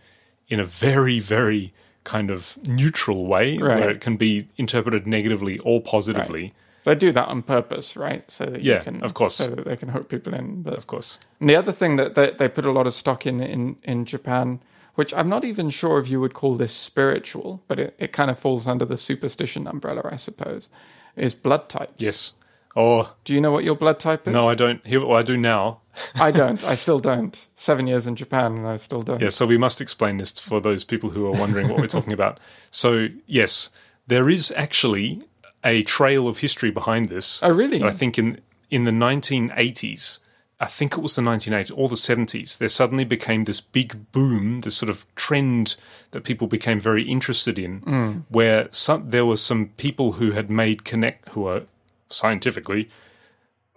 in 0.48 0.60
a 0.60 0.64
very, 0.64 1.18
very 1.18 1.72
kind 2.04 2.30
of 2.30 2.56
neutral 2.68 3.26
way 3.26 3.58
Right. 3.58 3.80
where 3.80 3.90
it 3.90 4.00
can 4.00 4.16
be 4.16 4.46
interpreted 4.56 5.08
negatively 5.08 5.58
or 5.60 5.80
positively. 5.82 6.54
they 6.84 6.94
do 6.94 7.10
that 7.12 7.26
on 7.28 7.42
purpose 7.42 7.96
right 7.96 8.22
so 8.30 8.44
that 8.46 8.62
Yeah, 8.62 8.78
you 8.78 8.84
can 8.84 9.02
of 9.02 9.14
course. 9.14 9.34
so 9.36 9.48
that 9.48 9.64
they 9.64 9.74
can 9.76 9.88
hook 9.88 10.08
people 10.08 10.34
in 10.34 10.62
but 10.62 10.74
Of 10.74 10.86
course. 10.86 11.18
and 11.40 11.50
the 11.50 11.56
other 11.56 11.72
thing 11.72 11.96
that 11.96 12.14
they, 12.14 12.30
they 12.38 12.46
put 12.46 12.64
a 12.64 12.70
lot 12.70 12.86
of 12.86 12.94
stock 12.94 13.26
in 13.26 13.40
in 13.40 13.76
in 13.82 14.04
japan 14.04 14.60
which 14.94 15.12
i'm 15.14 15.28
not 15.28 15.44
even 15.44 15.70
sure 15.70 15.98
if 15.98 16.08
you 16.08 16.20
would 16.20 16.34
call 16.34 16.54
this 16.56 16.72
spiritual 16.72 17.62
but 17.68 17.78
it, 17.78 17.94
it 17.98 18.12
kind 18.12 18.30
of 18.30 18.38
falls 18.38 18.66
under 18.66 18.84
the 18.84 18.96
superstition 18.96 19.66
umbrella 19.66 20.02
i 20.10 20.16
suppose 20.16 20.68
is 21.16 21.34
blood 21.34 21.68
types 21.68 22.00
Yes. 22.00 22.32
Oh, 22.76 23.14
do 23.24 23.32
you 23.34 23.40
know 23.40 23.52
what 23.52 23.62
your 23.62 23.76
blood 23.76 24.00
type 24.00 24.26
is 24.26 24.32
no, 24.32 24.48
I 24.48 24.56
don't. 24.56 24.84
Well, 24.84 25.14
I 25.14 25.22
do 25.22 25.36
now. 25.36 25.80
i 26.16 26.32
don't 26.32 26.64
i 26.64 26.74
still 26.74 26.98
don't 26.98 27.46
seven 27.54 27.86
years 27.86 28.04
in 28.08 28.16
japan 28.16 28.56
and 28.56 28.66
i 28.66 28.76
still 28.76 29.02
don't 29.02 29.20
Yeah, 29.22 29.28
so 29.28 29.46
we 29.46 29.56
must 29.56 29.80
explain 29.80 30.16
this 30.16 30.32
for 30.40 30.60
those 30.60 30.82
people 30.82 31.10
who 31.10 31.24
are 31.26 31.38
wondering 31.38 31.68
what 31.68 31.78
we're 31.78 31.86
talking 31.86 32.12
about. 32.12 32.40
So, 32.72 33.06
yes, 33.26 33.70
there 34.08 34.28
is 34.28 34.52
actually 34.56 35.22
a 35.62 35.84
trail 35.84 36.26
of 36.26 36.38
history 36.38 36.72
behind 36.72 37.10
this. 37.10 37.40
oh 37.44 37.50
really 37.50 37.80
I 37.80 37.92
think 37.92 38.18
in 38.18 38.40
in 38.70 38.82
the 38.86 38.90
1980s, 38.90 40.18
I 40.60 40.66
think 40.66 40.92
it 40.94 41.00
was 41.00 41.16
the 41.16 41.22
1980s 41.22 41.72
or 41.76 41.88
the 41.88 41.96
70s, 41.96 42.58
there 42.58 42.68
suddenly 42.68 43.04
became 43.04 43.44
this 43.44 43.60
big 43.60 44.12
boom, 44.12 44.60
this 44.60 44.76
sort 44.76 44.90
of 44.90 45.04
trend 45.16 45.76
that 46.12 46.22
people 46.24 46.46
became 46.46 46.78
very 46.78 47.02
interested 47.02 47.58
in, 47.58 47.80
where 48.28 48.68
some, 48.70 49.10
there 49.10 49.26
were 49.26 49.36
some 49.36 49.70
people 49.76 50.12
who 50.12 50.30
had 50.30 50.50
made 50.50 50.84
connect, 50.84 51.30
who 51.30 51.46
are 51.46 51.62
scientifically 52.08 52.88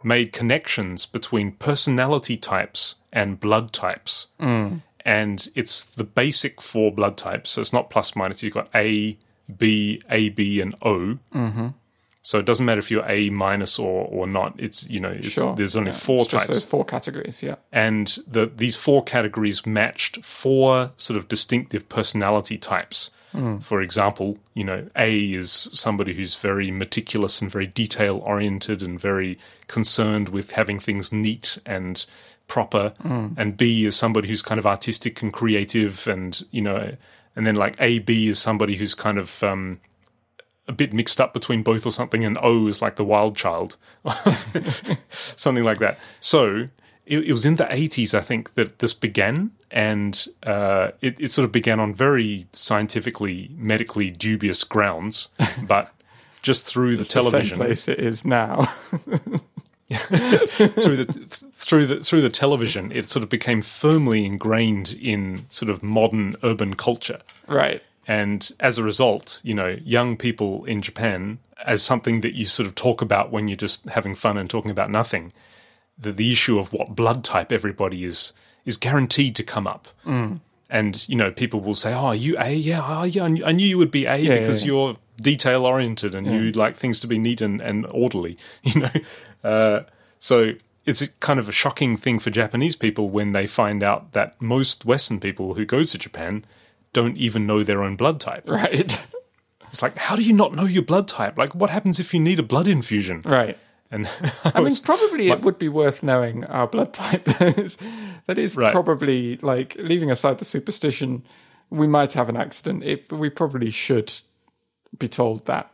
made 0.03 0.31
connections 0.31 1.05
between 1.07 1.51
personality 1.53 2.37
types 2.37 2.95
and 3.11 3.39
blood 3.39 3.73
types. 3.73 4.27
And 5.03 5.49
it's 5.55 5.83
the 5.83 6.03
basic 6.03 6.61
four 6.61 6.91
blood 6.91 7.17
types. 7.17 7.49
So 7.51 7.61
it's 7.61 7.73
not 7.73 7.89
plus 7.89 8.15
minus. 8.15 8.43
You've 8.43 8.53
got 8.53 8.69
A, 8.75 9.17
B, 9.57 10.01
AB, 10.09 10.61
and 10.61 10.75
O. 10.83 11.17
Mm-hmm. 11.33 11.67
So 12.21 12.39
it 12.39 12.45
doesn't 12.45 12.65
matter 12.65 12.79
if 12.79 12.91
you're 12.91 13.05
A 13.07 13.29
minus 13.29 13.79
or, 13.79 14.05
or 14.05 14.27
not. 14.27 14.55
It's, 14.59 14.89
you 14.89 14.99
know, 14.99 15.11
it's, 15.11 15.29
Sure. 15.29 15.55
there's 15.55 15.75
only 15.77 15.91
Yeah, 15.91 15.97
four 15.97 16.25
types 16.25 16.47
those 16.47 16.65
four 16.65 16.83
categories 16.83 17.41
yeah 17.41 17.55
and 17.71 18.17
the, 18.27 18.51
these 18.53 18.75
four 18.75 19.01
categories 19.03 19.65
matched 19.65 20.23
four 20.25 20.91
sort 20.97 21.17
of 21.17 21.27
distinctive 21.27 21.87
personality 21.89 22.57
types. 22.57 23.11
For 23.59 23.81
example, 23.83 24.39
you 24.55 24.63
know, 24.63 24.87
A 24.95 25.31
is 25.31 25.51
somebody 25.71 26.15
who's 26.15 26.33
very 26.33 26.71
meticulous 26.71 27.39
and 27.39 27.51
very 27.51 27.67
detail 27.67 28.17
oriented 28.25 28.81
and 28.81 28.99
very 28.99 29.37
concerned 29.67 30.29
with 30.29 30.51
having 30.51 30.79
things 30.79 31.11
neat 31.11 31.59
and 31.63 32.03
proper, 32.47 32.93
and 33.37 33.55
B 33.55 33.85
is 33.85 33.95
somebody 33.95 34.27
who's 34.27 34.41
kind 34.41 34.57
of 34.57 34.65
artistic 34.65 35.21
and 35.21 35.31
creative, 35.31 36.07
and 36.07 36.43
you 36.49 36.61
know, 36.63 36.95
and 37.35 37.45
then 37.45 37.53
like 37.53 37.75
A 37.79 37.99
B 37.99 38.27
is 38.27 38.39
somebody 38.39 38.75
who's 38.75 38.95
kind 38.95 39.19
of 39.19 39.43
um, 39.43 39.79
a 40.67 40.73
bit 40.73 40.93
mixed 40.93 41.21
up 41.21 41.33
between 41.33 41.63
both 41.63 41.85
or 41.85 41.91
something, 41.91 42.23
and 42.23 42.37
O 42.41 42.67
is 42.67 42.81
like 42.81 42.95
the 42.95 43.03
wild 43.03 43.35
child, 43.35 43.77
something 45.35 45.63
like 45.63 45.79
that. 45.79 45.97
So 46.19 46.67
it, 47.07 47.19
it 47.19 47.31
was 47.31 47.45
in 47.45 47.55
the 47.55 47.65
80s, 47.65 48.13
I 48.13 48.21
think, 48.21 48.53
that 48.55 48.79
this 48.79 48.93
began, 48.93 49.51
and 49.71 50.25
uh, 50.43 50.91
it, 51.01 51.19
it 51.19 51.31
sort 51.31 51.45
of 51.45 51.51
began 51.51 51.79
on 51.79 51.93
very 51.93 52.47
scientifically, 52.51 53.49
medically 53.55 54.11
dubious 54.11 54.63
grounds, 54.63 55.29
but 55.63 55.93
just 56.41 56.65
through 56.65 56.97
the 56.97 57.03
the 57.03 57.09
television, 57.09 57.57
place 57.57 57.87
it 57.87 57.99
is 57.99 58.25
now. 58.25 58.63
through 59.89 60.97
the 60.97 61.05
through 61.53 61.85
the 61.87 62.03
through 62.03 62.21
the 62.21 62.29
television, 62.29 62.91
it 62.93 63.07
sort 63.07 63.23
of 63.23 63.29
became 63.29 63.61
firmly 63.61 64.25
ingrained 64.25 64.97
in 65.01 65.45
sort 65.49 65.69
of 65.69 65.81
modern 65.81 66.35
urban 66.43 66.75
culture. 66.75 67.19
right. 67.47 67.81
And 68.07 68.49
as 68.59 68.77
a 68.77 68.83
result, 68.83 69.41
you 69.43 69.53
know, 69.53 69.77
young 69.83 70.15
people 70.15 70.63
in 70.65 70.81
Japan, 70.81 71.39
as 71.65 71.83
something 71.83 72.21
that 72.21 72.35
you 72.35 72.45
sort 72.45 72.67
of 72.67 72.75
talk 72.75 73.01
about 73.01 73.31
when 73.31 73.47
you're 73.47 73.57
just 73.57 73.85
having 73.89 74.15
fun 74.15 74.37
and 74.37 74.49
talking 74.49 74.71
about 74.71 74.89
nothing, 74.89 75.33
the, 75.97 76.13
the 76.13 76.31
issue 76.31 76.57
of 76.57 76.71
what 76.71 76.95
blood 76.95 77.23
type 77.23 77.51
everybody 77.51 78.05
is 78.05 78.33
is 78.65 78.77
guaranteed 78.77 79.35
to 79.35 79.43
come 79.43 79.65
up. 79.65 79.87
Mm. 80.05 80.39
And 80.69 81.07
you 81.07 81.15
know, 81.15 81.31
people 81.31 81.61
will 81.61 81.75
say, 81.75 81.93
"Oh, 81.93 82.07
are 82.07 82.15
you 82.15 82.37
A? 82.39 82.53
Yeah, 82.53 82.83
oh, 82.85 83.03
yeah, 83.03 83.23
I 83.23 83.51
knew- 83.51 83.65
you 83.65 83.77
would 83.77 83.91
be 83.91 84.05
A 84.05 84.17
yeah, 84.17 84.37
because 84.37 84.63
yeah. 84.63 84.67
you're 84.67 84.95
detail 85.19 85.65
oriented 85.65 86.13
and 86.13 86.29
you 86.29 86.51
like 86.51 86.75
things 86.75 86.99
to 86.99 87.07
be 87.07 87.17
neat 87.17 87.41
and, 87.41 87.61
and 87.61 87.85
orderly." 87.87 88.37
You 88.63 88.81
know, 88.81 88.91
uh, 89.43 89.83
so 90.19 90.53
it's 90.85 91.07
kind 91.19 91.39
of 91.39 91.49
a 91.49 91.53
shocking 91.53 91.97
thing 91.97 92.19
for 92.19 92.29
Japanese 92.29 92.75
people 92.75 93.09
when 93.09 93.31
they 93.31 93.47
find 93.47 93.83
out 93.83 94.13
that 94.13 94.41
most 94.41 94.85
Western 94.85 95.19
people 95.19 95.53
who 95.53 95.65
go 95.65 95.83
to 95.83 95.97
Japan 95.97 96.45
don't 96.99 97.17
even 97.17 97.45
know 97.45 97.63
their 97.63 97.83
own 97.83 97.95
blood 97.95 98.19
type. 98.19 98.43
Right. 98.61 98.91
It's 99.69 99.81
like, 99.81 99.97
how 99.97 100.15
do 100.15 100.23
you 100.23 100.33
not 100.33 100.55
know 100.55 100.63
your 100.63 100.81
blood 100.91 101.07
type? 101.07 101.37
Like, 101.37 101.53
what 101.53 101.69
happens 101.69 101.99
if 101.99 102.13
you 102.13 102.19
need 102.19 102.39
a 102.39 102.43
blood 102.53 102.67
infusion? 102.67 103.21
Right. 103.25 103.57
And 103.91 104.09
I 104.43 104.61
mean, 104.61 104.75
probably 104.83 105.29
it 105.29 105.41
would 105.41 105.59
be 105.59 105.69
worth 105.69 106.01
knowing 106.01 106.43
our 106.45 106.67
blood 106.67 106.93
type. 106.93 107.25
that 107.39 107.57
is, 107.59 107.77
that 108.27 108.39
is 108.39 108.55
Right. 108.55 108.71
probably 108.71 109.37
like 109.51 109.75
leaving 109.77 110.09
aside 110.09 110.39
the 110.39 110.45
superstition. 110.45 111.23
We 111.69 111.85
might 111.87 112.13
have 112.13 112.29
an 112.29 112.37
accident. 112.37 112.83
It, 112.83 113.11
we 113.11 113.29
probably 113.29 113.69
should 113.71 114.11
be 114.97 115.07
told 115.07 115.45
that 115.45 115.65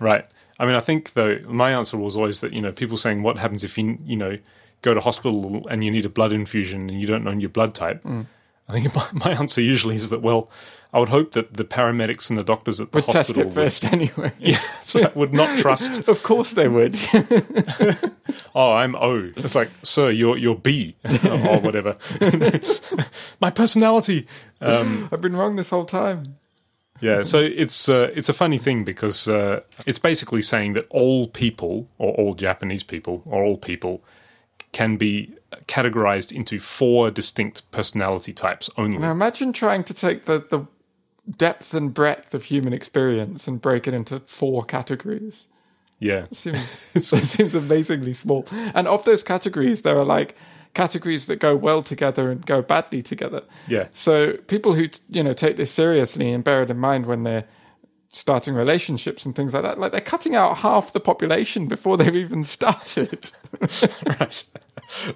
right. 0.00 0.24
I 0.58 0.64
mean, 0.66 0.74
I 0.74 0.80
think 0.80 1.12
though 1.12 1.38
my 1.46 1.70
answer 1.70 1.96
was 1.96 2.16
always 2.16 2.40
that 2.40 2.52
you 2.52 2.62
know 2.62 2.72
people 2.72 2.96
saying 2.96 3.22
what 3.22 3.36
happens 3.38 3.62
if 3.62 3.76
you 3.78 3.98
you 4.04 4.16
know 4.16 4.38
go 4.82 4.94
to 4.94 5.00
hospital 5.00 5.66
and 5.70 5.84
you 5.84 5.90
need 5.90 6.06
a 6.06 6.08
blood 6.18 6.32
infusion 6.32 6.80
and 6.88 7.00
you 7.00 7.06
don't 7.06 7.22
know 7.24 7.32
your 7.32 7.50
blood 7.50 7.74
type. 7.74 8.02
Mm. 8.04 8.26
I 8.68 8.72
think 8.72 8.94
my, 8.94 9.06
my 9.12 9.32
answer 9.32 9.60
usually 9.60 9.96
is 9.96 10.10
that 10.10 10.22
well, 10.22 10.50
I 10.92 11.00
would 11.00 11.08
hope 11.10 11.32
that 11.32 11.54
the 11.54 11.64
paramedics 11.64 12.30
and 12.30 12.38
the 12.38 12.44
doctors 12.44 12.80
at 12.80 12.92
the 12.92 12.98
Would 12.98 13.06
test 13.06 13.28
hospital 13.30 13.50
it 13.50 13.54
first 13.54 13.84
anyway. 13.84 14.32
Yeah, 14.38 14.58
so 14.84 15.04
I 15.04 15.12
would 15.14 15.32
not 15.32 15.58
trust. 15.58 16.08
Of 16.08 16.22
course 16.22 16.54
they 16.54 16.68
would. 16.68 16.96
Oh, 18.54 18.72
I'm 18.72 18.96
O. 18.96 19.30
It's 19.36 19.54
like, 19.54 19.70
sir, 19.82 20.10
you're 20.10 20.36
you're 20.36 20.56
B 20.56 20.96
or 21.04 21.60
whatever. 21.60 21.96
my 23.40 23.50
personality. 23.50 24.26
Um, 24.60 25.08
I've 25.12 25.20
been 25.20 25.36
wrong 25.36 25.56
this 25.56 25.70
whole 25.70 25.84
time. 25.84 26.38
Yeah, 27.00 27.22
so 27.22 27.38
it's 27.38 27.88
uh, 27.88 28.10
it's 28.14 28.28
a 28.28 28.32
funny 28.32 28.58
thing 28.58 28.84
because 28.84 29.28
uh, 29.28 29.60
it's 29.86 29.98
basically 30.00 30.42
saying 30.42 30.72
that 30.72 30.86
all 30.90 31.28
people, 31.28 31.88
or 31.98 32.12
all 32.14 32.34
Japanese 32.34 32.82
people, 32.82 33.22
or 33.26 33.44
all 33.44 33.56
people, 33.56 34.02
can 34.72 34.96
be 34.96 35.34
categorized 35.66 36.32
into 36.32 36.58
four 36.58 37.10
distinct 37.10 37.70
personality 37.70 38.32
types 38.32 38.68
only. 38.76 38.98
Now 38.98 39.12
imagine 39.12 39.52
trying 39.52 39.84
to 39.84 39.94
take 39.94 40.26
the, 40.26 40.44
the 40.50 40.66
depth 41.36 41.74
and 41.74 41.92
breadth 41.92 42.34
of 42.34 42.44
human 42.44 42.72
experience 42.72 43.48
and 43.48 43.60
break 43.60 43.86
it 43.86 43.94
into 43.94 44.20
four 44.20 44.64
categories. 44.64 45.46
Yeah, 46.00 46.24
It 46.30 46.34
seems 46.34 46.90
it 46.94 47.02
seems 47.02 47.54
amazingly 47.54 48.12
small. 48.12 48.46
And 48.74 48.86
of 48.86 49.04
those 49.04 49.22
categories, 49.24 49.82
there 49.82 49.98
are 49.98 50.04
like 50.04 50.36
categories 50.74 51.26
that 51.26 51.36
go 51.36 51.56
well 51.56 51.82
together 51.82 52.30
and 52.30 52.44
go 52.46 52.62
badly 52.62 53.02
together. 53.02 53.42
yeah, 53.66 53.88
So 53.92 54.34
people 54.46 54.74
who 54.74 54.88
you 55.08 55.22
know 55.22 55.32
take 55.32 55.56
this 55.56 55.70
seriously 55.70 56.30
and 56.30 56.44
bear 56.44 56.62
it 56.62 56.70
in 56.70 56.78
mind 56.78 57.06
when 57.06 57.22
they're 57.24 57.46
starting 58.18 58.54
relationships 58.54 59.24
and 59.24 59.34
things 59.36 59.54
like 59.54 59.62
that, 59.62 59.78
like 59.78 59.92
they're 59.92 60.00
cutting 60.00 60.34
out 60.34 60.58
half 60.58 60.92
the 60.92 61.00
population 61.00 61.66
before 61.66 61.96
they've 61.96 62.16
even 62.16 62.42
started. 62.42 63.30
right, 64.20 64.44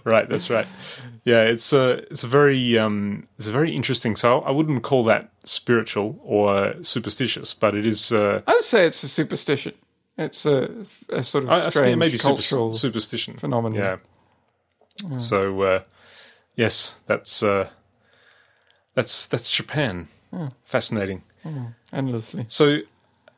right. 0.05 0.29
That's 0.29 0.49
right. 0.49 0.67
Yeah, 1.25 1.43
it's 1.43 1.73
a 1.73 2.05
it's 2.11 2.25
a 2.25 2.29
very 2.29 2.79
um, 2.79 3.27
it's 3.39 3.49
a 3.49 3.53
very 3.53 3.75
interesting. 3.75 4.17
So 4.17 4.41
I 4.41 4.51
wouldn't 4.51 4.83
call 4.83 5.05
that 5.05 5.31
spiritual 5.45 6.21
or 6.23 6.75
superstitious, 6.83 7.55
but 7.55 7.75
it 7.75 7.85
is. 7.87 8.13
Uh, 8.13 8.43
I 8.47 8.55
would 8.55 8.65
say 8.65 8.87
it's 8.87 9.03
a 9.03 9.09
superstition. 9.09 9.75
It's 10.17 10.47
a, 10.47 10.71
a 11.09 11.23
sort 11.23 11.45
of 11.45 11.51
I, 11.51 11.67
I 11.67 11.69
strange 11.71 11.97
maybe 11.97 12.19
super, 12.19 12.35
cultural 12.35 12.73
superstition. 12.73 13.37
phenomenon. 13.37 14.01
Yeah. 15.11 15.17
So 15.17 15.63
uh, 15.63 15.83
yes, 16.55 16.97
that's 17.07 17.43
uh, 17.43 17.71
that's 18.95 19.27
that's 19.27 19.51
Japan. 19.51 20.09
Fascinating. 20.65 21.23
endlessly. 21.93 22.47
So 22.49 22.79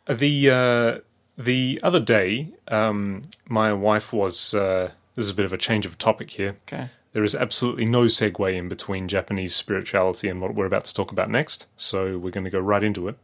the 0.07 0.50
uh, 0.50 0.98
the 1.36 1.80
other 1.82 2.00
day, 2.00 2.48
um, 2.68 3.22
my 3.48 3.72
wife 3.72 4.12
was. 4.12 4.55
Uh, 4.55 4.92
this 5.14 5.26
is 5.26 5.30
a 5.30 5.34
bit 5.34 5.44
of 5.44 5.52
a 5.52 5.59
change 5.59 5.86
of 5.86 5.96
topic 5.96 6.30
here. 6.30 6.57
Okay. 6.66 6.88
There 7.12 7.22
is 7.22 7.36
absolutely 7.36 7.84
no 7.84 8.07
segue 8.07 8.52
in 8.52 8.68
between 8.68 9.07
Japanese 9.07 9.55
spirituality 9.55 10.28
and 10.28 10.40
what 10.40 10.55
we're 10.57 10.66
about 10.66 10.84
to 10.86 10.94
talk 10.94 11.12
about 11.12 11.30
next. 11.30 11.68
So 11.76 12.18
we're 12.18 12.30
going 12.30 12.44
to 12.44 12.50
go 12.50 12.59
right 12.59 12.82
into 12.82 13.07
it. 13.07 13.16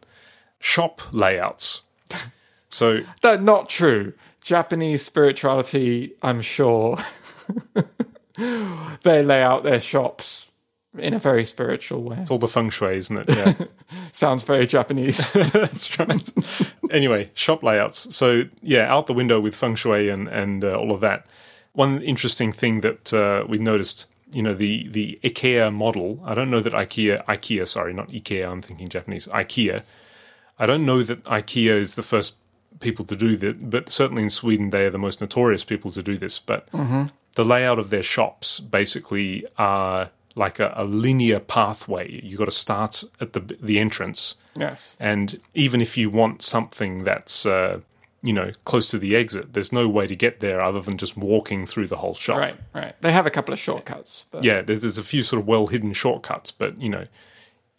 Shop 0.60 1.02
layouts. 1.12 1.82
So 2.72 3.00
That's 3.20 3.42
not 3.42 3.68
true. 3.68 4.12
Japanese 4.40 5.04
spirituality, 5.04 6.14
I'm 6.22 6.40
sure, 6.40 6.98
they 9.02 9.24
lay 9.24 9.42
out 9.42 9.64
their 9.64 9.80
shops 9.80 10.49
in 10.98 11.14
a 11.14 11.18
very 11.18 11.44
spiritual 11.44 12.02
way. 12.02 12.16
it's 12.20 12.30
all 12.30 12.38
the 12.38 12.48
feng 12.48 12.70
shui, 12.70 12.96
isn't 12.96 13.16
it? 13.16 13.28
Yeah. 13.28 13.54
Sounds 14.12 14.44
very 14.44 14.66
Japanese. 14.66 15.32
That's 15.52 15.98
right. 15.98 16.32
anyway, 16.90 17.30
shop 17.34 17.62
layouts. 17.62 18.14
So 18.14 18.44
yeah, 18.62 18.92
out 18.92 19.06
the 19.06 19.14
window 19.14 19.40
with 19.40 19.54
feng 19.54 19.76
shui 19.76 20.08
and 20.08 20.28
and 20.28 20.64
uh, 20.64 20.72
all 20.72 20.92
of 20.92 21.00
that. 21.00 21.26
One 21.72 22.02
interesting 22.02 22.52
thing 22.52 22.80
that 22.80 23.14
uh, 23.14 23.44
we 23.48 23.58
noticed, 23.58 24.06
you 24.32 24.42
know, 24.42 24.54
the 24.54 24.88
the 24.88 25.18
IKEA 25.22 25.72
model. 25.72 26.20
I 26.24 26.34
don't 26.34 26.50
know 26.50 26.60
that 26.60 26.72
IKEA, 26.72 27.24
IKEA, 27.26 27.68
sorry, 27.68 27.92
not 27.94 28.08
IKEA. 28.08 28.46
I'm 28.46 28.60
thinking 28.60 28.88
Japanese. 28.88 29.26
IKEA. 29.28 29.84
I 30.58 30.66
don't 30.66 30.84
know 30.84 31.02
that 31.04 31.22
IKEA 31.24 31.76
is 31.76 31.94
the 31.94 32.02
first 32.02 32.36
people 32.80 33.04
to 33.04 33.16
do 33.16 33.36
that, 33.36 33.70
but 33.70 33.88
certainly 33.88 34.22
in 34.24 34.30
Sweden 34.30 34.70
they 34.70 34.84
are 34.86 34.90
the 34.90 34.98
most 34.98 35.20
notorious 35.20 35.64
people 35.64 35.90
to 35.92 36.02
do 36.02 36.18
this. 36.18 36.38
But 36.40 36.68
the 37.34 37.44
layout 37.44 37.78
of 37.78 37.90
their 37.90 38.02
shops 38.02 38.58
basically 38.58 39.46
are 39.56 40.10
like 40.40 40.58
a, 40.58 40.72
a 40.74 40.84
linear 40.84 41.38
pathway. 41.38 42.20
You've 42.24 42.38
got 42.38 42.46
to 42.46 42.50
start 42.66 43.04
at 43.20 43.34
the 43.34 43.40
the 43.60 43.78
entrance 43.78 44.36
yes. 44.56 44.96
and 44.98 45.38
even 45.54 45.80
if 45.80 45.96
you 45.96 46.10
want 46.10 46.42
something 46.42 47.04
that's, 47.04 47.46
uh, 47.46 47.80
you 48.22 48.32
know, 48.32 48.50
close 48.64 48.90
to 48.90 48.98
the 48.98 49.14
exit, 49.14 49.52
there's 49.52 49.72
no 49.72 49.86
way 49.88 50.06
to 50.06 50.16
get 50.16 50.40
there 50.40 50.60
other 50.60 50.80
than 50.80 50.96
just 50.98 51.16
walking 51.16 51.66
through 51.66 51.86
the 51.86 51.96
whole 51.96 52.14
shop. 52.14 52.38
Right, 52.38 52.56
right. 52.74 52.94
They 53.00 53.12
have 53.12 53.26
a 53.26 53.30
couple 53.30 53.52
of 53.52 53.60
shortcuts. 53.60 54.24
But 54.30 54.42
Yeah, 54.42 54.62
there's, 54.62 54.80
there's 54.80 54.98
a 54.98 55.04
few 55.04 55.22
sort 55.22 55.40
of 55.40 55.46
well 55.46 55.66
hidden 55.68 55.92
shortcuts, 55.92 56.50
but 56.50 56.80
you 56.80 56.88
know, 56.88 57.06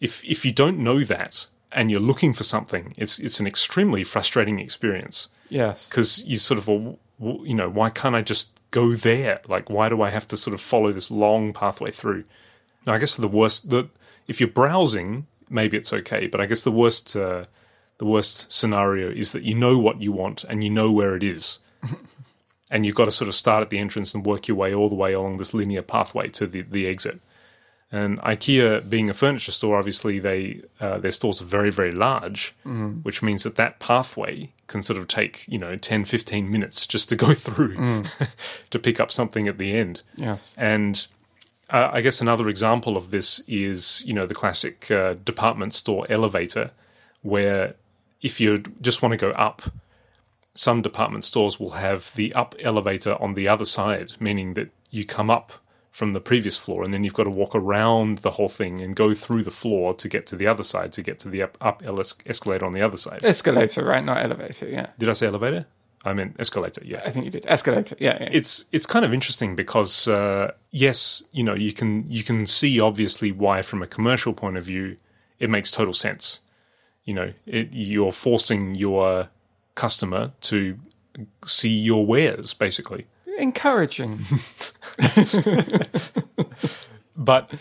if 0.00 0.24
if 0.24 0.44
you 0.44 0.52
don't 0.52 0.78
know 0.78 1.00
that 1.04 1.46
and 1.72 1.90
you're 1.90 2.00
looking 2.00 2.32
for 2.32 2.44
something, 2.44 2.94
it's 2.96 3.18
it's 3.18 3.40
an 3.40 3.46
extremely 3.46 4.04
frustrating 4.04 4.58
experience 4.60 5.28
Yes. 5.48 5.88
because 5.88 6.24
you 6.24 6.36
sort 6.38 6.58
of, 6.58 6.66
well, 6.68 6.98
you 7.44 7.54
know, 7.54 7.68
why 7.68 7.90
can't 7.90 8.14
I 8.14 8.22
just 8.22 8.48
go 8.70 8.94
there? 8.94 9.40
Like, 9.48 9.68
why 9.68 9.88
do 9.88 10.00
I 10.00 10.10
have 10.10 10.26
to 10.28 10.36
sort 10.36 10.54
of 10.54 10.60
follow 10.60 10.92
this 10.92 11.10
long 11.10 11.52
pathway 11.52 11.90
through? 11.90 12.24
Now, 12.86 12.94
I 12.94 12.98
guess 12.98 13.14
the 13.14 13.28
worst, 13.28 13.70
the 13.70 13.88
if 14.28 14.40
you're 14.40 14.48
browsing, 14.48 15.26
maybe 15.48 15.76
it's 15.76 15.92
okay, 15.92 16.26
but 16.26 16.40
I 16.40 16.46
guess 16.46 16.62
the 16.62 16.72
worst, 16.72 17.16
uh, 17.16 17.44
the 17.98 18.04
worst 18.04 18.52
scenario 18.52 19.10
is 19.10 19.32
that 19.32 19.42
you 19.42 19.54
know 19.54 19.78
what 19.78 20.00
you 20.00 20.12
want 20.12 20.44
and 20.44 20.64
you 20.64 20.70
know 20.70 20.90
where 20.90 21.14
it 21.16 21.22
is, 21.22 21.58
and 22.70 22.86
you've 22.86 22.94
got 22.94 23.06
to 23.06 23.12
sort 23.12 23.28
of 23.28 23.34
start 23.34 23.62
at 23.62 23.70
the 23.70 23.78
entrance 23.78 24.14
and 24.14 24.24
work 24.26 24.48
your 24.48 24.56
way 24.56 24.74
all 24.74 24.88
the 24.88 24.94
way 24.94 25.12
along 25.12 25.38
this 25.38 25.54
linear 25.54 25.82
pathway 25.82 26.28
to 26.28 26.46
the 26.46 26.62
the 26.62 26.86
exit. 26.86 27.20
And 27.94 28.18
IKEA, 28.20 28.88
being 28.88 29.10
a 29.10 29.14
furniture 29.14 29.52
store, 29.52 29.76
obviously 29.76 30.18
they 30.18 30.62
uh, 30.80 30.96
their 30.98 31.10
stores 31.10 31.42
are 31.42 31.44
very 31.44 31.70
very 31.70 31.92
large, 31.92 32.54
which 33.02 33.22
means 33.22 33.42
that 33.42 33.56
that 33.56 33.80
pathway 33.80 34.50
can 34.66 34.82
sort 34.82 34.98
of 34.98 35.08
take 35.08 35.44
you 35.46 35.58
know 35.58 35.76
10, 35.76 36.06
15 36.06 36.50
minutes 36.50 36.86
just 36.86 37.10
to 37.10 37.16
go 37.16 37.34
through 37.46 38.04
to 38.70 38.78
pick 38.78 38.98
up 38.98 39.12
something 39.12 39.46
at 39.46 39.58
the 39.58 39.76
end. 39.76 40.00
Yes. 40.16 40.54
And 40.56 41.06
uh, 41.72 41.90
I 41.92 42.02
guess 42.02 42.20
another 42.20 42.48
example 42.48 42.96
of 42.96 43.10
this 43.10 43.40
is 43.48 44.04
you 44.06 44.12
know 44.12 44.26
the 44.26 44.34
classic 44.34 44.90
uh, 44.90 45.14
department 45.14 45.74
store 45.74 46.06
elevator, 46.08 46.70
where 47.22 47.74
if 48.20 48.40
you 48.40 48.62
just 48.80 49.02
want 49.02 49.12
to 49.12 49.16
go 49.16 49.30
up, 49.30 49.62
some 50.54 50.82
department 50.82 51.24
stores 51.24 51.58
will 51.58 51.70
have 51.70 52.14
the 52.14 52.32
up 52.34 52.54
elevator 52.60 53.20
on 53.20 53.34
the 53.34 53.48
other 53.48 53.64
side, 53.64 54.12
meaning 54.20 54.54
that 54.54 54.70
you 54.90 55.04
come 55.04 55.30
up 55.30 55.52
from 55.90 56.14
the 56.14 56.20
previous 56.20 56.56
floor 56.56 56.82
and 56.82 56.94
then 56.94 57.04
you've 57.04 57.12
got 57.12 57.24
to 57.24 57.30
walk 57.30 57.54
around 57.54 58.18
the 58.18 58.32
whole 58.32 58.48
thing 58.48 58.80
and 58.80 58.96
go 58.96 59.12
through 59.12 59.42
the 59.42 59.50
floor 59.50 59.92
to 59.92 60.08
get 60.08 60.26
to 60.26 60.34
the 60.34 60.46
other 60.46 60.62
side 60.62 60.90
to 60.90 61.02
get 61.02 61.18
to 61.18 61.28
the 61.28 61.42
up, 61.42 61.58
up 61.60 61.82
escalator 62.24 62.64
on 62.64 62.72
the 62.72 62.80
other 62.80 62.96
side. 62.96 63.22
Escalator, 63.22 63.84
right? 63.84 64.02
Not 64.02 64.24
elevator. 64.24 64.68
Yeah. 64.68 64.86
Did 64.98 65.10
I 65.10 65.12
say 65.12 65.26
elevator? 65.26 65.66
I 66.04 66.12
meant 66.12 66.36
escalator. 66.38 66.82
Yeah 66.84 67.02
I 67.04 67.10
think 67.10 67.24
you 67.24 67.30
did. 67.30 67.46
Escalator. 67.46 67.96
Yeah. 67.98 68.18
yeah. 68.20 68.28
it's 68.32 68.66
it's 68.72 68.86
kind 68.86 69.04
of 69.04 69.12
interesting 69.12 69.54
because 69.56 70.08
uh, 70.08 70.52
yes, 70.70 71.22
you 71.32 71.44
know 71.44 71.54
you 71.54 71.72
can 71.72 72.06
you 72.08 72.24
can 72.24 72.46
see 72.46 72.80
obviously 72.80 73.32
why 73.32 73.62
from 73.62 73.82
a 73.82 73.86
commercial 73.86 74.32
point 74.32 74.56
of 74.56 74.64
view 74.64 74.96
it 75.38 75.50
makes 75.50 75.70
total 75.70 75.94
sense. 75.94 76.40
You 77.04 77.14
know, 77.14 77.32
it, 77.46 77.68
you're 77.72 78.12
forcing 78.12 78.76
your 78.76 79.28
customer 79.74 80.32
to 80.42 80.78
see 81.44 81.76
your 81.76 82.06
wares 82.06 82.54
basically. 82.54 83.06
Encouraging. 83.38 84.20
But 87.16 87.52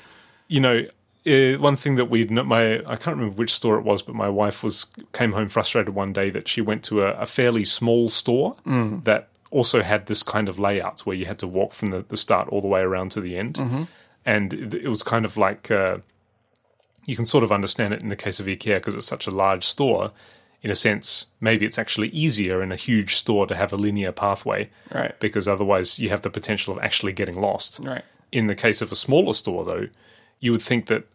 you 0.48 0.60
know, 0.60 0.86
uh, 1.28 1.54
one 1.60 1.76
thing 1.76 1.96
that 1.96 2.06
we'd 2.10 2.32
my 2.32 2.80
I 2.80 2.96
can't 2.96 3.16
remember 3.18 3.36
which 3.36 3.54
store 3.54 3.78
it 3.78 3.84
was, 3.84 4.02
but 4.02 4.16
my 4.16 4.30
wife 4.30 4.64
was 4.64 4.88
came 5.14 5.34
home 5.34 5.50
frustrated 5.50 5.94
one 5.96 6.14
day 6.14 6.30
that 6.32 6.48
she 6.48 6.62
went 6.62 6.84
to 6.86 7.04
a, 7.04 7.12
a 7.14 7.26
fairly 7.26 7.66
small 7.66 8.10
store 8.10 8.56
that 9.04 9.28
also 9.52 9.82
had 9.84 10.06
this 10.06 10.24
kind 10.24 10.48
of 10.50 10.58
layout 10.58 11.02
where 11.02 11.16
you 11.16 11.26
had 11.26 11.38
to 11.40 11.48
walk 11.48 11.74
from 11.74 11.92
the, 11.92 12.02
the 12.08 12.18
start 12.18 12.48
all 12.50 12.62
the 12.62 12.68
way 12.68 12.82
around 12.82 13.12
to 13.12 13.22
the 13.22 13.38
end, 13.38 13.60
and 14.26 14.54
it, 14.54 14.74
it 14.74 14.88
was 14.88 15.04
kind 15.04 15.26
of 15.26 15.36
like 15.38 15.70
uh, 15.70 15.98
you 17.06 17.16
can 17.16 17.26
sort 17.26 17.44
of 17.44 17.52
understand 17.52 17.94
it 17.94 18.02
in 18.02 18.10
the 18.10 18.16
case 18.16 18.40
of 18.40 18.46
IKEA 18.46 18.76
because 18.76 18.96
it's 18.96 19.08
such 19.08 19.28
a 19.28 19.32
large 19.32 19.64
store. 19.66 20.12
In 20.64 20.70
a 20.70 20.76
sense, 20.76 21.26
maybe 21.40 21.66
it's 21.66 21.80
actually 21.80 22.10
easier 22.10 22.62
in 22.62 22.72
a 22.72 22.76
huge 22.76 23.16
store 23.16 23.48
to 23.48 23.56
have 23.56 23.74
a 23.74 23.76
linear 23.76 24.12
pathway, 24.12 24.70
Right. 24.94 25.20
Because 25.20 25.48
otherwise, 25.48 26.00
you 26.00 26.10
have 26.10 26.22
the 26.22 26.30
potential 26.30 26.78
of 26.78 26.84
actually 26.84 27.14
getting 27.14 27.42
lost 27.42 27.80
Right. 27.82 28.04
in 28.32 28.46
the 28.46 28.54
case 28.54 28.80
of 28.80 28.92
a 28.92 28.96
smaller 28.96 29.34
store, 29.34 29.66
though, 29.66 29.88
you 30.40 30.52
would 30.52 30.62
think 30.62 30.86
that, 30.86 31.06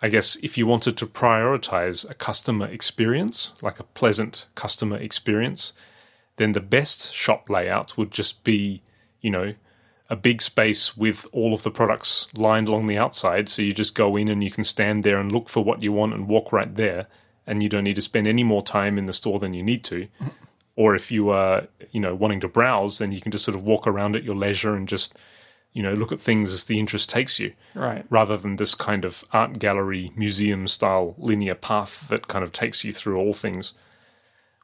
I 0.00 0.08
guess, 0.08 0.36
if 0.36 0.56
you 0.56 0.66
wanted 0.66 0.96
to 0.98 1.06
prioritize 1.06 2.08
a 2.08 2.14
customer 2.14 2.66
experience, 2.66 3.52
like 3.62 3.80
a 3.80 3.84
pleasant 3.84 4.46
customer 4.54 4.96
experience, 4.96 5.72
then 6.36 6.52
the 6.52 6.60
best 6.60 7.12
shop 7.12 7.50
layout 7.50 7.96
would 7.96 8.12
just 8.12 8.44
be, 8.44 8.82
you 9.20 9.30
know, 9.30 9.54
a 10.08 10.16
big 10.16 10.40
space 10.40 10.96
with 10.96 11.26
all 11.32 11.52
of 11.52 11.64
the 11.64 11.70
products 11.70 12.28
lined 12.36 12.68
along 12.68 12.86
the 12.86 12.96
outside. 12.96 13.48
So 13.48 13.60
you 13.60 13.72
just 13.72 13.94
go 13.94 14.16
in 14.16 14.28
and 14.28 14.42
you 14.42 14.50
can 14.50 14.64
stand 14.64 15.02
there 15.02 15.18
and 15.18 15.32
look 15.32 15.48
for 15.48 15.64
what 15.64 15.82
you 15.82 15.92
want 15.92 16.14
and 16.14 16.28
walk 16.28 16.52
right 16.52 16.74
there. 16.76 17.08
And 17.46 17.62
you 17.62 17.68
don't 17.68 17.84
need 17.84 17.96
to 17.96 18.02
spend 18.02 18.26
any 18.26 18.44
more 18.44 18.62
time 18.62 18.98
in 18.98 19.06
the 19.06 19.12
store 19.12 19.38
than 19.38 19.52
you 19.52 19.62
need 19.62 19.82
to. 19.84 20.02
Mm-hmm. 20.02 20.28
Or 20.76 20.94
if 20.94 21.10
you 21.10 21.30
are, 21.30 21.66
you 21.90 22.00
know, 22.00 22.14
wanting 22.14 22.40
to 22.40 22.48
browse, 22.48 22.98
then 22.98 23.10
you 23.10 23.20
can 23.20 23.32
just 23.32 23.44
sort 23.44 23.56
of 23.56 23.64
walk 23.64 23.86
around 23.86 24.14
at 24.14 24.22
your 24.22 24.36
leisure 24.36 24.76
and 24.76 24.86
just, 24.86 25.18
you 25.78 25.84
know, 25.84 25.92
look 25.94 26.10
at 26.10 26.20
things 26.20 26.50
as 26.52 26.64
the 26.64 26.76
interest 26.80 27.08
takes 27.08 27.38
you, 27.38 27.52
Right. 27.72 28.04
rather 28.10 28.36
than 28.36 28.56
this 28.56 28.74
kind 28.74 29.04
of 29.04 29.24
art 29.32 29.60
gallery, 29.60 30.10
museum 30.16 30.66
style 30.66 31.14
linear 31.18 31.54
path 31.54 32.08
that 32.08 32.26
kind 32.26 32.42
of 32.42 32.50
takes 32.50 32.82
you 32.82 32.90
through 32.90 33.16
all 33.16 33.32
things. 33.32 33.74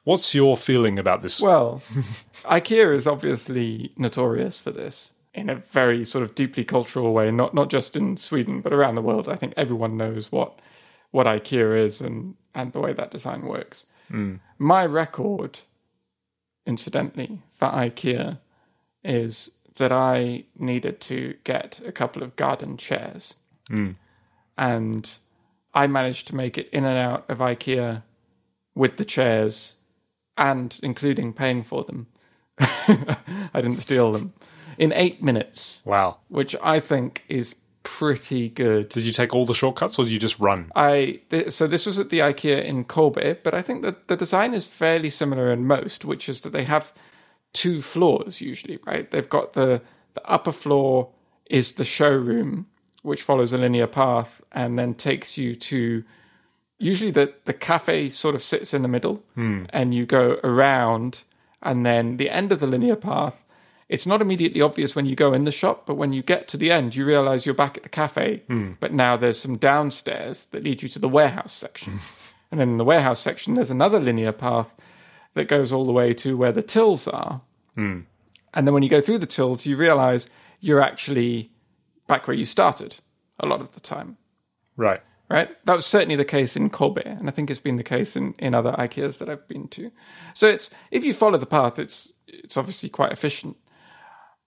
What's 0.02 0.34
your 0.34 0.56
feeling 0.56 0.98
about 0.98 1.22
this? 1.22 1.40
Well, 1.40 1.82
IKEA 2.58 2.92
is 2.96 3.06
obviously 3.06 3.92
notorious 3.96 4.58
for 4.58 4.72
this 4.72 5.12
in 5.32 5.48
a 5.48 5.54
very 5.54 6.04
sort 6.04 6.24
of 6.24 6.34
deeply 6.34 6.64
cultural 6.64 7.12
way, 7.14 7.30
not 7.30 7.54
not 7.54 7.70
just 7.70 7.94
in 7.94 8.16
Sweden, 8.16 8.60
but 8.60 8.72
around 8.72 8.96
the 8.96 9.02
world. 9.10 9.28
I 9.28 9.36
think 9.36 9.54
everyone 9.56 9.96
knows 9.96 10.32
what 10.32 10.58
what 11.12 11.26
IKEA 11.28 11.78
is 11.86 12.00
and, 12.00 12.34
and 12.56 12.72
the 12.72 12.80
way 12.80 12.92
that 12.92 13.12
design 13.12 13.42
works. 13.42 13.86
Hmm. 14.08 14.34
My 14.58 14.84
record, 14.84 15.60
incidentally, 16.66 17.40
for 17.52 17.68
IKEA 17.68 18.38
is 19.04 19.52
that 19.76 19.92
I 19.92 20.44
needed 20.58 21.00
to 21.02 21.34
get 21.44 21.80
a 21.84 21.92
couple 21.92 22.22
of 22.22 22.36
garden 22.36 22.76
chairs. 22.76 23.34
Hmm. 23.68 23.92
And 24.56 25.12
I 25.74 25.86
managed 25.86 26.28
to 26.28 26.36
make 26.36 26.56
it 26.56 26.68
in 26.70 26.84
and 26.84 26.96
out 26.96 27.24
of 27.28 27.38
IKEA 27.38 28.02
with 28.74 28.96
the 28.96 29.04
chairs 29.04 29.76
and 30.36 30.78
including 30.82 31.32
paying 31.32 31.62
for 31.62 31.84
them. 31.84 32.06
I 32.58 33.60
didn't 33.60 33.78
steal 33.78 34.12
them 34.12 34.32
in 34.78 34.92
eight 34.92 35.22
minutes, 35.22 35.82
wow. 35.84 36.18
which 36.28 36.54
I 36.62 36.80
think 36.80 37.24
is 37.28 37.56
pretty 37.82 38.48
good. 38.48 38.88
Did 38.88 39.04
you 39.04 39.12
take 39.12 39.34
all 39.34 39.44
the 39.44 39.54
shortcuts 39.54 39.98
or 39.98 40.04
did 40.04 40.12
you 40.12 40.18
just 40.18 40.38
run? 40.38 40.70
I 40.74 41.20
th- 41.30 41.52
so 41.52 41.66
this 41.66 41.86
was 41.86 41.98
at 41.98 42.10
the 42.10 42.20
IKEA 42.20 42.64
in 42.64 42.84
Kobe, 42.84 43.36
but 43.42 43.54
I 43.54 43.62
think 43.62 43.82
that 43.82 44.08
the 44.08 44.16
design 44.16 44.54
is 44.54 44.66
fairly 44.66 45.10
similar 45.10 45.52
in 45.52 45.66
most, 45.66 46.04
which 46.04 46.28
is 46.28 46.40
that 46.42 46.52
they 46.52 46.64
have 46.64 46.92
two 47.54 47.80
floors 47.80 48.42
usually, 48.42 48.78
right? 48.84 49.10
They've 49.10 49.28
got 49.28 49.54
the 49.54 49.80
the 50.12 50.30
upper 50.30 50.52
floor 50.52 51.08
is 51.46 51.72
the 51.72 51.84
showroom, 51.84 52.66
which 53.02 53.22
follows 53.22 53.52
a 53.52 53.58
linear 53.58 53.86
path 53.86 54.42
and 54.52 54.78
then 54.78 54.94
takes 54.94 55.38
you 55.38 55.54
to 55.54 56.04
usually 56.78 57.10
the 57.10 57.32
the 57.44 57.52
cafe 57.52 58.08
sort 58.10 58.34
of 58.34 58.42
sits 58.42 58.74
in 58.74 58.82
the 58.82 58.88
middle 58.88 59.22
hmm. 59.34 59.64
and 59.70 59.94
you 59.94 60.06
go 60.06 60.38
around 60.44 61.22
and 61.62 61.86
then 61.86 62.16
the 62.16 62.30
end 62.30 62.52
of 62.52 62.60
the 62.60 62.66
linear 62.66 62.96
path 62.96 63.44
it's 63.88 64.06
not 64.06 64.20
immediately 64.20 64.60
obvious 64.60 64.96
when 64.96 65.06
you 65.06 65.14
go 65.14 65.32
in 65.32 65.44
the 65.44 65.52
shop 65.52 65.86
but 65.86 65.94
when 65.94 66.12
you 66.12 66.22
get 66.22 66.48
to 66.48 66.56
the 66.56 66.70
end 66.70 66.96
you 66.96 67.04
realize 67.04 67.46
you're 67.46 67.54
back 67.54 67.76
at 67.76 67.82
the 67.82 67.88
cafe 67.88 68.42
hmm. 68.48 68.72
but 68.80 68.92
now 68.92 69.16
there's 69.16 69.38
some 69.38 69.56
downstairs 69.56 70.46
that 70.46 70.64
lead 70.64 70.82
you 70.82 70.88
to 70.88 70.98
the 70.98 71.08
warehouse 71.08 71.52
section. 71.52 72.00
And 72.50 72.60
then 72.60 72.68
in 72.68 72.76
the 72.76 72.84
warehouse 72.84 73.18
section 73.18 73.54
there's 73.54 73.70
another 73.70 73.98
linear 73.98 74.30
path 74.30 74.72
that 75.34 75.48
goes 75.48 75.72
all 75.72 75.86
the 75.86 75.92
way 75.92 76.12
to 76.12 76.36
where 76.36 76.52
the 76.52 76.62
tills 76.62 77.06
are 77.08 77.42
hmm. 77.74 78.00
and 78.52 78.66
then 78.66 78.74
when 78.74 78.82
you 78.82 78.88
go 78.88 79.00
through 79.00 79.18
the 79.18 79.26
tills 79.26 79.66
you 79.66 79.76
realize 79.76 80.28
you're 80.60 80.80
actually 80.80 81.50
back 82.06 82.26
where 82.26 82.36
you 82.36 82.44
started 82.44 82.96
a 83.40 83.46
lot 83.46 83.60
of 83.60 83.72
the 83.74 83.80
time 83.80 84.16
Right. 84.76 85.00
right? 85.28 85.48
That 85.64 85.76
was 85.76 85.86
certainly 85.86 86.16
the 86.16 86.24
case 86.24 86.56
in 86.56 86.70
Kobe, 86.70 87.02
and 87.04 87.28
I 87.28 87.32
think 87.32 87.50
it's 87.50 87.60
been 87.60 87.76
the 87.76 87.82
case 87.82 88.16
in, 88.16 88.34
in 88.38 88.54
other 88.54 88.72
IKEAs 88.72 89.18
that 89.18 89.28
I've 89.28 89.46
been 89.48 89.68
to. 89.68 89.90
So 90.34 90.48
it's 90.48 90.70
if 90.90 91.04
you 91.04 91.14
follow 91.14 91.38
the 91.38 91.46
path, 91.46 91.78
it's 91.78 92.12
it's 92.26 92.56
obviously 92.56 92.88
quite 92.88 93.12
efficient. 93.12 93.56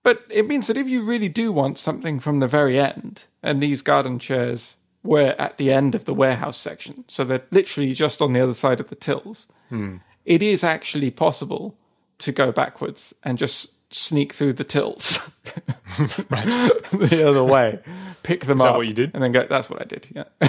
But 0.03 0.23
it 0.29 0.47
means 0.47 0.67
that 0.67 0.77
if 0.77 0.87
you 0.87 1.03
really 1.03 1.29
do 1.29 1.51
want 1.51 1.77
something 1.77 2.19
from 2.19 2.39
the 2.39 2.47
very 2.47 2.79
end, 2.79 3.25
and 3.43 3.61
these 3.61 3.81
garden 3.81 4.19
chairs 4.19 4.77
were 5.03 5.35
at 5.39 5.57
the 5.57 5.71
end 5.71 5.95
of 5.95 6.05
the 6.05 6.13
warehouse 6.13 6.57
section, 6.57 7.05
so 7.07 7.23
they're 7.23 7.43
literally 7.51 7.93
just 7.93 8.21
on 8.21 8.33
the 8.33 8.41
other 8.41 8.53
side 8.53 8.79
of 8.79 8.89
the 8.89 8.95
tills, 8.95 9.47
hmm. 9.69 9.97
It 10.27 10.43
is 10.43 10.63
actually 10.63 11.09
possible 11.09 11.75
to 12.19 12.31
go 12.31 12.51
backwards 12.51 13.15
and 13.23 13.37
just 13.37 13.73
sneak 13.93 14.33
through 14.33 14.51
the 14.53 14.65
tills 14.65 15.31
the 15.97 17.25
other 17.27 17.43
way, 17.43 17.79
pick 18.23 18.45
them 18.45 18.57
that 18.57 18.67
up, 18.67 18.75
what 18.75 18.87
you 18.87 18.93
did? 18.93 19.11
and 19.13 19.23
then 19.23 19.31
go. 19.31 19.47
That's 19.49 19.69
what 19.69 19.81
I 19.81 19.85
did. 19.85 20.07
Yeah, 20.13 20.25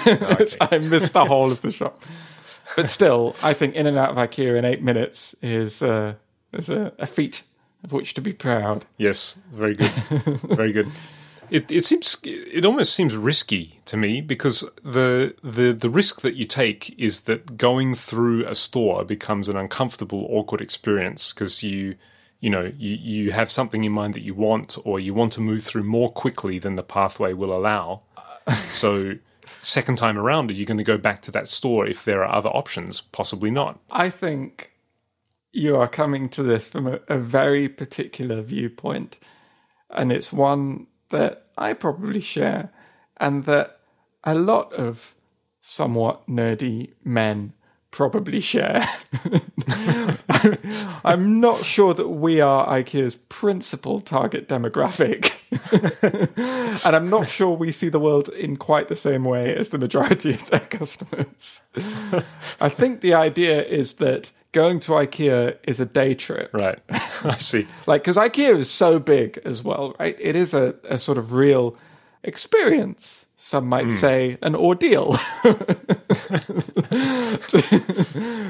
I 0.61 0.79
missed 0.79 1.13
the 1.13 1.25
whole 1.25 1.51
of 1.51 1.63
the 1.63 1.73
shop, 1.73 2.03
but 2.77 2.89
still, 2.89 3.35
I 3.43 3.55
think 3.55 3.75
in 3.75 3.87
and 3.87 3.97
out 3.97 4.11
of 4.11 4.17
IKEA 4.17 4.59
in 4.59 4.65
eight 4.65 4.83
minutes 4.83 5.35
is 5.41 5.83
uh, 5.83 6.15
is 6.53 6.69
a, 6.69 6.93
a 6.99 7.07
feat 7.07 7.43
of 7.85 7.93
which 7.93 8.15
to 8.15 8.21
be 8.21 8.33
proud. 8.33 8.85
Yes, 8.99 9.39
very 9.53 9.75
good, 9.77 9.91
very 9.91 10.73
good. 10.73 10.89
It 11.51 11.71
it 11.71 11.85
seems 11.85 12.17
it 12.25 12.65
almost 12.65 12.95
seems 12.95 13.17
risky 13.17 13.81
to 13.87 13.97
me 13.97 14.21
because 14.21 14.69
the 14.83 15.35
the 15.43 15.73
the 15.73 15.91
risk 15.91 16.21
that 16.23 16.35
you 16.35 16.45
take 16.45 16.99
is 16.99 17.23
that 17.23 17.57
going 17.57 17.95
through 17.95 18.47
a 18.47 18.55
store 18.55 19.05
becomes 19.05 19.49
an 19.49 19.57
uncomfortable, 19.57 20.27
awkward 20.31 20.61
experience 20.61 21.33
because 21.33 21.63
you 21.63 21.97
you 22.41 22.51
know 22.51 22.73
you 22.77 22.97
you 22.97 23.33
have 23.33 23.51
something 23.51 23.85
in 23.85 23.93
mind 23.93 24.15
that 24.15 24.23
you 24.23 24.35
want 24.35 24.77
or 24.85 25.01
you 25.01 25.15
want 25.15 25.33
to 25.33 25.41
move 25.41 25.65
through 25.65 25.85
more 25.85 26.11
quickly 26.11 26.59
than 26.59 26.77
the 26.77 26.83
pathway 26.83 27.33
will 27.33 27.57
allow. 27.57 28.03
so 28.71 29.15
second 29.61 29.97
time 29.97 30.19
around, 30.19 30.51
are 30.51 30.55
you 30.55 30.67
going 30.67 30.79
to 30.79 30.85
go 30.85 30.99
back 30.99 31.23
to 31.23 31.31
that 31.33 31.49
store 31.49 31.87
if 31.87 32.05
there 32.05 32.25
are 32.25 32.35
other 32.35 32.51
options? 32.51 33.01
Possibly 33.01 33.51
not. 33.51 33.81
I 33.91 34.11
think 34.11 34.73
you 35.53 35.77
are 35.77 35.89
coming 35.89 36.29
to 36.31 36.43
this 36.43 36.69
from 36.69 36.87
a, 36.87 37.01
a 37.09 37.19
very 37.19 37.69
particular 37.69 38.43
viewpoint, 38.43 39.19
and 39.91 40.13
it's 40.13 40.33
one 40.33 40.87
that 41.11 41.47
I 41.57 41.73
probably 41.73 42.21
share, 42.21 42.71
and 43.19 43.45
that 43.45 43.81
a 44.25 44.35
lot 44.35 44.73
of 44.73 45.15
somewhat 45.61 46.27
nerdy 46.29 46.93
men 47.05 47.53
probably 47.91 48.41
share. 48.41 48.87
I'm 51.05 51.41
not 51.41 51.65
sure 51.65 51.95
that 51.95 52.09
we 52.09 52.41
are 52.41 52.69
IKEA's 52.69 53.17
principal 53.29 54.01
target 54.01 54.49
demographic. 54.49 55.35
and 56.85 56.97
I'm 56.97 57.09
not 57.09 57.29
sure 57.29 57.57
we 57.57 57.73
see 57.73 57.89
the 57.89 58.01
world 58.01 58.29
in 58.31 58.57
quite 58.57 58.89
the 58.89 58.97
same 58.97 59.25
way 59.25 59.55
as 59.55 59.71
the 59.71 59.79
majority 59.79 60.31
of 60.31 60.49
their 60.51 60.61
customers. 60.79 61.63
I 62.61 62.69
think 62.69 63.01
the 63.01 63.15
idea 63.15 63.65
is 63.65 63.95
that 63.95 64.31
going 64.53 64.81
to 64.81 64.93
IKEA 64.93 65.57
is 65.65 65.81
a 65.81 65.87
day 65.87 66.15
trip. 66.15 66.51
Right. 66.53 66.79
I 67.25 67.37
see. 67.39 67.67
Like, 67.87 68.03
because 68.03 68.17
IKEA 68.17 68.59
is 68.59 68.71
so 68.71 68.99
big 68.99 69.41
as 69.45 69.63
well, 69.63 69.95
right? 69.99 70.17
It 70.19 70.37
is 70.37 70.55
a, 70.55 70.75
a 70.85 70.99
sort 70.99 71.19
of 71.19 71.33
real 71.33 71.77
experience. 72.23 73.27
Some 73.37 73.67
might 73.69 73.85
hmm. 73.85 73.91
say 73.91 74.39
an 74.43 74.55
ordeal 74.55 75.13
to, 75.43 75.55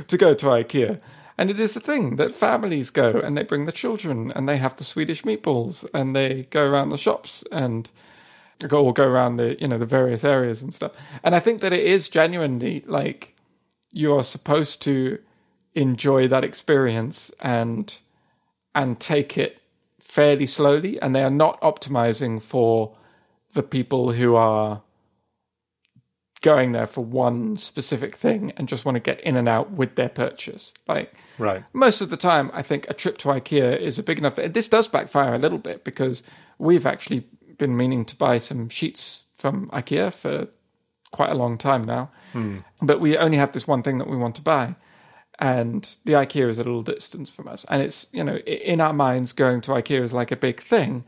to 0.06 0.16
go 0.18 0.34
to 0.34 0.46
IKEA. 0.46 1.00
And 1.36 1.50
it 1.50 1.60
is 1.60 1.76
a 1.76 1.80
thing 1.80 2.16
that 2.16 2.34
families 2.34 2.90
go 2.90 3.10
and 3.10 3.36
they 3.36 3.44
bring 3.44 3.66
the 3.66 3.72
children 3.72 4.32
and 4.34 4.48
they 4.48 4.56
have 4.56 4.76
the 4.76 4.84
Swedish 4.84 5.22
meatballs 5.22 5.88
and 5.94 6.16
they 6.16 6.48
go 6.50 6.66
around 6.66 6.88
the 6.88 6.98
shops 6.98 7.44
and 7.52 7.88
go 8.66 8.84
or 8.84 8.92
go 8.92 9.04
around 9.04 9.36
the 9.36 9.56
you 9.60 9.68
know 9.68 9.78
the 9.78 9.86
various 9.86 10.24
areas 10.24 10.62
and 10.62 10.74
stuff. 10.74 10.92
And 11.22 11.36
I 11.36 11.40
think 11.40 11.60
that 11.60 11.72
it 11.72 11.86
is 11.86 12.08
genuinely 12.08 12.82
like 12.88 13.36
you 13.92 14.12
are 14.14 14.24
supposed 14.24 14.82
to 14.82 15.20
enjoy 15.78 16.28
that 16.28 16.44
experience 16.44 17.30
and 17.40 17.98
and 18.74 19.00
take 19.00 19.38
it 19.38 19.62
fairly 19.98 20.46
slowly. 20.46 21.00
And 21.00 21.14
they 21.14 21.22
are 21.22 21.30
not 21.30 21.60
optimizing 21.60 22.42
for 22.42 22.96
the 23.52 23.62
people 23.62 24.12
who 24.12 24.34
are 24.34 24.82
going 26.40 26.72
there 26.72 26.86
for 26.86 27.04
one 27.04 27.56
specific 27.56 28.14
thing 28.16 28.52
and 28.56 28.68
just 28.68 28.84
want 28.84 28.94
to 28.94 29.00
get 29.00 29.20
in 29.22 29.36
and 29.36 29.48
out 29.48 29.72
with 29.72 29.96
their 29.96 30.08
purchase. 30.08 30.72
Like 30.86 31.14
Right. 31.38 31.64
most 31.72 32.00
of 32.00 32.10
the 32.10 32.16
time, 32.16 32.50
I 32.52 32.62
think 32.62 32.86
a 32.88 32.94
trip 32.94 33.18
to 33.18 33.28
IKEA 33.28 33.80
is 33.80 33.98
a 33.98 34.02
big 34.02 34.18
enough. 34.18 34.36
This 34.36 34.68
does 34.68 34.88
backfire 34.88 35.34
a 35.34 35.38
little 35.38 35.58
bit 35.58 35.84
because 35.84 36.22
we've 36.58 36.86
actually 36.86 37.26
been 37.56 37.76
meaning 37.76 38.04
to 38.04 38.16
buy 38.16 38.38
some 38.38 38.68
sheets 38.68 39.24
from 39.36 39.68
IKEA 39.70 40.12
for 40.12 40.48
quite 41.10 41.30
a 41.30 41.34
long 41.34 41.58
time 41.58 41.84
now, 41.84 42.10
hmm. 42.32 42.58
but 42.82 43.00
we 43.00 43.16
only 43.16 43.38
have 43.38 43.52
this 43.52 43.66
one 43.66 43.82
thing 43.82 43.98
that 43.98 44.08
we 44.08 44.16
want 44.16 44.36
to 44.36 44.42
buy, 44.42 44.74
and 45.38 45.96
the 46.04 46.12
IKEA 46.12 46.48
is 46.48 46.58
a 46.58 46.64
little 46.64 46.82
distance 46.82 47.30
from 47.30 47.48
us, 47.48 47.64
and 47.68 47.82
it's 47.82 48.06
you 48.12 48.24
know 48.24 48.36
in 48.38 48.80
our 48.80 48.92
minds 48.92 49.32
going 49.32 49.60
to 49.62 49.72
IKEA 49.72 50.02
is 50.02 50.12
like 50.12 50.30
a 50.32 50.36
big 50.36 50.62
thing, 50.62 51.04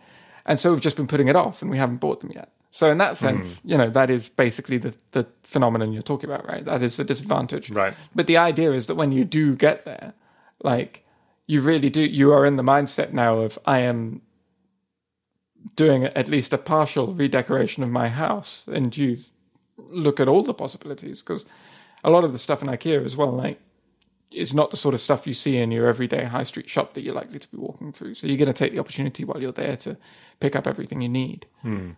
and 0.46 0.60
so 0.60 0.72
we've 0.72 0.80
just 0.80 0.96
been 0.96 1.06
putting 1.06 1.28
it 1.28 1.36
off, 1.36 1.62
and 1.62 1.70
we 1.70 1.78
haven't 1.78 1.98
bought 1.98 2.20
them 2.20 2.32
yet. 2.34 2.50
So 2.70 2.90
in 2.90 2.98
that 2.98 3.16
sense, 3.16 3.60
hmm. 3.60 3.70
you 3.70 3.78
know 3.78 3.90
that 3.90 4.10
is 4.10 4.28
basically 4.28 4.78
the 4.78 4.94
the 5.12 5.26
phenomenon 5.42 5.92
you're 5.92 6.02
talking 6.02 6.30
about, 6.30 6.46
right? 6.46 6.64
That 6.64 6.82
is 6.82 6.96
the 6.96 7.04
disadvantage, 7.04 7.70
Right. 7.70 7.94
but 8.14 8.26
the 8.26 8.36
idea 8.36 8.72
is 8.72 8.86
that 8.86 8.94
when 8.96 9.12
you 9.12 9.24
do 9.24 9.56
get 9.56 9.84
there, 9.84 10.14
like 10.62 11.04
you 11.46 11.60
really 11.60 11.90
do, 11.90 12.02
you 12.02 12.32
are 12.32 12.46
in 12.46 12.56
the 12.56 12.62
mindset 12.62 13.12
now 13.12 13.38
of 13.38 13.58
I 13.66 13.80
am 13.80 14.22
doing 15.76 16.04
at 16.04 16.28
least 16.28 16.52
a 16.52 16.58
partial 16.58 17.12
redecoration 17.14 17.82
of 17.82 17.90
my 17.90 18.08
house, 18.08 18.66
and 18.68 18.96
you 18.96 19.18
look 19.76 20.20
at 20.20 20.28
all 20.28 20.42
the 20.42 20.54
possibilities 20.54 21.20
because 21.20 21.44
a 22.04 22.10
lot 22.10 22.24
of 22.24 22.32
the 22.32 22.38
stuff 22.38 22.62
in 22.62 22.68
IKEA 22.68 23.04
as 23.04 23.16
well, 23.16 23.32
like 23.32 23.60
is 24.32 24.54
not 24.54 24.70
the 24.70 24.76
sort 24.76 24.94
of 24.94 25.00
stuff 25.00 25.26
you 25.26 25.34
see 25.34 25.56
in 25.58 25.70
your 25.72 25.86
everyday 25.88 26.24
high 26.24 26.44
street 26.44 26.68
shop 26.68 26.94
that 26.94 27.02
you're 27.02 27.14
likely 27.14 27.38
to 27.38 27.48
be 27.48 27.56
walking 27.56 27.92
through. 27.92 28.14
So 28.14 28.26
you're 28.26 28.36
going 28.36 28.46
to 28.46 28.52
take 28.52 28.72
the 28.72 28.78
opportunity 28.78 29.24
while 29.24 29.40
you're 29.40 29.52
there 29.52 29.76
to 29.78 29.96
pick 30.38 30.54
up 30.54 30.66
everything 30.66 31.00
you 31.00 31.08
need. 31.08 31.46
Hmm. 31.62 31.90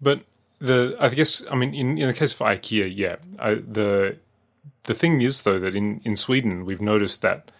But 0.00 0.22
the 0.60 0.96
I 1.00 1.08
guess 1.08 1.44
I 1.50 1.56
mean 1.56 1.74
in, 1.74 1.98
in 1.98 2.06
the 2.06 2.14
case 2.14 2.32
of 2.32 2.38
IKEA, 2.40 2.92
yeah, 2.94 3.16
I, 3.38 3.54
the 3.54 4.16
the 4.84 4.94
thing 4.94 5.20
is 5.22 5.42
though 5.42 5.58
that 5.58 5.74
in 5.74 6.00
in 6.04 6.16
Sweden 6.16 6.64
we've 6.64 6.80
noticed 6.80 7.22
that 7.22 7.50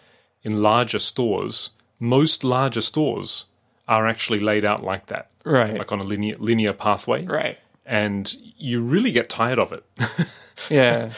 in 0.43 0.61
larger 0.61 0.99
stores, 0.99 1.71
most 1.99 2.43
larger 2.43 2.81
stores 2.81 3.45
are 3.87 4.07
actually 4.07 4.39
laid 4.39 4.63
out 4.65 4.83
like 4.83 5.07
that, 5.07 5.29
Right. 5.43 5.77
like 5.77 5.91
on 5.91 5.99
a 5.99 6.03
linear 6.03 6.35
linear 6.39 6.73
pathway, 6.73 7.25
right. 7.25 7.57
and 7.85 8.33
you 8.57 8.81
really 8.81 9.11
get 9.11 9.29
tired 9.29 9.59
of 9.59 9.73
it. 9.73 9.83
Yeah. 10.69 11.11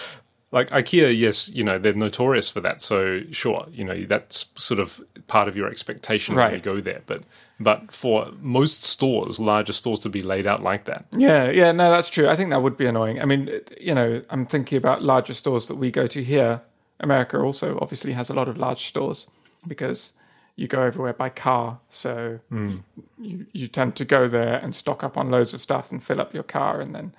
Like 0.53 0.69
IKEA, 0.69 1.17
yes, 1.17 1.49
you 1.49 1.63
know 1.63 1.79
they're 1.79 1.93
notorious 1.93 2.47
for 2.47 2.61
that. 2.61 2.79
So 2.79 3.21
sure, 3.31 3.65
you 3.71 3.83
know 3.83 4.03
that's 4.03 4.45
sort 4.55 4.79
of 4.79 5.01
part 5.25 5.47
of 5.47 5.57
your 5.57 5.67
expectation 5.67 6.35
when 6.35 6.53
you 6.53 6.59
go 6.59 6.79
there. 6.79 7.01
But 7.07 7.23
but 7.59 7.91
for 7.91 8.31
most 8.39 8.83
stores, 8.83 9.39
larger 9.39 9.73
stores, 9.73 9.99
to 10.01 10.09
be 10.09 10.21
laid 10.21 10.45
out 10.45 10.61
like 10.61 10.85
that, 10.85 11.07
Yeah, 11.11 11.49
yeah, 11.49 11.71
no, 11.71 11.89
that's 11.89 12.07
true. 12.07 12.29
I 12.29 12.35
think 12.35 12.51
that 12.51 12.61
would 12.61 12.77
be 12.77 12.85
annoying. 12.85 13.19
I 13.19 13.25
mean, 13.25 13.49
you 13.81 13.95
know, 13.95 14.21
I'm 14.29 14.45
thinking 14.45 14.77
about 14.77 15.01
larger 15.01 15.33
stores 15.33 15.67
that 15.67 15.75
we 15.75 15.89
go 15.89 16.05
to 16.05 16.23
here. 16.23 16.61
America 16.99 17.39
also 17.39 17.79
obviously 17.81 18.13
has 18.13 18.29
a 18.29 18.33
lot 18.33 18.47
of 18.47 18.55
large 18.55 18.85
stores 18.85 19.27
because 19.67 20.11
you 20.55 20.67
go 20.67 20.83
everywhere 20.83 21.13
by 21.13 21.29
car. 21.29 21.79
So 21.89 22.39
hmm. 22.49 22.77
you 23.19 23.47
you 23.53 23.67
tend 23.67 23.95
to 23.95 24.05
go 24.05 24.27
there 24.27 24.57
and 24.57 24.75
stock 24.75 25.03
up 25.03 25.17
on 25.17 25.31
loads 25.31 25.55
of 25.55 25.61
stuff 25.61 25.91
and 25.91 26.01
fill 26.01 26.21
up 26.21 26.31
your 26.31 26.43
car 26.43 26.79
and 26.79 26.93
then 26.93 27.15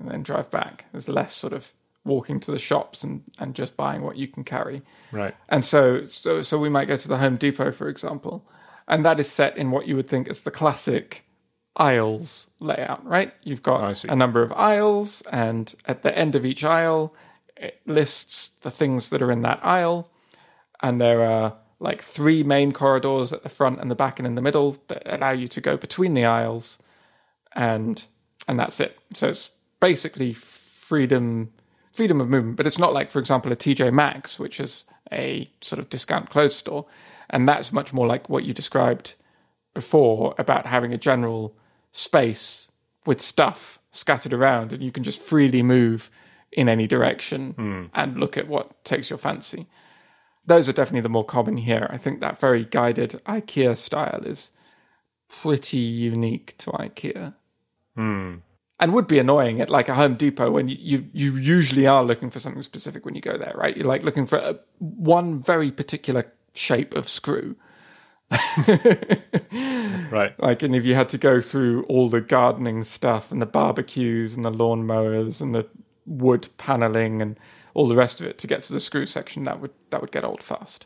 and 0.00 0.10
then 0.10 0.24
drive 0.24 0.50
back. 0.50 0.86
There's 0.90 1.08
less 1.08 1.32
sort 1.32 1.52
of 1.52 1.72
walking 2.04 2.40
to 2.40 2.50
the 2.50 2.58
shops 2.58 3.04
and, 3.04 3.22
and 3.38 3.54
just 3.54 3.76
buying 3.76 4.02
what 4.02 4.16
you 4.16 4.26
can 4.26 4.44
carry. 4.44 4.82
right? 5.12 5.34
And 5.48 5.64
so, 5.64 6.04
so, 6.06 6.42
so 6.42 6.58
we 6.58 6.68
might 6.68 6.86
go 6.86 6.96
to 6.96 7.08
the 7.08 7.18
Home 7.18 7.36
Depot, 7.36 7.72
for 7.72 7.88
example, 7.88 8.48
and 8.88 9.04
that 9.04 9.20
is 9.20 9.30
set 9.30 9.56
in 9.56 9.70
what 9.70 9.86
you 9.86 9.96
would 9.96 10.08
think 10.08 10.28
is 10.28 10.42
the 10.42 10.50
classic 10.50 11.24
aisles 11.76 12.50
layout, 12.60 13.04
right? 13.04 13.32
You've 13.42 13.62
got 13.62 13.82
oh, 13.82 13.92
see. 13.92 14.08
a 14.08 14.16
number 14.16 14.42
of 14.42 14.52
aisles, 14.52 15.22
and 15.30 15.74
at 15.86 16.02
the 16.02 16.16
end 16.16 16.34
of 16.34 16.44
each 16.44 16.64
aisle, 16.64 17.14
it 17.56 17.80
lists 17.86 18.50
the 18.60 18.70
things 18.70 19.10
that 19.10 19.22
are 19.22 19.30
in 19.30 19.42
that 19.42 19.60
aisle, 19.64 20.10
and 20.82 21.00
there 21.00 21.22
are 21.22 21.56
like 21.78 22.02
three 22.02 22.42
main 22.42 22.72
corridors 22.72 23.32
at 23.32 23.42
the 23.42 23.48
front 23.48 23.80
and 23.80 23.90
the 23.90 23.94
back 23.94 24.18
and 24.18 24.26
in 24.26 24.36
the 24.36 24.42
middle 24.42 24.76
that 24.86 25.02
allow 25.04 25.30
you 25.30 25.48
to 25.48 25.60
go 25.60 25.76
between 25.76 26.14
the 26.14 26.24
aisles, 26.24 26.78
and 27.54 28.04
and 28.48 28.58
that's 28.58 28.80
it. 28.80 28.98
So 29.14 29.28
it's 29.28 29.50
basically 29.80 30.32
freedom 30.32 31.52
freedom 31.92 32.20
of 32.20 32.28
movement, 32.28 32.56
but 32.56 32.66
it's 32.66 32.78
not 32.78 32.92
like, 32.92 33.10
for 33.10 33.18
example, 33.18 33.52
a 33.52 33.56
TJ 33.56 33.92
Maxx, 33.92 34.38
which 34.38 34.58
is 34.58 34.84
a 35.12 35.50
sort 35.60 35.78
of 35.78 35.88
discount 35.88 36.30
clothes 36.30 36.56
store, 36.56 36.86
and 37.30 37.48
that's 37.48 37.72
much 37.72 37.92
more 37.92 38.06
like 38.06 38.28
what 38.28 38.44
you 38.44 38.52
described 38.52 39.14
before 39.74 40.34
about 40.38 40.66
having 40.66 40.92
a 40.92 40.98
general 40.98 41.54
space 41.92 42.70
with 43.06 43.20
stuff 43.20 43.78
scattered 43.90 44.32
around, 44.32 44.72
and 44.72 44.82
you 44.82 44.90
can 44.90 45.02
just 45.02 45.20
freely 45.20 45.62
move 45.62 46.10
in 46.50 46.68
any 46.68 46.86
direction 46.86 47.52
hmm. 47.52 47.84
and 47.94 48.18
look 48.18 48.36
at 48.36 48.48
what 48.48 48.84
takes 48.84 49.10
your 49.10 49.18
fancy. 49.18 49.66
Those 50.44 50.68
are 50.68 50.72
definitely 50.72 51.02
the 51.02 51.08
more 51.08 51.24
common 51.24 51.56
here. 51.56 51.86
I 51.90 51.98
think 51.98 52.20
that 52.20 52.40
very 52.40 52.64
guided 52.64 53.20
IKEA 53.26 53.76
style 53.76 54.22
is 54.24 54.50
pretty 55.28 55.78
unique 55.78 56.56
to 56.58 56.70
IKEA 56.72 57.34
hmm. 57.96 58.36
And 58.82 58.92
would 58.92 59.06
be 59.06 59.20
annoying 59.20 59.60
at 59.60 59.70
like 59.70 59.88
a 59.88 59.94
Home 59.94 60.16
Depot 60.16 60.50
when 60.50 60.68
you, 60.68 60.76
you, 60.78 61.08
you 61.12 61.36
usually 61.36 61.86
are 61.86 62.02
looking 62.04 62.30
for 62.30 62.40
something 62.40 62.62
specific 62.62 63.04
when 63.04 63.14
you 63.14 63.20
go 63.20 63.38
there, 63.38 63.54
right? 63.54 63.76
You're 63.76 63.86
like 63.86 64.02
looking 64.02 64.26
for 64.26 64.38
a, 64.38 64.58
one 64.80 65.40
very 65.40 65.70
particular 65.70 66.30
shape 66.52 66.94
of 66.94 67.08
screw. 67.08 67.56
Right. 70.12 70.38
Like, 70.38 70.62
and 70.62 70.76
if 70.76 70.84
you 70.84 70.94
had 70.94 71.08
to 71.10 71.18
go 71.18 71.40
through 71.40 71.84
all 71.84 72.10
the 72.10 72.20
gardening 72.20 72.84
stuff 72.84 73.32
and 73.32 73.40
the 73.40 73.46
barbecues 73.46 74.34
and 74.34 74.44
the 74.44 74.50
lawn 74.50 74.86
mowers 74.86 75.40
and 75.40 75.54
the 75.54 75.66
wood 76.04 76.48
paneling 76.58 77.22
and 77.22 77.38
all 77.72 77.88
the 77.88 77.96
rest 77.96 78.20
of 78.20 78.26
it 78.26 78.36
to 78.38 78.46
get 78.46 78.62
to 78.64 78.74
the 78.74 78.80
screw 78.80 79.06
section, 79.06 79.44
that 79.44 79.60
would 79.60 79.70
that 79.88 80.02
would 80.02 80.12
get 80.12 80.24
old 80.24 80.42
fast. 80.42 80.84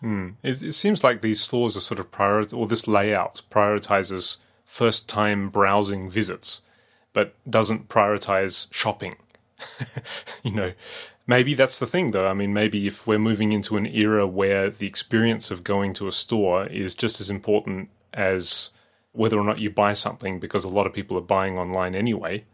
Hmm. 0.00 0.30
It, 0.42 0.62
it 0.62 0.72
seems 0.72 1.04
like 1.04 1.20
these 1.20 1.40
stores 1.42 1.76
are 1.76 1.80
sort 1.80 2.00
of 2.00 2.10
prior, 2.10 2.44
or 2.54 2.66
this 2.66 2.88
layout 2.88 3.42
prioritizes 3.50 4.38
first 4.64 5.06
time 5.06 5.50
browsing 5.50 6.08
visits, 6.08 6.62
but 7.12 7.34
doesn't 7.48 7.88
prioritize 7.88 8.72
shopping. 8.72 9.14
you 10.42 10.52
know, 10.52 10.72
maybe 11.26 11.54
that's 11.54 11.78
the 11.78 11.86
thing 11.86 12.10
though. 12.10 12.26
I 12.26 12.34
mean, 12.34 12.52
maybe 12.52 12.86
if 12.86 13.06
we're 13.06 13.18
moving 13.18 13.52
into 13.52 13.76
an 13.76 13.86
era 13.86 14.26
where 14.26 14.70
the 14.70 14.86
experience 14.86 15.50
of 15.50 15.64
going 15.64 15.92
to 15.94 16.08
a 16.08 16.12
store 16.12 16.66
is 16.66 16.94
just 16.94 17.20
as 17.20 17.30
important 17.30 17.90
as 18.12 18.70
whether 19.12 19.38
or 19.38 19.44
not 19.44 19.58
you 19.58 19.70
buy 19.70 19.92
something, 19.92 20.40
because 20.40 20.64
a 20.64 20.68
lot 20.68 20.86
of 20.86 20.92
people 20.92 21.18
are 21.18 21.22
buying 21.22 21.58
online 21.58 21.94
anyway. 21.94 22.44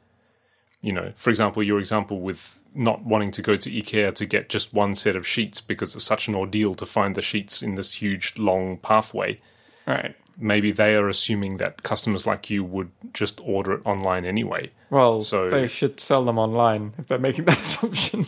You 0.81 0.93
know, 0.93 1.13
for 1.17 1.31
example, 1.31 1.63
your 1.63 1.79
example 1.79 2.21
with 2.21 2.61
not 2.75 3.05
wanting 3.05 3.31
to 3.33 3.43
go 3.43 3.57
to 3.57 3.71
IKEA 3.71 4.15
to 4.15 4.27
get 4.27 4.49
just 4.49 4.73
one 4.73 4.95
set 4.95 5.17
of 5.17 5.27
sheets 5.27 5.61
because 5.61 5.95
it's 5.95 6.05
such 6.05 6.29
an 6.29 6.35
ordeal 6.35 6.75
to 6.75 6.87
find 6.87 7.15
the 7.15 7.23
sheets 7.23 7.63
in 7.63 7.75
this 7.75 7.95
huge 7.95 8.35
long 8.37 8.77
pathway. 8.79 9.41
Right. 9.87 10.15
Maybe 10.39 10.71
they 10.73 10.95
are 10.95 11.09
assuming 11.09 11.57
that 11.57 11.83
customers 11.83 12.27
like 12.27 12.49
you 12.49 12.63
would 12.65 12.91
just 13.13 13.41
order 13.43 13.73
it 13.73 13.83
online 13.85 14.25
anyway. 14.25 14.71
Well, 14.91 15.21
So- 15.21 15.49
they 15.49 15.67
should 15.67 16.01
sell 16.01 16.25
them 16.25 16.39
online 16.39 16.95
if 16.99 17.09
they're 17.09 17.19
making 17.19 17.45
that 17.47 17.61
assumption. 17.61 18.27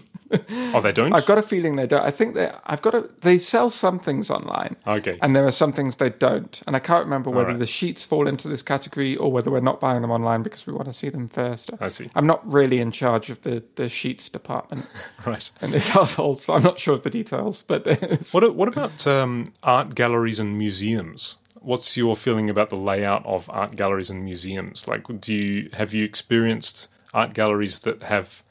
Oh, 0.72 0.80
they 0.80 0.92
don't? 0.92 1.12
I've 1.12 1.26
got 1.26 1.38
a 1.38 1.42
feeling 1.42 1.74
they 1.74 1.88
don't. 1.88 2.04
I 2.04 2.12
think 2.12 2.36
they. 2.36 2.52
I've 2.64 2.82
got 2.82 2.94
a. 2.94 3.10
They 3.22 3.38
sell 3.40 3.68
some 3.68 3.98
things 3.98 4.30
online, 4.30 4.76
okay. 4.86 5.18
and 5.22 5.34
there 5.34 5.44
are 5.44 5.50
some 5.50 5.72
things 5.72 5.96
they 5.96 6.10
don't. 6.10 6.62
And 6.68 6.76
I 6.76 6.78
can't 6.78 7.04
remember 7.04 7.30
whether 7.30 7.48
right. 7.48 7.58
the 7.58 7.66
sheets 7.66 8.04
fall 8.04 8.28
into 8.28 8.46
this 8.46 8.62
category 8.62 9.16
or 9.16 9.32
whether 9.32 9.50
we're 9.50 9.58
not 9.58 9.80
buying 9.80 10.02
them 10.02 10.12
online 10.12 10.44
because 10.44 10.68
we 10.68 10.72
want 10.72 10.86
to 10.86 10.92
see 10.92 11.08
them 11.08 11.28
first. 11.28 11.70
I 11.80 11.88
see. 11.88 12.10
I'm 12.14 12.28
not 12.28 12.48
really 12.48 12.78
in 12.78 12.92
charge 12.92 13.28
of 13.30 13.42
the 13.42 13.64
the 13.74 13.88
sheets 13.88 14.28
department 14.28 14.86
Right. 15.26 15.50
in 15.62 15.72
this 15.72 15.88
household, 15.88 16.42
so 16.42 16.54
I'm 16.54 16.62
not 16.62 16.78
sure 16.78 16.94
of 16.94 17.02
the 17.02 17.10
details. 17.10 17.64
But 17.66 17.82
there's, 17.82 18.32
What, 18.32 18.54
what 18.54 18.68
about 18.68 19.04
um, 19.08 19.52
art 19.64 19.96
galleries 19.96 20.38
and 20.38 20.56
museums? 20.56 21.38
What's 21.60 21.96
your 21.96 22.16
feeling 22.16 22.50
about 22.50 22.70
the 22.70 22.76
layout 22.76 23.24
of 23.26 23.48
art 23.50 23.76
galleries 23.76 24.10
and 24.10 24.24
museums? 24.24 24.88
Like, 24.88 25.06
do 25.20 25.34
you 25.34 25.70
have 25.74 25.94
you 25.94 26.04
experienced 26.04 26.88
art 27.12 27.34
galleries 27.34 27.80
that 27.80 28.02
have, 28.04 28.42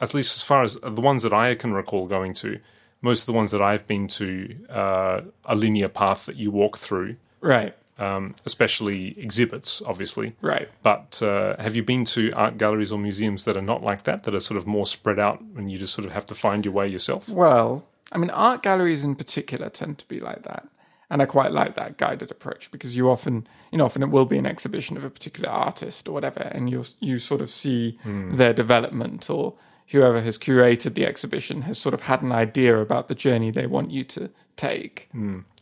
at 0.00 0.14
least 0.14 0.36
as 0.36 0.42
far 0.42 0.62
as 0.62 0.74
the 0.76 1.00
ones 1.00 1.22
that 1.22 1.32
I 1.32 1.54
can 1.54 1.72
recall 1.72 2.06
going 2.06 2.34
to, 2.34 2.60
most 3.00 3.22
of 3.22 3.26
the 3.26 3.32
ones 3.32 3.50
that 3.50 3.60
I've 3.60 3.86
been 3.86 4.06
to, 4.08 4.56
uh, 4.68 5.20
a 5.44 5.54
linear 5.54 5.88
path 5.88 6.26
that 6.26 6.36
you 6.36 6.50
walk 6.50 6.78
through, 6.78 7.16
right, 7.40 7.74
um, 7.98 8.34
especially 8.46 9.18
exhibits, 9.18 9.82
obviously. 9.86 10.34
right. 10.40 10.68
But 10.82 11.20
uh, 11.22 11.56
have 11.60 11.76
you 11.76 11.82
been 11.82 12.04
to 12.06 12.30
art 12.32 12.58
galleries 12.58 12.92
or 12.92 12.98
museums 12.98 13.44
that 13.44 13.56
are 13.56 13.62
not 13.62 13.82
like 13.82 14.04
that, 14.04 14.22
that 14.24 14.34
are 14.34 14.40
sort 14.40 14.58
of 14.58 14.66
more 14.66 14.86
spread 14.86 15.18
out 15.18 15.40
and 15.56 15.70
you 15.70 15.78
just 15.78 15.94
sort 15.94 16.06
of 16.06 16.12
have 16.12 16.26
to 16.26 16.34
find 16.34 16.64
your 16.64 16.74
way 16.74 16.88
yourself? 16.88 17.28
Well, 17.28 17.84
I 18.10 18.18
mean, 18.18 18.30
art 18.30 18.62
galleries 18.62 19.04
in 19.04 19.14
particular 19.14 19.68
tend 19.68 19.98
to 19.98 20.06
be 20.06 20.20
like 20.20 20.42
that. 20.42 20.68
And 21.12 21.20
I 21.22 21.26
quite 21.26 21.52
like 21.52 21.76
that 21.76 21.98
guided 21.98 22.30
approach 22.30 22.70
because 22.72 22.96
you 22.96 23.10
often, 23.10 23.46
you 23.70 23.76
know, 23.78 23.84
often 23.84 24.02
it 24.02 24.08
will 24.10 24.24
be 24.24 24.38
an 24.38 24.46
exhibition 24.46 24.96
of 24.96 25.04
a 25.04 25.10
particular 25.10 25.50
artist 25.50 26.08
or 26.08 26.12
whatever, 26.12 26.40
and 26.40 26.70
you 26.70 26.84
you 27.00 27.18
sort 27.18 27.40
of 27.42 27.50
see 27.50 27.98
their 28.38 28.54
development 28.54 29.28
or 29.28 29.54
whoever 29.92 30.20
has 30.22 30.38
curated 30.38 30.94
the 30.94 31.04
exhibition 31.04 31.62
has 31.62 31.76
sort 31.78 31.92
of 31.94 32.00
had 32.02 32.22
an 32.22 32.32
idea 32.32 32.78
about 32.80 33.08
the 33.08 33.14
journey 33.14 33.50
they 33.50 33.66
want 33.66 33.90
you 33.90 34.04
to 34.04 34.30
take, 34.56 35.08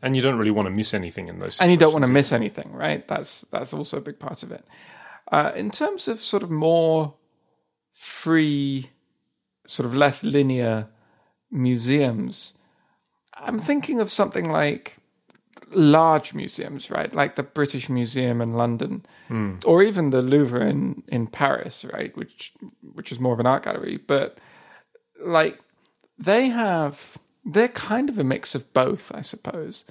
And 0.03 0.15
you 0.17 0.23
don't 0.23 0.39
really 0.39 0.53
want 0.53 0.67
to 0.67 0.71
miss 0.71 0.95
anything 0.95 1.29
in 1.29 1.39
those. 1.41 1.61
and 1.61 1.71
you 1.73 1.77
don't 1.77 1.93
want 1.93 2.05
to 2.07 2.13
miss 2.13 2.33
anything, 2.33 2.71
right? 2.73 3.03
That's 3.09 3.45
that's 3.51 3.73
also 3.75 3.97
a 3.99 4.01
big 4.01 4.19
part 4.21 4.43
of 4.45 4.53
it. 4.53 4.65
Uh, 5.33 5.51
in 5.57 5.71
terms 5.71 6.07
of 6.09 6.21
sort 6.21 6.43
of 6.45 6.51
more 6.51 7.15
free, 7.93 8.91
sort 9.67 9.87
of 9.87 9.95
less 9.97 10.23
linear 10.23 10.87
museums, 11.51 12.59
I'm 13.35 13.61
thinking 13.61 14.01
of 14.01 14.11
something 14.11 14.51
like 14.51 14.97
large 15.73 16.35
museums, 16.35 16.91
right? 16.91 17.15
Like 17.15 17.37
the 17.37 17.43
British 17.43 17.89
Museum 17.89 18.41
in 18.41 18.55
London, 18.55 19.05
or 19.65 19.83
even 19.83 20.11
the 20.11 20.23
Louvre 20.23 20.61
in, 20.67 21.03
in 21.09 21.27
Paris, 21.27 21.85
right? 21.93 22.17
Which 22.17 22.53
which 22.95 23.13
is 23.13 23.21
more 23.21 23.33
of 23.35 23.41
an 23.41 23.47
art 23.47 23.63
gallery, 23.65 23.97
but 23.97 24.39
like 25.25 25.59
they 26.19 26.49
have 26.49 27.19
they're 27.45 27.69
kind 27.69 28.09
of 28.11 28.19
a 28.19 28.25
mix 28.25 28.55
of 28.55 28.73
both, 28.75 29.11
I 29.15 29.23
suppose, 29.23 29.85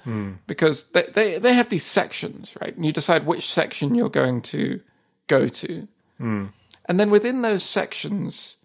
because 0.46 0.84
they, 0.92 1.02
they 1.14 1.38
they 1.38 1.54
have 1.54 1.68
these 1.70 1.84
sections, 1.84 2.56
right? 2.60 2.76
And 2.76 2.84
you 2.84 2.92
decide 2.92 3.26
which 3.26 3.50
section 3.52 3.94
you're 3.94 4.10
going 4.10 4.42
to 4.42 4.80
go 5.26 5.48
to, 5.48 5.88
and 6.88 7.00
then 7.00 7.10
within 7.10 7.42
those 7.42 7.62
sections, 7.64 8.56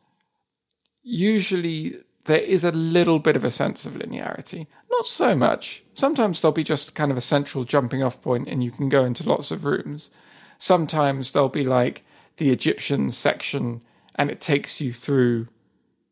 usually 1.03 1.97
there 2.25 2.39
is 2.39 2.63
a 2.63 2.71
little 2.71 3.19
bit 3.19 3.35
of 3.35 3.45
a 3.45 3.51
sense 3.51 3.85
of 3.85 3.93
linearity. 3.93 4.67
Not 4.91 5.05
so 5.05 5.35
much. 5.35 5.83
Sometimes 5.93 6.41
there'll 6.41 6.53
be 6.53 6.63
just 6.63 6.95
kind 6.95 7.11
of 7.11 7.17
a 7.17 7.21
central 7.21 7.63
jumping 7.63 8.03
off 8.03 8.21
point 8.21 8.47
and 8.47 8.63
you 8.63 8.71
can 8.71 8.89
go 8.89 9.05
into 9.05 9.27
lots 9.27 9.51
of 9.51 9.65
rooms. 9.65 10.09
Sometimes 10.57 11.31
there'll 11.31 11.49
be 11.49 11.63
like 11.63 12.03
the 12.37 12.51
Egyptian 12.51 13.11
section 13.11 13.81
and 14.15 14.31
it 14.31 14.41
takes 14.41 14.81
you 14.81 14.91
through 14.91 15.47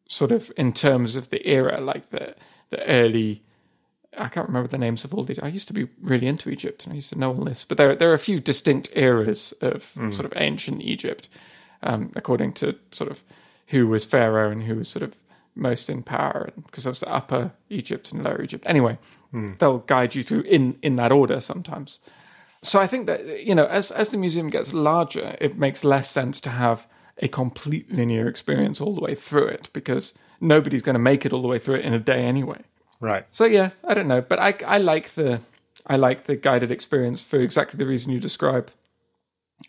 sort 0.07 0.31
of 0.31 0.51
in 0.55 0.71
terms 0.73 1.15
of 1.15 1.29
the 1.29 1.47
era, 1.47 1.81
like 1.81 2.09
the 2.11 2.35
the 2.69 2.85
early 2.87 3.43
I 4.15 4.27
can't 4.27 4.47
remember 4.47 4.67
the 4.67 4.77
names 4.77 5.03
of 5.03 5.13
all 5.13 5.23
these. 5.23 5.39
I 5.39 5.47
used 5.47 5.67
to 5.69 5.73
be 5.73 5.87
really 5.99 6.27
into 6.27 6.49
Egypt 6.49 6.83
and 6.83 6.93
I 6.93 6.97
used 6.97 7.09
to 7.09 7.17
know 7.17 7.33
all 7.33 7.45
this, 7.45 7.65
but 7.65 7.77
there 7.77 7.95
there 7.95 8.11
are 8.11 8.15
a 8.15 8.19
few 8.19 8.39
distinct 8.39 8.91
eras 8.95 9.53
of 9.61 9.83
sort 9.83 10.25
of 10.25 10.33
ancient 10.35 10.81
Egypt, 10.83 11.27
um, 11.81 12.11
according 12.15 12.53
to 12.53 12.75
sort 12.91 13.09
of 13.09 13.23
who 13.67 13.87
was 13.87 14.05
pharaoh 14.05 14.51
and 14.51 14.63
who 14.63 14.75
was 14.75 14.87
sort 14.89 15.01
of 15.01 15.17
most 15.55 15.89
in 15.89 16.03
power, 16.03 16.51
because 16.65 16.83
there's 16.83 16.99
the 16.99 17.13
Upper 17.13 17.51
Egypt 17.69 18.11
and 18.11 18.23
Lower 18.23 18.41
Egypt. 18.41 18.63
Anyway, 18.67 18.97
they'll 19.59 19.79
guide 19.79 20.15
you 20.15 20.23
through 20.23 20.41
in 20.41 20.77
in 20.81 20.95
that 20.97 21.11
order 21.11 21.41
sometimes. 21.41 21.99
So 22.61 22.79
I 22.79 22.87
think 22.87 23.07
that 23.07 23.45
you 23.45 23.55
know, 23.55 23.65
as 23.65 23.91
as 23.91 24.09
the 24.09 24.17
museum 24.17 24.49
gets 24.49 24.73
larger, 24.73 25.35
it 25.41 25.57
makes 25.57 25.83
less 25.83 26.09
sense 26.09 26.39
to 26.41 26.49
have 26.49 26.87
a 27.19 27.27
complete 27.27 27.91
linear 27.91 28.27
experience 28.27 28.81
all 28.81 28.95
the 28.95 29.01
way 29.01 29.15
through 29.15 29.47
it 29.47 29.69
because 29.73 30.13
nobody's 30.41 30.81
going 30.81 30.95
to 30.95 30.99
make 30.99 31.25
it 31.25 31.33
all 31.33 31.41
the 31.41 31.47
way 31.47 31.59
through 31.59 31.75
it 31.75 31.85
in 31.85 31.93
a 31.93 31.99
day 31.99 32.23
anyway. 32.23 32.59
Right. 32.99 33.25
So 33.31 33.45
yeah, 33.45 33.71
I 33.83 33.93
don't 33.93 34.07
know, 34.07 34.21
but 34.21 34.39
I 34.39 34.55
I 34.65 34.77
like 34.77 35.13
the 35.15 35.41
I 35.85 35.97
like 35.97 36.25
the 36.25 36.35
guided 36.35 36.71
experience 36.71 37.21
for 37.21 37.39
exactly 37.39 37.77
the 37.77 37.85
reason 37.85 38.11
you 38.11 38.19
describe, 38.19 38.71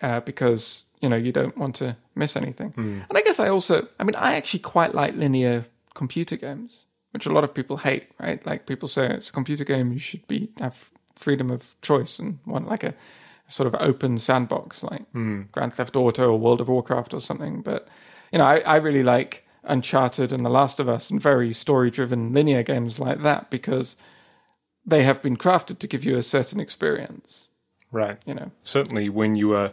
uh, 0.01 0.21
because 0.21 0.85
you 1.01 1.09
know 1.09 1.17
you 1.17 1.33
don't 1.33 1.57
want 1.59 1.77
to 1.77 1.97
miss 2.15 2.37
anything. 2.37 2.73
And 3.09 3.19
I 3.19 3.23
guess 3.23 3.41
I 3.41 3.49
also, 3.49 3.89
I 3.99 4.05
mean, 4.05 4.15
I 4.17 4.37
actually 4.37 4.61
quite 4.61 4.95
like 4.95 5.17
linear 5.17 5.67
computer 5.95 6.37
games, 6.37 6.85
which 7.13 7.27
a 7.27 7.33
lot 7.33 7.45
of 7.45 7.55
people 7.55 7.79
hate. 7.79 8.09
Right? 8.21 8.45
Like 8.45 8.67
people 8.67 8.89
say 8.89 9.07
it's 9.07 9.31
a 9.31 9.33
computer 9.33 9.65
game, 9.65 9.93
you 9.93 9.99
should 9.99 10.27
be 10.29 10.51
have 10.59 10.91
freedom 11.17 11.51
of 11.51 11.75
choice 11.81 12.19
and 12.19 12.39
want 12.45 12.69
like 12.69 12.85
a 12.85 12.95
sort 13.49 13.67
of 13.67 13.81
open 13.81 14.19
sandbox 14.19 14.83
like 14.83 15.05
Grand 15.53 15.75
Theft 15.75 15.97
Auto 15.97 16.31
or 16.31 16.39
World 16.39 16.61
of 16.61 16.69
Warcraft 16.69 17.15
or 17.15 17.21
something. 17.21 17.63
But 17.63 17.89
you 18.33 18.39
know, 18.39 18.45
I, 18.45 18.59
I 18.61 18.77
really 18.77 19.03
like 19.03 19.47
Uncharted 19.65 20.33
and 20.33 20.45
The 20.45 20.51
Last 20.51 20.81
of 20.81 20.89
Us 20.89 21.11
and 21.11 21.21
very 21.21 21.53
story 21.53 21.91
driven 21.91 22.33
linear 22.33 22.63
games 22.63 22.99
like 22.99 23.23
that 23.23 23.51
because 23.51 23.97
they 24.85 25.03
have 25.03 25.23
been 25.23 25.37
crafted 25.37 25.79
to 25.79 25.87
give 25.87 26.05
you 26.05 26.17
a 26.17 26.23
certain 26.23 26.61
experience. 26.61 27.49
Right. 27.91 28.19
You 28.27 28.35
know, 28.35 28.51
Certainly, 28.63 29.11
when 29.11 29.35
you 29.35 29.55
are 29.55 29.73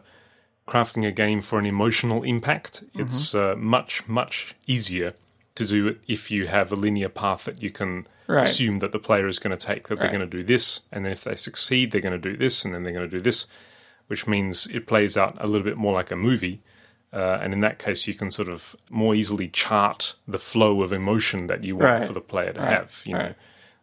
crafting 0.67 1.05
a 1.05 1.11
game 1.11 1.41
for 1.41 1.59
an 1.59 1.65
emotional 1.65 2.23
impact, 2.23 2.83
it's 2.93 3.33
uh, 3.33 3.55
much, 3.57 4.07
much 4.07 4.55
easier 4.67 5.15
to 5.55 5.65
do 5.65 5.87
it 5.87 5.99
if 6.07 6.31
you 6.31 6.47
have 6.47 6.71
a 6.71 6.75
linear 6.75 7.09
path 7.09 7.45
that 7.45 7.61
you 7.61 7.69
can 7.71 8.07
Right. 8.27 8.47
assume 8.47 8.79
that 8.79 8.93
the 8.93 8.99
player 8.99 9.27
is 9.27 9.39
going 9.39 9.57
to 9.57 9.65
take, 9.67 9.87
that 9.89 9.95
Right. 9.95 10.01
they're 10.09 10.17
going 10.19 10.29
to 10.29 10.37
do 10.37 10.43
this, 10.43 10.81
and 10.91 11.03
then 11.05 11.11
if 11.11 11.23
they 11.25 11.35
succeed, 11.35 11.91
they're 11.91 11.99
going 12.01 12.19
to 12.21 12.29
do 12.31 12.37
this, 12.37 12.63
and 12.63 12.73
then 12.73 12.83
they're 12.83 12.93
going 12.93 13.09
to 13.09 13.17
do 13.17 13.21
this, 13.21 13.45
which 14.07 14.25
means 14.27 14.67
it 14.67 14.87
plays 14.87 15.17
out 15.17 15.35
a 15.39 15.47
little 15.47 15.65
bit 15.65 15.75
more 15.77 15.93
like 15.93 16.11
a 16.11 16.15
movie. 16.15 16.61
Uh, 17.13 17.39
and 17.41 17.51
in 17.51 17.59
that 17.59 17.77
case, 17.77 18.07
you 18.07 18.13
can 18.13 18.31
sort 18.31 18.47
of 18.47 18.73
more 18.89 19.13
easily 19.13 19.49
chart 19.49 20.13
the 20.25 20.39
flow 20.39 20.81
of 20.81 20.93
emotion 20.93 21.47
that 21.47 21.65
you 21.65 21.75
want 21.75 21.99
Right. 21.99 22.07
for 22.07 22.13
the 22.13 22.21
player 22.21 22.53
to 22.53 22.61
have. 22.61 23.01
You 23.05 23.13
know, 23.15 23.33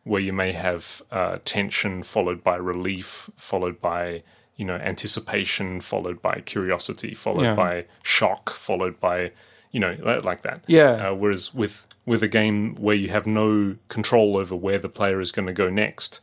where 0.05 0.23
you 0.23 0.33
may 0.33 0.53
have 0.53 1.03
uh, 1.11 1.37
tension 1.45 2.03
followed 2.03 2.43
by 2.43 2.57
relief, 2.57 3.29
followed 3.37 3.79
by 3.83 4.23
you 4.57 4.65
know 4.65 4.77
anticipation, 4.77 5.83
followed 5.83 6.23
by 6.23 6.41
curiosity, 6.41 7.13
followed 7.13 7.43
Yeah. 7.45 7.55
by 7.55 7.85
shock, 8.03 8.51
followed 8.51 8.99
by 8.99 9.33
you 9.73 9.81
know 9.81 9.97
like 10.25 10.43
that. 10.43 10.63
Yeah. 10.67 11.11
Uh, 11.11 11.15
whereas 11.15 11.53
with 11.55 11.87
with 12.07 12.23
a 12.23 12.29
game 12.29 12.75
where 12.77 12.97
you 12.97 13.09
have 13.09 13.27
no 13.27 13.77
control 13.89 14.37
over 14.37 14.57
where 14.57 14.79
the 14.79 14.89
player 14.89 15.21
is 15.21 15.31
going 15.33 15.47
to 15.47 15.53
go 15.53 15.69
next, 15.69 16.21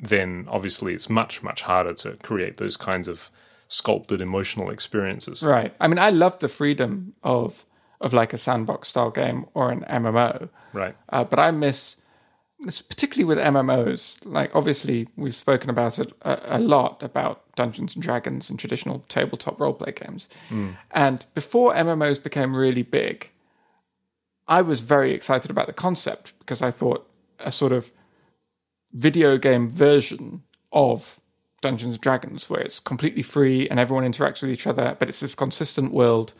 then 0.00 0.46
obviously 0.48 0.92
it's 0.94 1.08
much 1.08 1.42
much 1.42 1.62
harder 1.62 1.94
to 1.94 2.16
create 2.22 2.56
those 2.56 2.76
kinds 2.76 3.08
of 3.08 3.30
sculpted 3.68 4.20
emotional 4.20 4.70
experiences. 4.70 5.42
right? 5.42 5.72
I 5.80 5.86
mean, 5.86 5.98
I 5.98 6.10
love 6.10 6.38
the 6.40 6.48
freedom 6.48 7.14
of 7.22 7.64
of 8.00 8.12
like 8.12 8.32
a 8.32 8.38
sandbox 8.38 8.88
style 8.88 9.10
game 9.10 9.44
or 9.54 9.70
an 9.70 9.84
MMO, 9.88 10.48
Right. 10.72 10.96
uh, 11.10 11.22
but 11.24 11.38
I 11.38 11.50
miss. 11.50 11.96
It's 12.62 12.82
particularly 12.82 13.24
with 13.24 13.38
MMOs. 13.38 14.18
Like, 14.24 14.54
obviously, 14.54 15.08
we've 15.16 15.34
spoken 15.34 15.70
about 15.70 15.98
it 15.98 16.12
a, 16.22 16.58
a 16.58 16.58
lot 16.58 17.02
about 17.02 17.42
Dungeons 17.56 17.94
and 17.94 18.02
Dragons 18.02 18.50
and 18.50 18.58
traditional 18.58 19.04
tabletop 19.08 19.58
roleplay 19.58 19.94
games. 19.98 20.28
Hmm. 20.48 20.70
And 20.90 21.24
before 21.34 21.72
MMOs 21.72 22.22
became 22.22 22.54
really 22.54 22.82
big, 22.82 23.30
I 24.46 24.62
was 24.62 24.80
very 24.80 25.14
excited 25.14 25.50
about 25.50 25.68
the 25.68 25.72
concept 25.72 26.38
because 26.38 26.60
I 26.60 26.70
thought 26.70 27.08
a 27.38 27.52
sort 27.52 27.72
of 27.72 27.92
video 28.92 29.38
game 29.38 29.70
version 29.70 30.42
of 30.72 31.20
Dungeons 31.62 31.94
and 31.94 32.00
Dragons, 32.00 32.50
where 32.50 32.60
it's 32.60 32.80
completely 32.80 33.22
free 33.22 33.68
and 33.68 33.78
everyone 33.78 34.10
interacts 34.10 34.42
with 34.42 34.50
each 34.50 34.66
other, 34.66 34.96
but 34.98 35.08
it's 35.08 35.20
this 35.20 35.34
consistent 35.34 35.92
world 35.92 36.32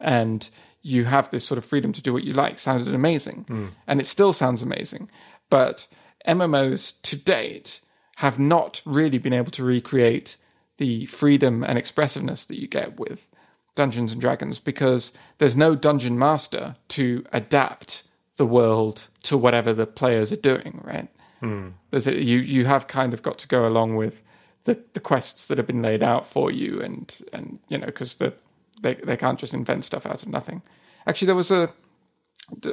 and 0.00 0.48
you 0.82 1.04
have 1.04 1.30
this 1.30 1.44
sort 1.46 1.56
of 1.56 1.64
freedom 1.64 1.92
to 1.92 2.02
do 2.02 2.12
what 2.12 2.24
you 2.24 2.34
like, 2.34 2.58
sounded 2.58 2.94
amazing. 2.94 3.44
Hmm. 3.48 3.66
And 3.86 4.00
it 4.00 4.06
still 4.06 4.34
sounds 4.34 4.62
amazing. 4.62 5.08
But 5.54 5.86
MMOs 6.26 6.94
to 7.02 7.14
date 7.14 7.78
have 8.16 8.40
not 8.40 8.82
really 8.84 9.18
been 9.18 9.32
able 9.32 9.52
to 9.52 9.62
recreate 9.62 10.36
the 10.78 11.06
freedom 11.06 11.62
and 11.62 11.78
expressiveness 11.78 12.44
that 12.46 12.60
you 12.60 12.66
get 12.66 12.98
with 12.98 13.28
Dungeons 13.76 14.10
and 14.10 14.20
Dragons 14.20 14.58
because 14.58 15.12
there's 15.38 15.54
no 15.54 15.76
dungeon 15.76 16.18
master 16.18 16.74
to 16.88 17.24
adapt 17.32 18.02
the 18.34 18.44
world 18.44 19.06
to 19.22 19.38
whatever 19.38 19.72
the 19.72 19.86
players 19.86 20.32
are 20.32 20.42
doing, 20.52 20.80
right? 20.82 21.06
Hmm. 21.38 21.68
There's 21.92 22.08
a, 22.08 22.20
you 22.20 22.38
you 22.40 22.64
have 22.64 22.88
kind 22.88 23.14
of 23.14 23.22
got 23.22 23.38
to 23.38 23.46
go 23.46 23.64
along 23.64 23.94
with 23.94 24.24
the, 24.64 24.82
the 24.94 24.98
quests 24.98 25.46
that 25.46 25.58
have 25.58 25.68
been 25.68 25.82
laid 25.82 26.02
out 26.02 26.26
for 26.26 26.50
you, 26.50 26.82
and 26.82 27.16
and 27.32 27.60
you 27.68 27.78
know 27.78 27.86
because 27.86 28.16
the 28.16 28.34
they 28.82 28.94
they 28.94 29.16
can't 29.16 29.38
just 29.38 29.54
invent 29.54 29.84
stuff 29.84 30.04
out 30.04 30.24
of 30.24 30.28
nothing. 30.28 30.62
Actually, 31.06 31.26
there 31.26 31.36
was 31.36 31.52
a 31.52 31.72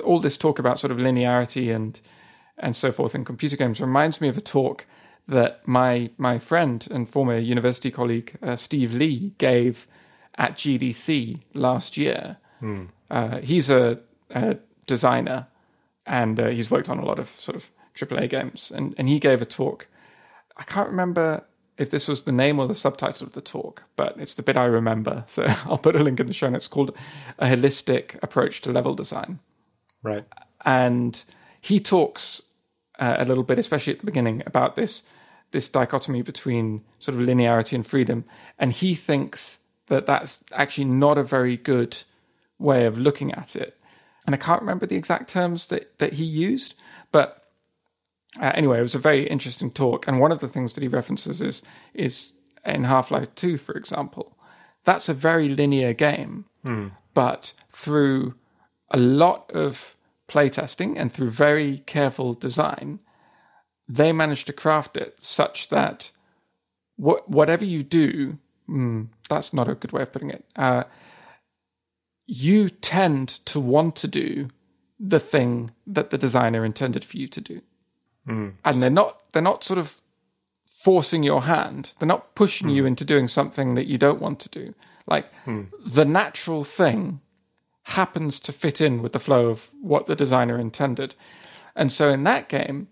all 0.03 0.19
this 0.19 0.35
talk 0.35 0.57
about 0.57 0.79
sort 0.79 0.89
of 0.89 0.97
linearity 0.97 1.71
and 1.75 1.99
and 2.61 2.75
so 2.75 2.91
forth 2.91 3.15
in 3.15 3.25
computer 3.25 3.57
games 3.57 3.81
reminds 3.81 4.21
me 4.21 4.27
of 4.29 4.37
a 4.37 4.41
talk 4.41 4.85
that 5.27 5.67
my 5.67 6.09
my 6.17 6.39
friend 6.39 6.87
and 6.91 7.09
former 7.09 7.37
university 7.37 7.91
colleague 7.91 8.35
uh, 8.41 8.55
Steve 8.55 8.93
Lee 8.93 9.33
gave 9.37 9.87
at 10.37 10.55
GDC 10.55 11.39
last 11.53 11.97
year. 11.97 12.37
Uh, 13.09 13.39
he's 13.39 13.69
a, 13.69 13.99
a 14.29 14.57
designer 14.87 15.47
and 16.05 16.39
uh, 16.39 16.47
he's 16.49 16.69
worked 16.71 16.89
on 16.89 16.99
a 16.99 17.05
lot 17.05 17.19
of 17.19 17.27
sort 17.29 17.55
of 17.55 17.69
AAA 17.95 18.29
games. 18.29 18.71
And, 18.73 18.93
and 18.97 19.09
he 19.09 19.19
gave 19.19 19.41
a 19.41 19.45
talk. 19.45 19.87
I 20.57 20.63
can't 20.63 20.87
remember 20.89 21.43
if 21.77 21.89
this 21.89 22.07
was 22.07 22.23
the 22.23 22.31
name 22.31 22.59
or 22.59 22.67
the 22.67 22.75
subtitle 22.75 23.25
of 23.27 23.33
the 23.33 23.41
talk, 23.41 23.83
but 23.95 24.15
it's 24.19 24.35
the 24.35 24.43
bit 24.43 24.57
I 24.57 24.65
remember. 24.65 25.25
So 25.27 25.45
I'll 25.65 25.77
put 25.79 25.95
a 25.95 26.03
link 26.03 26.19
in 26.19 26.27
the 26.27 26.33
show 26.33 26.49
notes. 26.49 26.65
It's 26.65 26.73
called 26.73 26.95
A 27.39 27.47
Holistic 27.47 28.21
Approach 28.23 28.61
to 28.61 28.71
Level 28.71 28.93
Design 28.93 29.39
Right. 30.03 30.25
and 30.65 31.23
he 31.59 31.79
talks 31.79 32.41
uh, 32.99 33.15
a 33.17 33.25
little 33.25 33.43
bit, 33.43 33.59
especially 33.59 33.93
at 33.93 33.99
the 33.99 34.05
beginning, 34.05 34.43
about 34.45 34.75
this 34.75 35.03
this 35.51 35.67
dichotomy 35.67 36.21
between 36.21 36.81
sort 36.99 37.19
of 37.19 37.27
linearity 37.27 37.73
and 37.73 37.85
freedom, 37.85 38.23
and 38.57 38.71
he 38.71 38.95
thinks 38.95 39.59
that 39.87 40.05
that's 40.05 40.43
actually 40.53 40.85
not 40.85 41.17
a 41.17 41.23
very 41.23 41.57
good 41.57 41.97
way 42.57 42.85
of 42.85 42.97
looking 42.97 43.33
at 43.33 43.55
it. 43.55 43.77
And 44.25 44.33
I 44.33 44.37
can't 44.37 44.61
remember 44.61 44.85
the 44.85 44.95
exact 44.95 45.29
terms 45.29 45.65
that 45.67 45.97
that 45.99 46.13
he 46.13 46.23
used, 46.23 46.75
but 47.11 47.41
uh, 48.39 48.51
anyway, 48.55 48.79
it 48.79 48.83
was 48.83 48.95
a 48.95 48.99
very 48.99 49.27
interesting 49.27 49.71
talk. 49.71 50.07
And 50.07 50.19
one 50.19 50.31
of 50.31 50.39
the 50.39 50.47
things 50.47 50.73
that 50.73 50.81
he 50.81 50.87
references 50.87 51.41
is 51.41 51.61
is 51.93 52.33
in 52.65 52.85
Half 52.85 53.11
Life 53.11 53.33
Two, 53.35 53.57
for 53.57 53.73
example. 53.75 54.37
That's 54.83 55.09
a 55.09 55.13
very 55.13 55.47
linear 55.49 55.93
game, 55.93 56.45
but 57.13 57.53
through 57.71 58.35
a 58.89 58.97
lot 58.97 59.51
of 59.51 59.95
playtesting 60.31 60.95
and 60.97 61.11
through 61.13 61.29
very 61.29 61.79
careful 61.85 62.33
design, 62.33 62.99
they 63.87 64.11
managed 64.13 64.47
to 64.47 64.53
craft 64.53 64.95
it 64.97 65.17
such 65.21 65.69
that 65.69 66.11
wh- 66.97 67.27
whatever 67.27 67.65
you 67.65 67.83
do, 67.83 68.37
mm, 68.69 69.07
that's 69.29 69.53
not 69.53 69.69
a 69.69 69.75
good 69.75 69.91
way 69.91 70.03
of 70.03 70.11
putting 70.11 70.29
it. 70.29 70.45
Uh, 70.55 70.83
you 72.25 72.69
tend 72.69 73.27
to 73.45 73.59
want 73.59 73.95
to 73.97 74.07
do 74.07 74.47
the 74.99 75.19
thing 75.19 75.71
that 75.85 76.11
the 76.11 76.17
designer 76.17 76.63
intended 76.63 77.03
for 77.03 77.17
you 77.17 77.27
to 77.27 77.41
do, 77.41 77.61
and 78.63 78.81
they're 78.81 78.89
not 78.89 79.17
they're 79.33 79.41
not 79.41 79.63
sort 79.63 79.79
of 79.79 79.99
forcing 80.65 81.23
your 81.23 81.41
hand. 81.43 81.93
They're 81.99 82.07
not 82.07 82.35
pushing 82.35 82.69
you 82.69 82.85
into 82.85 83.03
doing 83.03 83.27
something 83.27 83.75
that 83.75 83.87
you 83.87 83.97
don't 83.97 84.21
want 84.21 84.39
to 84.41 84.49
do. 84.49 84.73
Like 85.07 85.25
the 85.85 86.05
natural 86.05 86.63
thing 86.63 87.19
happens 87.83 88.39
to 88.41 88.51
fit 88.51 88.79
in 88.81 89.01
with 89.01 89.11
the 89.11 89.19
flow 89.19 89.49
of 89.49 89.69
what 89.81 90.05
the 90.05 90.15
designer 90.15 90.57
intended. 90.59 91.15
And 91.75 91.91
so 91.91 92.09
in 92.11 92.23
that 92.23 92.49
game, 92.49 92.87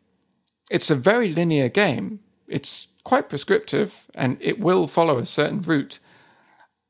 it's 0.69 0.89
a 0.89 0.95
very 0.95 1.33
linear 1.33 1.69
game. 1.69 2.19
It's 2.47 2.87
quite 3.03 3.29
prescriptive 3.29 4.05
and 4.15 4.37
it 4.39 4.59
will 4.59 4.87
follow 4.87 5.17
a 5.17 5.25
certain 5.25 5.61
route, 5.61 5.99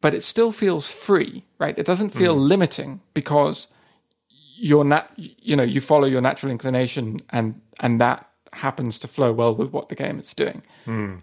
but 0.02 0.14
it 0.14 0.24
still 0.24 0.52
feels 0.52 0.92
free, 0.92 1.46
right? 1.60 1.78
It 1.78 1.86
doesn't 1.86 2.12
feel 2.12 2.36
limiting 2.36 3.02
because 3.14 3.68
you're 4.58 4.84
nat- 4.86 5.12
you 5.18 5.56
know, 5.56 5.64
you 5.64 5.82
follow 5.82 6.08
your 6.08 6.22
natural 6.22 6.52
inclination 6.52 7.18
and 7.30 7.62
and 7.80 8.00
that 8.02 8.28
happens 8.54 8.98
to 9.00 9.08
flow 9.08 9.32
well 9.32 9.54
with 9.56 9.72
what 9.72 9.90
the 9.90 9.96
game 9.96 10.20
is 10.20 10.34
doing. 10.34 10.62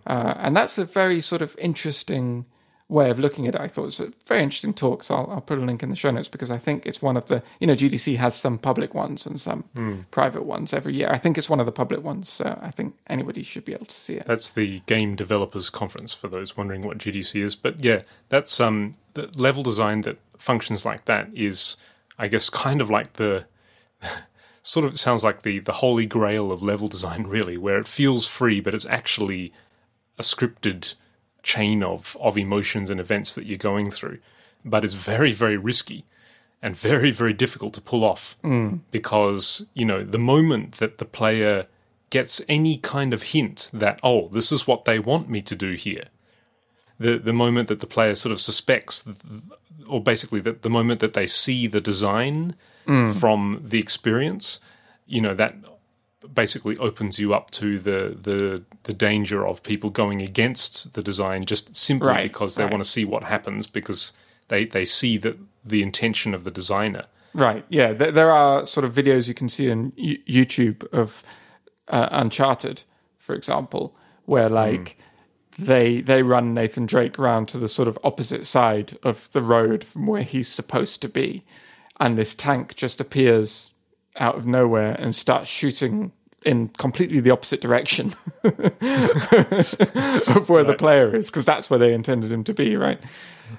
Uh, 0.06 0.34
and 0.38 0.56
that's 0.56 0.78
a 0.78 0.84
very 0.84 1.20
sort 1.20 1.42
of 1.42 1.56
interesting 1.58 2.46
way 2.88 3.10
of 3.10 3.18
looking 3.18 3.48
at 3.48 3.54
it. 3.54 3.60
I 3.60 3.66
thought 3.66 3.82
it 3.82 3.86
was 3.86 4.00
a 4.00 4.12
very 4.24 4.42
interesting 4.42 4.72
talk. 4.72 5.02
So 5.02 5.16
I'll, 5.16 5.30
I'll 5.30 5.40
put 5.40 5.58
a 5.58 5.62
link 5.62 5.82
in 5.82 5.90
the 5.90 5.96
show 5.96 6.10
notes 6.10 6.28
because 6.28 6.50
I 6.50 6.58
think 6.58 6.86
it's 6.86 7.02
one 7.02 7.16
of 7.16 7.26
the, 7.26 7.42
you 7.58 7.66
know, 7.66 7.74
GDC 7.74 8.16
has 8.16 8.34
some 8.34 8.58
public 8.58 8.94
ones 8.94 9.26
and 9.26 9.40
some 9.40 10.06
private 10.12 10.44
ones 10.44 10.72
every 10.72 10.94
year. 10.94 11.08
I 11.10 11.18
think 11.18 11.36
it's 11.36 11.50
one 11.50 11.58
of 11.58 11.66
the 11.66 11.72
public 11.72 12.02
ones. 12.04 12.30
So 12.30 12.58
I 12.62 12.70
think 12.70 12.94
anybody 13.08 13.42
should 13.42 13.64
be 13.64 13.72
able 13.72 13.86
to 13.86 13.94
see 13.94 14.14
it. 14.14 14.26
That's 14.26 14.50
the 14.50 14.80
Game 14.86 15.16
Developers 15.16 15.68
Conference 15.68 16.14
for 16.14 16.28
those 16.28 16.56
wondering 16.56 16.82
what 16.82 16.98
GDC 16.98 17.42
is. 17.42 17.56
But 17.56 17.82
yeah, 17.82 18.02
that's 18.28 18.60
um 18.60 18.94
the 19.14 19.30
level 19.36 19.62
design 19.64 20.02
that 20.02 20.18
functions 20.38 20.84
like 20.84 21.06
that 21.06 21.28
is, 21.34 21.76
I 22.18 22.28
guess, 22.28 22.48
kind 22.50 22.80
of 22.80 22.88
like 22.88 23.14
the 23.14 23.46
sort 24.62 24.86
of 24.86 25.00
sounds 25.00 25.24
like 25.24 25.42
the 25.42 25.58
the 25.58 25.72
holy 25.72 26.06
grail 26.06 26.52
of 26.52 26.62
level 26.62 26.86
design, 26.86 27.24
really, 27.24 27.56
where 27.56 27.78
it 27.78 27.88
feels 27.88 28.28
free, 28.28 28.60
but 28.60 28.74
it's 28.74 28.86
actually 28.86 29.52
a 30.18 30.22
scripted 30.22 30.94
chain 31.46 31.82
of 31.82 32.16
of 32.20 32.36
emotions 32.36 32.90
and 32.90 32.98
events 32.98 33.34
that 33.36 33.46
you're 33.46 33.56
going 33.72 33.90
through. 33.90 34.18
But 34.64 34.84
it's 34.84 34.94
very 34.94 35.32
very 35.32 35.56
risky 35.56 36.04
and 36.60 36.76
very 36.76 37.12
very 37.12 37.32
difficult 37.32 37.72
to 37.74 37.80
pull 37.80 38.04
off 38.04 38.36
mm. 38.42 38.80
because 38.90 39.68
you 39.74 39.84
know 39.84 40.02
the 40.02 40.18
moment 40.18 40.72
that 40.82 40.98
the 40.98 41.04
player 41.04 41.66
gets 42.10 42.42
any 42.48 42.76
kind 42.76 43.12
of 43.14 43.22
hint 43.34 43.70
that 43.72 44.00
oh 44.02 44.28
this 44.28 44.50
is 44.50 44.66
what 44.66 44.84
they 44.84 44.98
want 44.98 45.28
me 45.28 45.40
to 45.42 45.54
do 45.54 45.72
here 45.74 46.06
the 46.98 47.18
the 47.18 47.32
moment 47.32 47.68
that 47.68 47.80
the 47.80 47.86
player 47.86 48.14
sort 48.14 48.32
of 48.32 48.40
suspects 48.40 49.08
or 49.88 50.02
basically 50.02 50.40
that 50.40 50.62
the 50.62 50.70
moment 50.70 51.00
that 51.00 51.14
they 51.14 51.26
see 51.26 51.66
the 51.66 51.80
design 51.80 52.56
mm. 52.86 53.14
from 53.14 53.62
the 53.64 53.78
experience 53.78 54.58
you 55.06 55.20
know 55.20 55.34
that 55.34 55.54
basically 56.34 56.76
opens 56.78 57.18
you 57.18 57.34
up 57.34 57.50
to 57.52 57.78
the 57.78 58.16
the 58.20 58.62
the 58.84 58.92
danger 58.92 59.46
of 59.46 59.62
people 59.62 59.90
going 59.90 60.22
against 60.22 60.94
the 60.94 61.02
design 61.02 61.44
just 61.44 61.76
simply 61.76 62.08
Right, 62.08 62.22
because 62.24 62.54
they 62.54 62.64
right. 62.64 62.72
want 62.72 62.84
to 62.84 62.88
see 62.88 63.04
what 63.04 63.24
happens 63.24 63.66
because 63.66 64.12
they 64.48 64.64
they 64.64 64.84
see 64.84 65.16
that 65.18 65.38
the 65.64 65.82
intention 65.82 66.34
of 66.34 66.44
the 66.44 66.50
designer 66.50 67.06
Right. 67.36 67.66
Yeah. 67.68 67.92
There, 67.92 68.10
there 68.10 68.30
are 68.30 68.64
sort 68.64 68.86
of 68.86 68.94
videos 68.94 69.28
you 69.28 69.34
can 69.34 69.50
see 69.50 69.70
on 69.70 69.92
YouTube 69.92 70.90
of 70.90 71.22
uh, 71.88 72.08
Uncharted, 72.10 72.82
for 73.18 73.34
example, 73.34 73.94
where 74.24 74.48
like 74.48 74.98
they 75.58 76.00
they 76.00 76.22
run 76.22 76.54
Nathan 76.54 76.86
Drake 76.86 77.18
around 77.18 77.46
to 77.48 77.58
the 77.58 77.68
sort 77.68 77.88
of 77.88 77.98
opposite 78.02 78.46
side 78.46 78.96
of 79.02 79.30
the 79.32 79.42
road 79.42 79.84
from 79.84 80.06
where 80.06 80.22
he's 80.22 80.48
supposed 80.48 81.02
to 81.02 81.10
be, 81.10 81.44
and 82.00 82.16
this 82.16 82.34
tank 82.34 82.74
just 82.74 83.02
appears 83.02 83.70
out 84.16 84.36
of 84.36 84.46
nowhere 84.46 84.92
and 84.98 85.14
starts 85.14 85.50
shooting 85.50 86.12
in 86.46 86.68
completely 86.68 87.20
the 87.20 87.30
opposite 87.30 87.60
direction 87.60 88.14
of 88.44 88.54
where 90.48 90.64
the 90.64 90.76
player 90.78 91.14
is, 91.14 91.26
because 91.26 91.44
that's 91.44 91.68
where 91.68 91.78
they 91.78 91.92
intended 91.92 92.30
him 92.30 92.44
to 92.44 92.54
be, 92.54 92.76
right? 92.76 93.00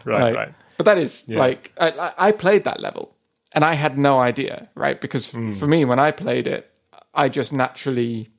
right 0.06 0.22
Like, 0.22 0.36
right 0.36 0.54
But 0.78 0.86
that 0.86 0.98
is 0.98 1.28
like 1.28 1.74
I, 1.80 2.14
I 2.18 2.32
played 2.32 2.64
that 2.64 2.80
level 2.80 3.14
and 3.54 3.66
I 3.66 3.74
had 3.74 3.98
no 3.98 4.20
idea, 4.20 4.70
right? 4.74 5.00
Because 5.00 5.28
f- 5.28 5.40
hmm. 5.40 5.52
for 5.52 5.68
me, 5.68 5.84
when 5.84 6.00
I 6.00 6.12
played 6.12 6.48
it, 6.48 6.72
I 7.14 7.28
just 7.28 7.52
naturally, 7.52 8.30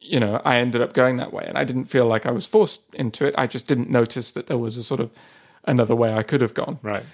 you 0.00 0.18
know, 0.18 0.42
I 0.44 0.56
ended 0.56 0.82
up 0.82 0.92
going 0.92 1.18
that 1.18 1.32
way, 1.32 1.44
and 1.46 1.56
I 1.56 1.64
didn't 1.64 1.84
feel 1.84 2.06
like 2.06 2.26
I 2.26 2.32
was 2.32 2.46
forced 2.46 2.82
into 2.94 3.26
it. 3.26 3.34
I 3.38 3.46
just 3.46 3.66
didn't 3.68 3.90
notice 3.90 4.32
that 4.32 4.48
there 4.48 4.58
was 4.58 4.76
a 4.76 4.82
sort 4.82 5.00
of 5.00 5.10
another 5.64 5.94
way 5.94 6.12
I 6.12 6.22
could 6.24 6.40
have 6.40 6.54
gone. 6.54 6.80
Right. 6.82 7.04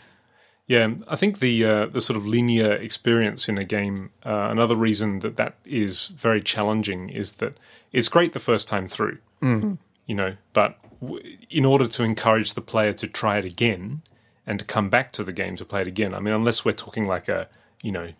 Yeah, 0.70 0.94
I 1.08 1.16
think 1.16 1.40
the 1.40 1.64
uh, 1.64 1.86
the 1.86 2.00
sort 2.00 2.16
of 2.16 2.28
linear 2.28 2.72
experience 2.74 3.48
in 3.48 3.58
a 3.58 3.64
game. 3.64 4.10
Uh, 4.24 4.46
another 4.52 4.76
reason 4.76 5.18
that 5.18 5.36
that 5.36 5.56
is 5.64 6.06
very 6.06 6.40
challenging 6.40 7.08
is 7.08 7.32
that 7.42 7.54
it's 7.90 8.08
great 8.08 8.34
the 8.34 8.38
first 8.38 8.68
time 8.68 8.86
through, 8.86 9.18
mm. 9.42 9.78
you 10.06 10.14
know, 10.14 10.36
but 10.52 10.78
w- 11.00 11.36
in 11.50 11.64
order 11.64 11.88
to 11.88 12.04
encourage 12.04 12.54
the 12.54 12.60
player 12.60 12.92
to 12.92 13.08
try 13.08 13.36
it 13.38 13.44
again 13.44 14.02
and 14.46 14.60
to 14.60 14.64
come 14.64 14.88
back 14.88 15.10
to 15.14 15.24
the 15.24 15.32
game 15.32 15.56
to 15.56 15.64
play 15.64 15.80
it 15.80 15.88
again. 15.88 16.14
I 16.14 16.20
mean, 16.20 16.34
unless 16.34 16.64
we're 16.64 16.70
talking 16.70 17.04
like 17.04 17.28
a 17.28 17.48
you 17.82 17.90
know, 17.90 18.12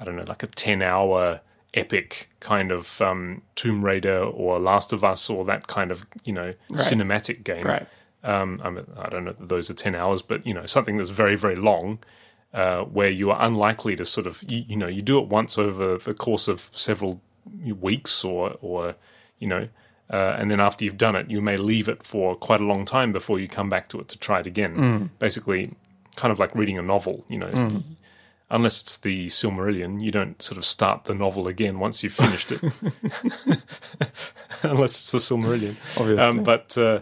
I 0.00 0.04
don't 0.04 0.16
know, 0.16 0.24
like 0.26 0.42
a 0.42 0.48
ten 0.48 0.82
hour 0.82 1.42
epic 1.74 2.28
kind 2.40 2.72
of 2.72 3.00
um, 3.00 3.42
Tomb 3.54 3.84
Raider 3.84 4.18
or 4.18 4.58
Last 4.58 4.92
of 4.92 5.04
Us 5.04 5.30
or 5.30 5.44
that 5.44 5.68
kind 5.68 5.92
of 5.92 6.04
you 6.24 6.32
know 6.32 6.54
cinematic 6.72 7.44
game 7.44 7.68
Right. 7.68 7.86
Um, 8.24 8.60
I, 8.64 8.70
mean, 8.70 8.84
I 8.98 9.08
don't 9.08 9.24
know 9.24 9.34
that 9.38 9.48
those 9.48 9.70
are 9.70 9.74
10 9.74 9.94
hours, 9.94 10.22
but, 10.22 10.46
you 10.46 10.54
know, 10.54 10.66
something 10.66 10.96
that's 10.96 11.10
very, 11.10 11.36
very 11.36 11.56
long, 11.56 11.98
uh, 12.52 12.82
where 12.82 13.10
you 13.10 13.30
are 13.30 13.38
unlikely 13.40 13.96
to 13.96 14.04
sort 14.04 14.26
of, 14.26 14.42
you, 14.46 14.64
you 14.66 14.76
know, 14.76 14.86
you 14.86 15.02
do 15.02 15.18
it 15.18 15.28
once 15.28 15.58
over 15.58 15.98
the 15.98 16.14
course 16.14 16.48
of 16.48 16.68
several 16.72 17.20
weeks 17.80 18.24
or, 18.24 18.56
or 18.60 18.94
you 19.38 19.48
know, 19.48 19.68
uh, 20.10 20.36
and 20.38 20.50
then 20.50 20.60
after 20.60 20.84
you've 20.84 20.98
done 20.98 21.16
it, 21.16 21.30
you 21.30 21.40
may 21.40 21.56
leave 21.56 21.88
it 21.88 22.02
for 22.02 22.36
quite 22.36 22.60
a 22.60 22.64
long 22.64 22.84
time 22.84 23.12
before 23.12 23.38
you 23.38 23.48
come 23.48 23.70
back 23.70 23.88
to 23.88 23.98
it 24.00 24.08
to 24.08 24.18
try 24.18 24.40
it 24.40 24.46
again. 24.46 25.10
Basically, 25.18 25.72
kind 26.16 26.30
of 26.30 26.38
like 26.38 26.54
reading 26.54 26.78
a 26.78 26.82
novel, 26.82 27.24
you 27.28 27.38
know. 27.38 27.52
so 27.54 27.82
Unless 28.50 28.82
it's 28.82 28.96
the 28.98 29.26
Silmarillion, 29.26 30.02
you 30.02 30.10
don't 30.10 30.40
sort 30.40 30.58
of 30.58 30.64
start 30.64 31.04
the 31.04 31.14
novel 31.14 31.48
again 31.48 31.78
once 31.78 32.02
you've 32.02 32.12
finished 32.12 32.52
it. 32.52 32.60
Unless 34.62 34.96
it's 34.96 35.12
the 35.12 35.18
Silmarillion. 35.18 35.76
Obviously. 35.96 36.18
Um, 36.18 36.44
but 36.44 36.76
uh, 36.78 37.00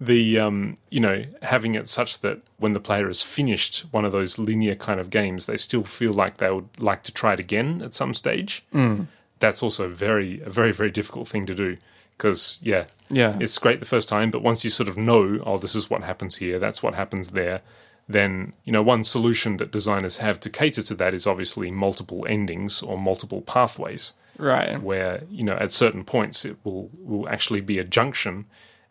the 0.00 0.38
um, 0.38 0.76
you 0.90 1.00
know 1.00 1.24
having 1.42 1.74
it 1.74 1.88
such 1.88 2.20
that 2.20 2.40
when 2.58 2.72
the 2.72 2.80
player 2.80 3.06
has 3.06 3.22
finished 3.22 3.84
one 3.90 4.04
of 4.04 4.12
those 4.12 4.38
linear 4.38 4.74
kind 4.74 5.00
of 5.00 5.10
games, 5.10 5.46
they 5.46 5.56
still 5.56 5.84
feel 5.84 6.12
like 6.12 6.38
they 6.38 6.50
would 6.50 6.68
like 6.78 7.02
to 7.04 7.12
try 7.12 7.32
it 7.34 7.40
again 7.40 7.80
at 7.82 7.94
some 7.94 8.12
stage. 8.14 8.64
Mm. 8.74 9.06
That's 9.40 9.62
also 9.62 9.88
very 9.88 10.40
a 10.42 10.50
very 10.50 10.72
very 10.72 10.90
difficult 10.90 11.28
thing 11.28 11.46
to 11.46 11.54
do 11.54 11.76
because 12.16 12.58
yeah, 12.62 12.84
Yeah. 13.10 13.36
it's 13.40 13.58
great 13.58 13.80
the 13.80 13.86
first 13.86 14.08
time, 14.08 14.30
but 14.30 14.42
once 14.42 14.62
you 14.64 14.70
sort 14.70 14.88
of 14.88 14.96
know, 14.96 15.40
oh, 15.44 15.58
this 15.58 15.74
is 15.74 15.90
what 15.90 16.02
happens 16.04 16.36
here, 16.36 16.58
that's 16.60 16.80
what 16.82 16.94
happens 16.94 17.30
there. 17.30 17.60
Then 18.08 18.52
you 18.64 18.72
know 18.72 18.82
one 18.82 19.04
solution 19.04 19.56
that 19.58 19.70
designers 19.72 20.18
have 20.18 20.38
to 20.40 20.50
cater 20.50 20.82
to 20.82 20.94
that 20.96 21.14
is 21.14 21.26
obviously 21.26 21.70
multiple 21.70 22.26
endings 22.28 22.82
or 22.82 22.98
multiple 22.98 23.40
pathways 23.42 24.12
Right. 24.38 24.82
where 24.82 25.22
you 25.30 25.44
know 25.44 25.54
at 25.54 25.70
certain 25.72 26.04
points 26.04 26.44
it 26.44 26.56
will 26.64 26.90
will 26.98 27.28
actually 27.28 27.60
be 27.62 27.78
a 27.78 27.84
junction 27.84 28.44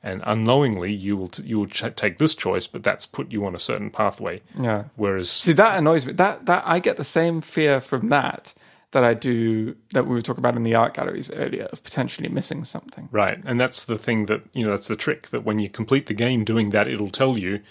and 0.04 0.22
unknowingly 0.26 0.92
you 0.92 1.16
will 1.16 1.28
t- 1.30 1.44
you 1.44 1.58
will 1.60 1.68
ch- 1.68 1.96
take 1.96 2.18
this 2.20 2.36
choice 2.36 2.68
but 2.68 2.84
that's 2.84 3.06
put 3.06 3.32
you 3.32 3.46
on 3.46 3.56
a 3.56 3.60
certain 3.60 3.90
pathway 3.90 4.42
Yeah. 4.60 4.84
whereas 4.96 5.30
See, 5.30 5.54
that 5.54 5.78
annoys 5.78 6.06
me. 6.06 6.14
That 6.14 6.46
that 6.46 6.64
I 6.66 6.80
get 6.80 6.98
the 6.98 7.04
same 7.04 7.42
fear 7.42 7.80
from 7.82 8.10
that 8.10 8.54
that 8.92 9.04
I 9.04 9.14
do 9.16 9.76
that 9.94 10.06
we 10.06 10.14
were 10.14 10.22
talking 10.22 10.42
about 10.42 10.56
in 10.56 10.64
the 10.64 10.76
art 10.76 10.94
galleries 10.94 11.32
earlier 11.32 11.64
of 11.72 11.84
potentially 11.84 12.30
missing 12.30 12.64
something. 12.66 13.10
right 13.12 13.40
and 13.46 13.60
that's 13.60 13.86
the 13.86 13.98
thing 13.98 14.26
that 14.28 14.42
you 14.54 14.64
know 14.66 14.72
that's 14.72 14.88
the 14.90 14.96
trick 14.96 15.30
that 15.30 15.44
when 15.44 15.58
you 15.60 15.70
complete 15.70 16.06
the 16.08 16.14
game 16.14 16.44
doing 16.44 16.70
that 16.72 16.88
it'll 16.88 17.10
tell 17.10 17.38
you 17.38 17.62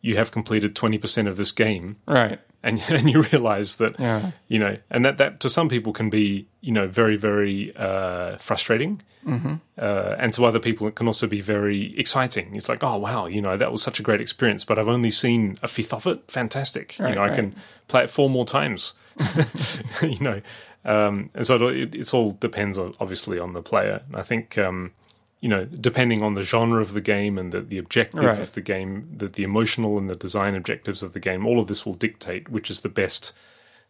you 0.00 0.14
have 0.16 0.30
completed 0.30 0.76
20% 0.76 1.26
of 1.26 1.36
this 1.36 1.50
game 1.50 1.96
Right. 2.06 2.38
And 2.62 2.82
and 2.88 3.10
you 3.10 3.22
realize 3.22 3.76
that 3.76 3.98
Yeah. 4.00 4.32
you 4.48 4.58
know 4.58 4.76
and 4.90 5.04
that 5.04 5.18
that 5.18 5.40
to 5.40 5.50
some 5.50 5.68
people 5.68 5.92
can 5.92 6.10
be 6.10 6.46
you 6.60 6.72
know 6.72 6.86
very 6.88 7.16
very 7.16 7.72
uh, 7.76 8.36
frustrating. 8.38 9.02
Mm-hmm. 9.26 9.54
uh, 9.76 10.14
and 10.18 10.32
to 10.34 10.44
other 10.46 10.60
people 10.60 10.86
it 10.86 10.94
can 10.94 11.06
also 11.06 11.26
be 11.26 11.40
very 11.42 11.92
exciting. 11.98 12.56
It's 12.56 12.68
like 12.68 12.82
oh 12.82 12.96
wow 12.96 13.26
you 13.26 13.42
know 13.42 13.56
that 13.58 13.70
was 13.70 13.82
such 13.82 14.00
a 14.00 14.02
great 14.02 14.20
experience 14.22 14.64
but 14.64 14.78
i've 14.78 14.88
only 14.88 15.10
seen 15.10 15.58
a 15.62 15.68
fifth 15.68 15.92
of 15.92 16.06
it? 16.06 16.30
Fantastic. 16.30 16.98
You 16.98 17.04
Right, 17.06 17.14
know 17.16 17.22
i 17.22 17.34
can 17.34 17.54
play 17.88 18.04
it 18.04 18.10
four 18.10 18.30
more 18.30 18.46
times. 18.46 18.94
You 20.02 20.18
know 20.20 20.40
um, 20.84 21.30
and 21.34 21.46
so 21.46 21.66
it, 21.66 21.94
it's 21.94 22.14
all 22.14 22.30
depends 22.30 22.78
on, 22.78 22.94
obviously 23.00 23.38
on 23.38 23.52
the 23.52 23.62
player. 23.62 24.00
And 24.06 24.16
i 24.16 24.22
think 24.22 24.56
um, 24.56 24.92
you 25.40 25.48
know, 25.48 25.64
depending 25.64 26.22
on 26.22 26.34
the 26.34 26.42
genre 26.42 26.80
of 26.80 26.94
the 26.94 27.00
game 27.00 27.38
and 27.38 27.52
the, 27.52 27.60
the 27.60 27.78
objective 27.78 28.22
Right. 28.24 28.40
of 28.40 28.52
the 28.52 28.60
game, 28.60 29.08
the, 29.16 29.28
the 29.28 29.44
emotional 29.44 29.96
and 29.98 30.10
the 30.10 30.16
design 30.16 30.54
objectives 30.54 31.02
of 31.02 31.12
the 31.12 31.20
game, 31.20 31.46
all 31.46 31.60
of 31.60 31.68
this 31.68 31.86
will 31.86 31.94
dictate 31.94 32.48
which 32.48 32.70
is 32.70 32.80
the 32.80 32.88
best, 32.88 33.32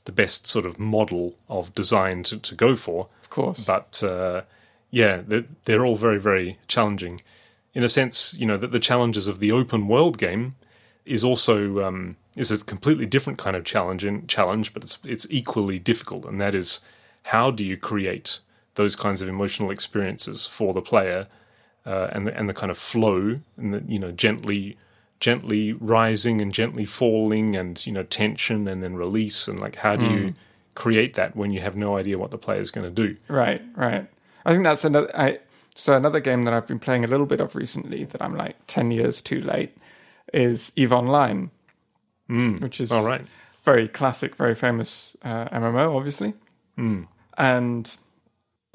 the 0.05 0.12
best 0.12 0.46
sort 0.46 0.66
of 0.66 0.78
model 0.78 1.36
of 1.49 1.74
design 1.74 2.22
to, 2.24 2.38
to 2.38 2.55
go 2.55 2.74
for. 2.74 3.09
Of 3.22 3.30
course. 3.30 3.64
But 3.64 4.03
uh, 4.03 4.42
yeah, 4.90 5.22
they're, 5.26 5.44
they're 5.64 5.86
all 5.86 5.96
very, 5.96 6.18
very 6.20 6.59
challenging. 6.68 7.20
In 7.74 7.82
a 7.82 7.88
sense, 7.88 8.34
you 8.34 8.44
know, 8.46 8.57
that 8.57 8.72
the 8.72 8.80
challenges 8.80 9.26
of 9.28 9.38
the 9.38 9.53
open 9.53 9.88
world 9.88 10.18
game 10.18 10.57
is 11.07 11.24
also 11.24 11.82
um, 11.82 12.16
is 12.36 12.51
a 12.51 12.62
completely 12.64 13.07
different 13.07 13.38
kind 13.38 13.57
of 13.57 13.64
challenge, 13.64 14.05
and 14.05 14.28
challenge, 14.28 14.74
but 14.74 14.82
it's 14.82 14.99
it's 15.05 15.26
equally 15.30 15.78
difficult, 15.78 16.24
and 16.26 16.40
that 16.40 16.55
is 16.55 16.80
how 17.24 17.51
do 17.51 17.64
you 17.64 17.76
create 17.76 18.40
those 18.74 18.96
kinds 18.96 19.22
of 19.22 19.28
emotional 19.28 19.70
experiences 19.70 20.46
for 20.46 20.72
the 20.72 20.82
player, 20.82 21.26
uh, 21.89 22.11
and 22.12 22.26
the, 22.26 22.36
and 22.36 22.49
the 22.51 22.55
kind 22.55 22.70
of 22.70 22.76
flow, 22.76 23.41
and 23.57 23.72
the 23.72 23.82
you 23.89 23.99
know 23.99 24.12
gently 24.12 24.76
gently 25.20 25.72
rising 25.72 26.41
and 26.41 26.53
gently 26.53 26.84
falling, 26.84 27.57
and 27.57 27.84
you 27.86 27.93
know 27.93 28.03
tension 28.03 28.68
and 28.68 28.82
then 28.82 28.95
release, 28.95 29.49
and 29.49 29.59
like 29.59 29.76
how 29.76 29.97
do 29.97 30.07
you 30.07 30.34
create 30.74 31.14
that 31.14 31.34
when 31.34 31.51
you 31.51 31.61
have 31.61 31.76
no 31.76 31.97
idea 31.97 32.18
what 32.18 32.30
the 32.30 32.36
player 32.39 32.61
is 32.61 32.70
going 32.70 32.84
to 32.84 33.07
do? 33.07 33.16
Right, 33.26 33.62
right. 33.74 34.07
I 34.45 34.53
think 34.53 34.64
that's 34.64 34.84
another. 34.84 35.11
I, 35.16 35.39
so 35.74 35.97
another 35.97 36.20
game 36.20 36.43
that 36.45 36.53
I've 36.53 36.66
been 36.66 36.78
playing 36.78 37.05
a 37.05 37.09
little 37.09 37.26
bit 37.26 37.41
of 37.41 37.57
recently 37.57 38.05
that 38.05 38.20
I'm 38.20 38.36
like 38.36 38.57
ten 38.66 38.91
years 38.91 39.22
too 39.22 39.41
late 39.41 39.74
is 40.34 40.72
Eve 40.76 40.93
Online, 40.93 41.51
which 42.59 42.80
is 42.80 42.93
All 42.93 43.05
right, 43.05 43.24
very 43.62 43.89
classic, 43.89 44.36
very 44.36 44.55
famous 44.55 45.16
uh, 45.22 45.47
MMO, 45.47 45.97
obviously. 45.97 46.34
And 47.39 47.97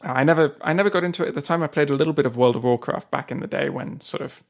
I 0.03 0.23
never, 0.23 0.55
I 0.61 0.73
never 0.73 0.89
got 0.89 1.03
into 1.03 1.23
it 1.23 1.29
at 1.29 1.35
the 1.35 1.41
time. 1.41 1.63
I 1.63 1.67
played 1.67 1.89
a 1.89 1.95
little 1.95 2.13
bit 2.13 2.25
of 2.25 2.37
World 2.37 2.55
of 2.55 2.63
Warcraft 2.63 3.09
back 3.09 3.31
in 3.31 3.39
the 3.39 3.47
day 3.47 3.69
when 3.69 4.01
sort 4.01 4.21
of 4.21 4.43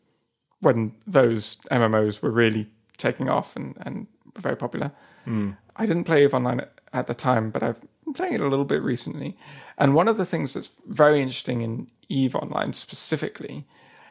when 0.60 0.94
those 1.06 1.58
MMOs 1.72 2.22
were 2.22 2.32
really 2.32 2.70
taking 2.98 3.30
off 3.30 3.56
and 3.56 3.76
and 3.82 4.08
were 4.36 4.42
very 4.42 4.58
popular. 4.58 4.92
Hmm. 5.26 5.52
I 5.76 5.86
didn't 5.86 6.04
play 6.06 6.24
Eve 6.24 6.34
Online 6.34 6.62
at, 6.62 6.82
at 6.92 7.08
the 7.08 7.14
time, 7.14 7.50
but 7.50 7.64
I've 7.64 7.80
been 8.04 8.14
playing 8.14 8.34
it 8.34 8.42
a 8.42 8.48
little 8.48 8.66
bit 8.66 8.82
recently. 8.82 9.38
And 9.78 9.96
one 9.96 10.08
of 10.08 10.18
the 10.18 10.26
things 10.26 10.54
that's 10.54 10.70
very 10.88 11.22
interesting 11.22 11.62
in 11.62 11.88
Eve 12.10 12.36
Online 12.36 12.74
specifically 12.74 13.66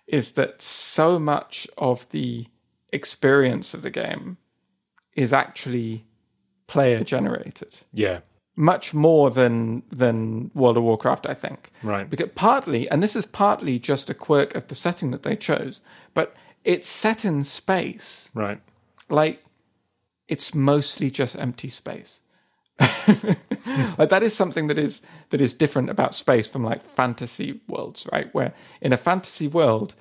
is 0.07 0.33
that 0.33 0.61
so 0.61 1.19
much 1.19 1.69
of 1.79 2.09
the 2.11 2.47
experience 2.93 3.75
of 3.75 3.83
the 3.83 3.91
game 3.91 4.37
is 5.15 5.33
actually 5.33 6.05
player 6.67 7.05
generated. 7.05 7.81
yeah, 7.93 8.21
much 8.57 8.93
more 8.95 9.31
than 9.31 9.83
than 9.91 10.51
World 10.55 10.77
of 10.77 10.83
Warcraft, 10.83 11.27
I 11.27 11.35
think. 11.35 11.71
Right. 11.83 12.09
Because 12.09 12.31
partly, 12.35 12.89
and 12.91 13.03
this 13.03 13.17
is 13.17 13.27
partly 13.27 13.79
just 13.79 14.11
a 14.11 14.15
quirk 14.15 14.55
of 14.55 14.69
the 14.69 14.75
setting 14.75 15.11
that 15.13 15.23
they 15.23 15.37
chose, 15.37 15.81
but 16.15 16.35
it's 16.65 16.89
set 16.89 17.25
in 17.25 17.45
space. 17.45 18.29
Right. 18.35 18.61
Like 19.09 19.43
it's 20.29 20.55
mostly 20.55 21.11
just 21.11 21.37
empty 21.37 21.69
space. 21.69 22.21
like 23.99 24.09
that 24.09 24.23
is 24.23 24.35
something 24.35 24.67
that 24.67 24.79
is 24.79 25.03
that 25.31 25.41
is 25.41 25.55
different 25.55 25.91
about 25.91 26.15
space 26.15 26.49
from 26.49 26.65
like 26.65 26.85
fantasy 26.85 27.61
worlds, 27.69 28.07
right? 28.13 28.33
Where 28.35 28.53
in 28.81 28.93
a 28.93 28.97
fantasy 28.97 29.49
world 29.49 29.95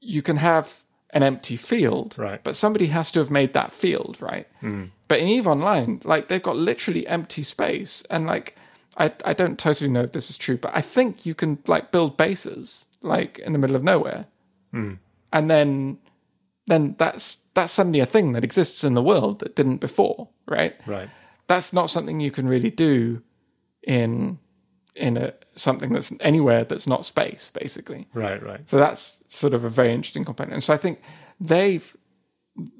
you 0.00 0.22
can 0.22 0.36
have 0.36 0.82
an 1.10 1.22
empty 1.22 1.56
field, 1.56 2.14
Right. 2.18 2.42
but 2.44 2.54
somebody 2.54 2.86
has 2.86 3.10
to 3.12 3.18
have 3.18 3.30
made 3.30 3.54
that 3.54 3.72
field, 3.72 4.18
right? 4.20 4.46
Hmm. 4.60 4.84
But 5.08 5.20
in 5.20 5.28
Eve 5.28 5.46
Online, 5.46 6.00
like 6.04 6.28
they've 6.28 6.42
got 6.42 6.56
literally 6.56 7.06
empty 7.06 7.42
space, 7.42 8.04
and 8.10 8.26
like 8.26 8.56
I 8.96 9.12
I 9.24 9.32
don't 9.32 9.58
totally 9.58 9.90
know 9.90 10.02
if 10.02 10.12
this 10.12 10.30
is 10.30 10.36
true, 10.36 10.58
but 10.58 10.70
I 10.74 10.82
think 10.82 11.24
you 11.24 11.34
can 11.34 11.58
like 11.66 11.90
build 11.90 12.16
bases 12.16 12.86
like 13.00 13.38
in 13.38 13.52
the 13.52 13.58
middle 13.58 13.76
of 13.76 13.82
nowhere, 13.82 14.26
hmm. 14.70 14.94
and 15.32 15.50
then 15.50 15.98
then 16.66 16.94
that's 16.98 17.38
that's 17.54 17.72
suddenly 17.72 18.00
a 18.00 18.06
thing 18.06 18.32
that 18.32 18.44
exists 18.44 18.84
in 18.84 18.94
the 18.94 19.02
world 19.02 19.40
that 19.40 19.56
didn't 19.56 19.78
before, 19.78 20.28
right? 20.46 20.76
Right. 20.86 21.08
That's 21.46 21.72
not 21.72 21.90
something 21.90 22.20
you 22.20 22.30
can 22.30 22.46
really 22.46 22.70
do 22.70 23.22
in 23.82 24.38
in 24.94 25.16
a 25.16 25.32
something 25.54 25.92
that's 25.92 26.12
anywhere 26.20 26.64
that's 26.64 26.86
not 26.86 27.06
space, 27.06 27.50
basically. 27.54 28.08
Right. 28.12 28.42
Right. 28.42 28.68
So 28.68 28.76
that's 28.78 29.16
sort 29.28 29.54
of 29.54 29.64
a 29.64 29.70
very 29.70 29.92
interesting 29.92 30.24
component. 30.24 30.54
And 30.54 30.64
so 30.64 30.74
I 30.74 30.76
think 30.76 31.00
they've 31.40 31.96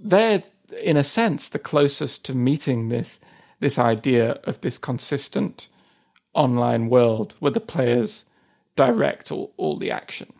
they're 0.01 0.43
in 0.83 0.97
a 0.97 1.05
sense 1.05 1.49
the 1.49 1.59
closest 1.59 2.25
to 2.27 2.35
meeting 2.35 2.89
this 2.89 3.21
this 3.61 3.79
idea 3.79 4.33
of 4.45 4.61
this 4.61 4.79
consistent 4.79 5.69
online 6.35 6.89
world 6.89 7.35
where 7.41 7.51
the 7.53 7.61
players 7.61 8.25
direct 8.77 9.33
all, 9.33 9.53
all 9.57 9.77
the 9.77 9.91
action. 9.91 10.33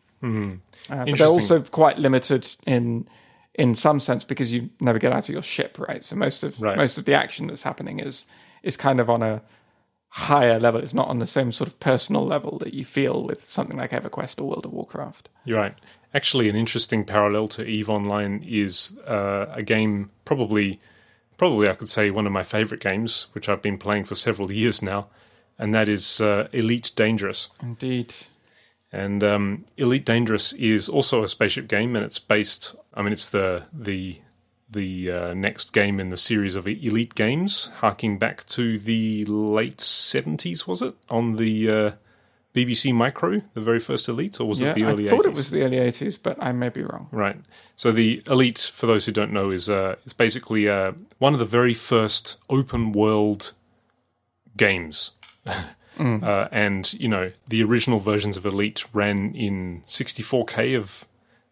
Uh, 0.91 1.05
but 1.07 1.19
they're 1.19 1.27
also 1.29 1.61
quite 1.63 1.99
limited 1.99 2.49
in 2.67 3.09
in 3.55 3.75
some 3.75 3.99
sense 4.01 4.25
because 4.25 4.53
you 4.53 4.71
never 4.81 4.99
get 5.01 5.13
out 5.13 5.29
of 5.29 5.31
your 5.31 5.43
ship, 5.43 5.79
right? 5.79 6.05
So 6.05 6.15
most 6.17 6.45
of 6.45 6.61
Right. 6.61 6.77
most 6.77 6.99
of 6.99 7.05
the 7.05 7.15
action 7.15 7.47
that's 7.49 7.63
happening 7.63 7.99
is 8.01 8.25
is 8.63 8.77
kind 8.77 9.01
of 9.01 9.11
on 9.11 9.23
a 9.23 9.43
higher 10.11 10.59
level. 10.59 10.81
It's 10.81 10.95
not 10.95 11.09
on 11.09 11.19
the 11.19 11.27
same 11.27 11.53
sort 11.53 11.69
of 11.69 11.79
personal 11.81 12.27
level 12.27 12.59
that 12.59 12.75
you 12.75 12.85
feel 12.85 13.23
with 13.25 13.49
something 13.49 13.77
like 13.77 13.91
EverQuest 13.91 14.41
or 14.41 14.45
World 14.45 14.67
of 14.67 14.73
Warcraft. 14.73 15.29
You're 15.45 15.59
right. 15.59 15.75
Actually, 16.15 16.49
an 16.49 16.57
interesting 16.57 17.05
parallel 17.05 17.49
to 17.49 17.65
Eve 17.65 17.91
Online 17.91 18.43
is 18.47 18.99
uh, 19.07 19.47
a 19.51 19.63
game, 19.63 20.11
probably, 20.25 20.81
probably 21.37 21.69
I 21.69 21.75
could 21.75 21.89
say 21.89 22.11
one 22.11 22.27
of 22.27 22.33
my 22.33 22.43
favorite 22.43 22.81
games, 22.81 23.27
which 23.33 23.49
I've 23.49 23.63
been 23.63 23.79
playing 23.79 24.05
for 24.05 24.15
several 24.15 24.51
years 24.63 24.83
now, 24.83 25.09
and 25.59 25.75
that 25.75 25.89
is 25.89 26.21
uh, 26.21 26.49
Elite 26.53 26.93
Dangerous. 26.97 27.49
Indeed. 27.63 28.15
And 28.91 29.23
um, 29.23 29.67
Elite 29.77 30.07
Dangerous 30.07 30.55
is 30.55 30.89
also 30.89 31.23
a 31.23 31.29
spaceship 31.29 31.69
game, 31.69 31.95
and 31.95 32.05
it's 32.05 32.19
based. 32.19 32.75
I 32.95 33.03
mean, 33.03 33.13
it's 33.13 33.29
the 33.29 33.65
the 33.71 34.21
the 34.71 35.11
uh, 35.11 35.35
next 35.35 35.73
game 35.73 35.99
in 36.01 36.11
the 36.11 36.17
series 36.17 36.57
of 36.57 36.67
Elite 36.69 37.15
games, 37.15 37.71
harking 37.77 38.19
back 38.19 38.45
to 38.47 38.79
the 38.79 39.25
late 39.27 39.81
seventies. 39.81 40.67
Was 40.67 40.83
it 40.83 40.95
on 41.09 41.37
the 41.37 41.71
uh, 41.71 41.91
BBC 42.55 42.93
Micro, 42.95 43.41
the 43.55 43.61
very 43.61 43.79
first 43.79 44.09
Elite, 44.09 44.41
or 44.41 44.47
was 44.47 44.61
Yeah, 44.61 44.71
it 44.71 44.75
the 44.75 44.85
early? 44.85 45.07
I 45.07 45.11
thought 45.11 45.25
80s? 45.25 45.29
it 45.29 45.35
was 45.35 45.51
the 45.51 45.63
early 45.63 45.77
80s, 45.77 46.19
but 46.23 46.37
I 46.43 46.53
may 46.53 46.69
be 46.69 46.83
wrong. 46.83 47.09
Right. 47.13 47.37
So 47.77 47.93
the 47.93 48.23
Elite, 48.27 48.71
for 48.75 48.87
those 48.87 49.07
who 49.07 49.13
don't 49.13 49.33
know, 49.33 49.51
is 49.51 49.71
uh, 49.71 49.97
it's 50.05 50.13
basically 50.13 50.69
uh, 50.69 50.93
one 51.19 51.33
of 51.33 51.39
the 51.39 51.45
very 51.47 51.75
first 51.75 52.37
open 52.51 52.93
world 52.93 53.53
games. 54.57 55.13
Uh, 56.01 56.47
and 56.53 56.93
you 56.93 57.09
know 57.09 57.33
the 57.49 57.61
original 57.61 57.99
versions 57.99 58.37
of 58.37 58.47
Elite 58.47 58.85
ran 58.95 59.35
in 59.35 59.83
64k 59.85 60.79
of 60.79 61.05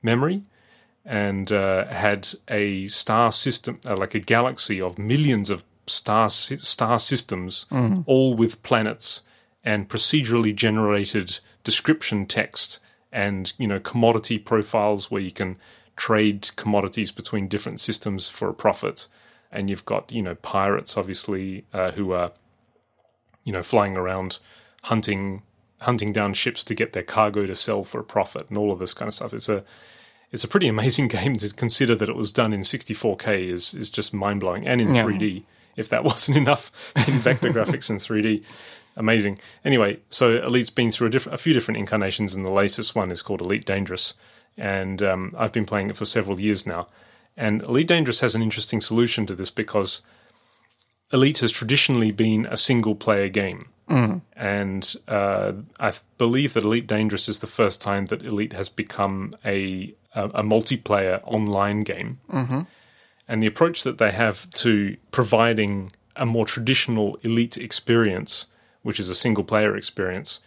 memory, 0.05 0.45
and 1.07 1.53
uh, 1.53 1.87
had 1.87 2.29
a 2.49 2.87
star 2.89 3.31
system, 3.33 3.81
uh, 3.89 3.97
like 3.97 4.15
a 4.15 4.21
galaxy 4.21 4.81
of 4.81 4.99
millions 4.99 5.49
of 5.51 5.65
star 5.87 6.29
sy- 6.29 6.57
star 6.57 6.99
systems, 6.99 7.67
all 8.07 8.35
with 8.35 8.63
planets 8.63 9.23
and 9.65 9.89
procedurally 9.89 10.55
generated 10.55 11.39
description 11.65 12.27
text 12.27 12.81
and 13.13 13.53
you 13.59 13.67
know 13.67 13.81
commodity 13.81 14.39
profiles 14.39 15.11
where 15.11 15.23
you 15.23 15.31
can 15.31 15.57
trade 15.97 16.51
commodities 16.57 17.11
between 17.11 17.49
different 17.49 17.81
systems 17.81 18.29
for 18.29 18.49
a 18.49 18.55
profit. 18.55 19.07
And 19.53 19.71
you've 19.71 19.85
got 19.85 20.13
you 20.13 20.23
know 20.23 20.35
pirates, 20.35 20.97
obviously, 20.97 21.65
uh, 21.73 21.93
who 21.93 22.13
are 22.13 22.33
you 23.47 23.53
know, 23.53 23.63
flying 23.63 23.97
around 23.97 24.39
hunting 24.83 25.43
hunting 25.81 26.13
down 26.13 26.35
ships 26.35 26.65
to 26.65 26.75
get 26.75 26.93
their 26.93 27.03
cargo 27.03 27.47
to 27.47 27.55
sell 27.55 27.85
for 27.85 28.01
a 28.01 28.05
profit 28.05 28.49
and 28.49 28.59
all 28.59 28.73
of 28.73 28.79
this 28.79 28.93
kind 28.93 29.09
of 29.09 29.15
stuff. 29.15 29.33
It's 29.33 29.49
a 29.49 29.65
it's 30.33 30.45
a 30.45 30.49
pretty 30.49 30.69
amazing 30.69 31.09
game 31.19 31.37
to 31.37 31.53
consider 31.55 31.95
that 31.95 32.09
it 32.09 32.17
was 32.17 32.33
done 32.33 32.53
in 32.53 32.61
64k 32.61 33.45
is 33.45 33.75
is 33.75 33.91
just 33.91 34.13
mind 34.15 34.41
blowing 34.41 34.67
and 34.67 34.81
in 34.81 34.95
Yeah. 34.95 35.05
3D. 35.05 35.45
If 35.77 35.89
that 35.91 36.05
wasn't 36.11 36.39
enough 36.39 36.73
in 37.09 37.19
vector 37.21 37.51
graphics 37.51 37.91
in 37.91 37.97
3D, 37.97 38.43
amazing. 38.97 39.39
Anyway, 39.65 39.99
so 40.11 40.39
Elite's 40.43 40.71
been 40.71 40.91
through 40.91 41.09
a, 41.09 41.11
diff- 41.11 41.27
a 41.27 41.37
few 41.37 41.53
different 41.53 41.77
incarnations, 41.79 42.35
and 42.35 42.47
the 42.47 42.51
latest 42.51 42.95
one 42.95 43.11
is 43.11 43.21
called 43.21 43.43
Elite 43.43 43.67
Dangerous, 43.67 44.15
and 44.57 45.03
um, 45.03 45.35
I've 45.37 45.53
been 45.53 45.67
playing 45.67 45.91
it 45.91 45.97
for 45.99 46.07
several 46.07 46.41
years 46.41 46.67
now. 46.67 46.89
And 47.37 47.61
Elite 47.63 47.89
Dangerous 47.89 48.21
has 48.21 48.35
an 48.35 48.41
interesting 48.41 48.81
solution 48.81 49.27
to 49.27 49.35
this 49.35 49.51
because 49.51 50.01
Elite 51.13 51.39
has 51.41 51.53
traditionally 51.53 52.11
been 52.11 52.47
a 52.47 52.57
single 52.57 52.95
player 52.95 53.29
game. 53.29 53.69
And 54.35 54.95
uh, 55.07 55.53
I 55.79 55.93
believe 56.19 56.55
that 56.55 56.65
Elite 56.65 56.87
Dangerous 56.89 57.29
is 57.29 57.39
the 57.41 57.47
first 57.47 57.81
time 57.81 58.07
that 58.07 58.25
Elite 58.27 58.53
has 58.55 58.69
become 58.69 59.35
a, 59.45 59.95
a, 60.17 60.25
a 60.31 60.43
multiplayer 60.43 61.21
online 61.25 61.83
game. 61.83 62.19
Mm-hmm. 62.33 62.63
And 63.29 63.43
the 63.43 63.47
approach 63.47 63.85
that 63.85 63.99
they 63.99 64.13
have 64.13 64.51
to 64.51 64.97
providing 65.11 65.93
a 66.17 66.27
more 66.27 66.47
traditional 66.47 67.19
Elite 67.23 67.59
experience, 67.59 68.47
which 68.83 68.99
is 68.99 69.11
a 69.11 69.15
single 69.15 69.45
player 69.45 69.77
experience, 69.77 70.41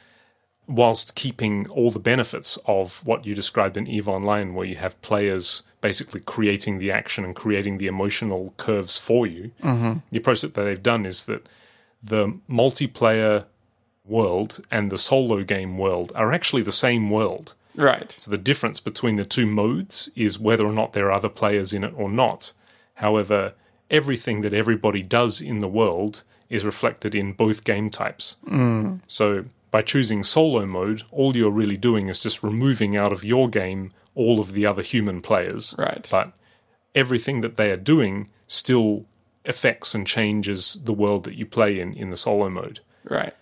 whilst 0.67 1.15
keeping 1.15 1.67
all 1.69 1.91
the 1.91 1.99
benefits 1.99 2.57
of 2.65 3.05
what 3.05 3.25
you 3.25 3.33
described 3.35 3.77
in 3.77 3.87
Eve 3.87 4.07
Online, 4.07 4.53
where 4.53 4.65
you 4.65 4.75
have 4.75 5.01
players 5.01 5.63
basically 5.81 6.19
creating 6.19 6.79
the 6.79 6.91
action 6.91 7.23
and 7.23 7.35
creating 7.35 7.77
the 7.77 7.87
emotional 7.87 8.53
curves 8.57 8.97
for 8.97 9.25
you. 9.25 9.51
Mm-hmm. 9.63 9.99
The 10.11 10.17
approach 10.17 10.41
that 10.41 10.53
they've 10.53 10.81
done 10.81 11.05
is 11.05 11.25
that 11.25 11.47
the 12.03 12.37
multiplayer 12.49 13.45
world 14.05 14.63
and 14.71 14.91
the 14.91 14.97
solo 14.97 15.43
game 15.43 15.77
world 15.77 16.11
are 16.15 16.31
actually 16.33 16.61
the 16.61 16.71
same 16.71 17.09
world. 17.09 17.53
Right. 17.79 18.13
So 18.17 18.29
the 18.29 18.37
difference 18.37 18.79
between 18.79 19.15
the 19.15 19.25
two 19.25 19.45
modes 19.45 20.09
is 20.15 20.37
whether 20.37 20.65
or 20.65 20.73
not 20.73 20.93
there 20.93 21.07
are 21.07 21.11
other 21.13 21.29
players 21.29 21.73
in 21.73 21.83
it 21.83 21.93
or 21.95 22.09
not. 22.09 22.53
However, 22.95 23.53
everything 23.89 24.41
that 24.41 24.53
everybody 24.53 25.01
does 25.01 25.41
in 25.41 25.59
the 25.61 25.67
world 25.67 26.23
is 26.49 26.65
reflected 26.65 27.15
in 27.15 27.33
both 27.33 27.63
game 27.63 27.89
types. 27.89 28.35
So 29.07 29.45
by 29.71 29.81
choosing 29.81 30.23
solo 30.23 30.65
mode, 30.65 31.03
all 31.11 31.37
you're 31.37 31.49
really 31.51 31.77
doing 31.77 32.09
is 32.09 32.19
just 32.19 32.43
removing 32.43 32.97
out 32.97 33.11
of 33.11 33.23
your 33.23 33.47
game 33.49 33.91
all 34.15 34.39
of 34.39 34.53
the 34.53 34.65
other 34.65 34.81
human 34.81 35.21
players. 35.21 35.75
Right. 35.77 36.07
But 36.11 36.33
everything 36.95 37.41
that 37.41 37.55
they 37.55 37.71
are 37.71 37.77
doing 37.77 38.29
still 38.47 39.05
affects 39.45 39.95
and 39.95 40.05
changes 40.05 40.81
the 40.83 40.93
world 40.93 41.23
that 41.23 41.35
you 41.35 41.45
play 41.45 41.79
in 41.79 41.93
in 41.93 42.09
the 42.09 42.17
solo 42.17 42.49
mode 42.49 42.81
Right. 43.05 43.33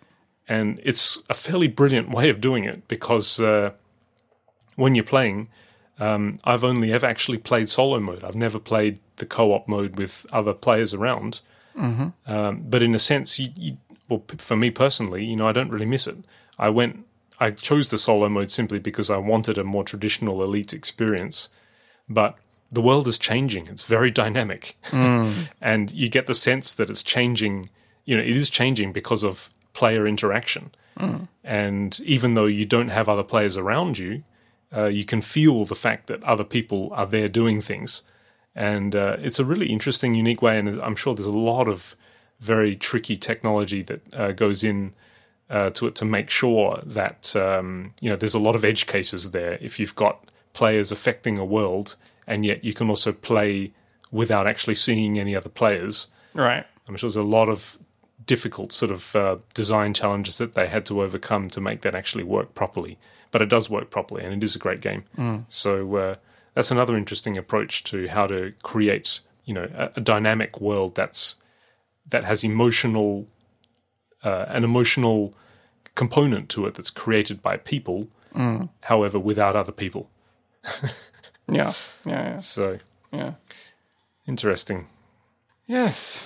and 0.48 0.80
it's 0.84 1.18
a 1.30 1.34
fairly 1.34 1.68
brilliant 1.68 2.10
way 2.12 2.30
of 2.30 2.40
doing 2.40 2.66
it 2.66 2.88
because 2.88 3.40
uh, 3.40 3.72
when 4.78 4.96
you're 4.96 5.04
playing, 5.04 5.50
um, 6.00 6.40
I've 6.46 6.64
only 6.64 6.94
ever 6.94 7.06
actually 7.06 7.40
played 7.40 7.68
solo 7.68 8.00
mode. 8.00 8.24
I've 8.24 8.36
never 8.36 8.60
played 8.60 9.00
the 9.18 9.26
co-op 9.26 9.68
mode 9.68 9.98
with 9.98 10.26
other 10.32 10.54
players 10.54 10.94
around. 10.94 11.42
Mm-hmm. 11.78 12.32
Um, 12.32 12.64
but 12.66 12.82
in 12.82 12.96
a 12.96 13.00
sense, 13.00 13.38
you, 13.38 13.50
you, 13.56 13.78
well, 14.08 14.24
for 14.38 14.56
me 14.56 14.70
personally, 14.70 15.26
you 15.26 15.36
know, 15.36 15.48
I 15.48 15.52
don't 15.52 15.70
really 15.70 15.86
miss 15.86 16.08
it. 16.08 16.18
I 16.58 16.70
went, 16.70 17.06
I 17.40 17.52
chose 17.52 17.90
the 17.90 17.98
solo 17.98 18.30
mode 18.30 18.52
simply 18.52 18.80
because 18.80 19.10
I 19.10 19.18
wanted 19.18 19.58
a 19.58 19.64
more 19.64 19.84
traditional 19.84 20.44
elite 20.44 20.74
experience, 20.74 21.50
but 22.08 22.38
the 22.72 22.82
world 22.82 23.08
is 23.08 23.18
changing. 23.18 23.68
It's 23.68 23.84
very 23.84 24.12
dynamic, 24.12 24.78
and 25.62 25.92
you 25.92 26.10
get 26.10 26.28
the 26.28 26.34
sense 26.34 26.74
that 26.74 26.90
it's 26.90 27.04
changing. 27.04 27.70
You 28.06 28.18
know, 28.18 28.24
it 28.24 28.36
is 28.36 28.50
changing 28.50 28.92
because 28.94 29.24
of 29.24 29.50
player 29.74 30.08
interaction. 30.08 30.72
And 31.44 32.00
even 32.00 32.34
though 32.34 32.48
you 32.48 32.66
don't 32.66 32.90
have 32.90 33.08
other 33.08 33.24
players 33.24 33.56
around 33.56 34.00
you, 34.00 34.24
uh, 34.76 34.86
you 34.86 35.06
can 35.06 35.22
feel 35.22 35.66
the 35.66 35.76
fact 35.76 36.08
that 36.08 36.24
other 36.24 36.44
people 36.44 36.90
are 36.94 37.06
there 37.06 37.30
doing 37.30 37.62
things. 37.62 38.02
And 38.56 38.96
uh, 38.96 39.18
it's 39.20 39.40
a 39.40 39.46
really 39.46 39.68
interesting, 39.68 40.16
unique 40.16 40.42
way. 40.42 40.58
And 40.58 40.82
I'm 40.82 40.96
sure 40.96 41.14
there's 41.14 41.26
a 41.26 41.32
lot 41.32 41.68
of 41.68 41.96
very 42.40 42.76
tricky 42.76 43.18
technology 43.18 43.82
that 43.84 44.14
uh, 44.14 44.32
goes 44.32 44.64
in 44.64 44.94
uh, 45.50 45.70
to 45.72 45.88
it 45.88 45.96
to 45.96 46.06
make 46.06 46.30
sure 46.30 46.82
that 46.86 47.36
um, 47.36 47.94
you 48.02 48.10
know 48.10 48.16
there's 48.16 48.34
a 48.34 48.40
lot 48.40 48.56
of 48.56 48.66
edge 48.66 48.86
cases 48.86 49.32
there. 49.32 49.58
If 49.62 49.80
you've 49.80 49.96
got 49.96 50.30
players 50.54 50.92
affecting 50.92 51.38
a 51.38 51.46
world, 51.46 51.96
and 52.26 52.46
yet 52.46 52.64
you 52.64 52.74
can 52.74 52.90
also 52.90 53.12
play 53.12 53.72
without 54.12 54.48
actually 54.48 54.76
seeing 54.76 55.18
any 55.18 55.36
other 55.36 55.50
players. 55.50 56.08
Right. 56.34 56.66
I'm 56.88 56.96
sure 56.96 57.08
there's 57.08 57.16
a 57.16 57.24
lot 57.24 57.50
of 57.50 57.78
difficult 58.26 58.72
sort 58.72 58.92
of 58.92 59.16
uh, 59.16 59.38
design 59.54 59.94
challenges 59.94 60.38
that 60.38 60.54
they 60.54 60.68
had 60.68 60.86
to 60.86 61.02
overcome 61.02 61.50
to 61.50 61.62
make 61.62 61.82
that 61.82 61.96
actually 61.96 62.24
work 62.24 62.54
properly. 62.54 62.98
But 63.32 63.42
it 63.42 63.50
does 63.50 63.70
work 63.70 63.90
properly, 63.90 64.24
and 64.24 64.34
it 64.34 64.44
is 64.44 64.56
a 64.56 64.60
great 64.60 64.82
game. 64.82 65.04
So 65.50 65.96
uh, 65.96 66.16
that's 66.54 66.72
another 66.72 66.96
interesting 66.98 67.38
approach 67.38 67.84
to 67.86 68.08
how 68.08 68.28
to 68.28 68.54
create, 68.64 69.20
you 69.46 69.54
know, 69.54 69.70
a, 69.76 69.92
a 69.96 70.02
dynamic 70.02 70.62
world 70.62 70.96
that's 70.96 71.36
that 72.10 72.24
has 72.24 72.44
emotional, 72.44 73.28
uh, 74.24 74.46
an 74.48 74.64
emotional 74.64 75.34
component 75.96 76.48
to 76.50 76.66
it 76.66 76.76
that's 76.76 76.90
created 76.90 77.42
by 77.42 77.58
people, 77.58 78.08
however, 78.82 79.20
without 79.20 79.56
other 79.56 79.72
people. 79.74 80.10
Yeah, 81.50 81.74
yeah, 82.06 82.24
yeah, 82.32 82.38
So 82.40 82.78
yeah. 83.12 83.34
interesting. 84.28 84.88
Yes. 85.66 86.26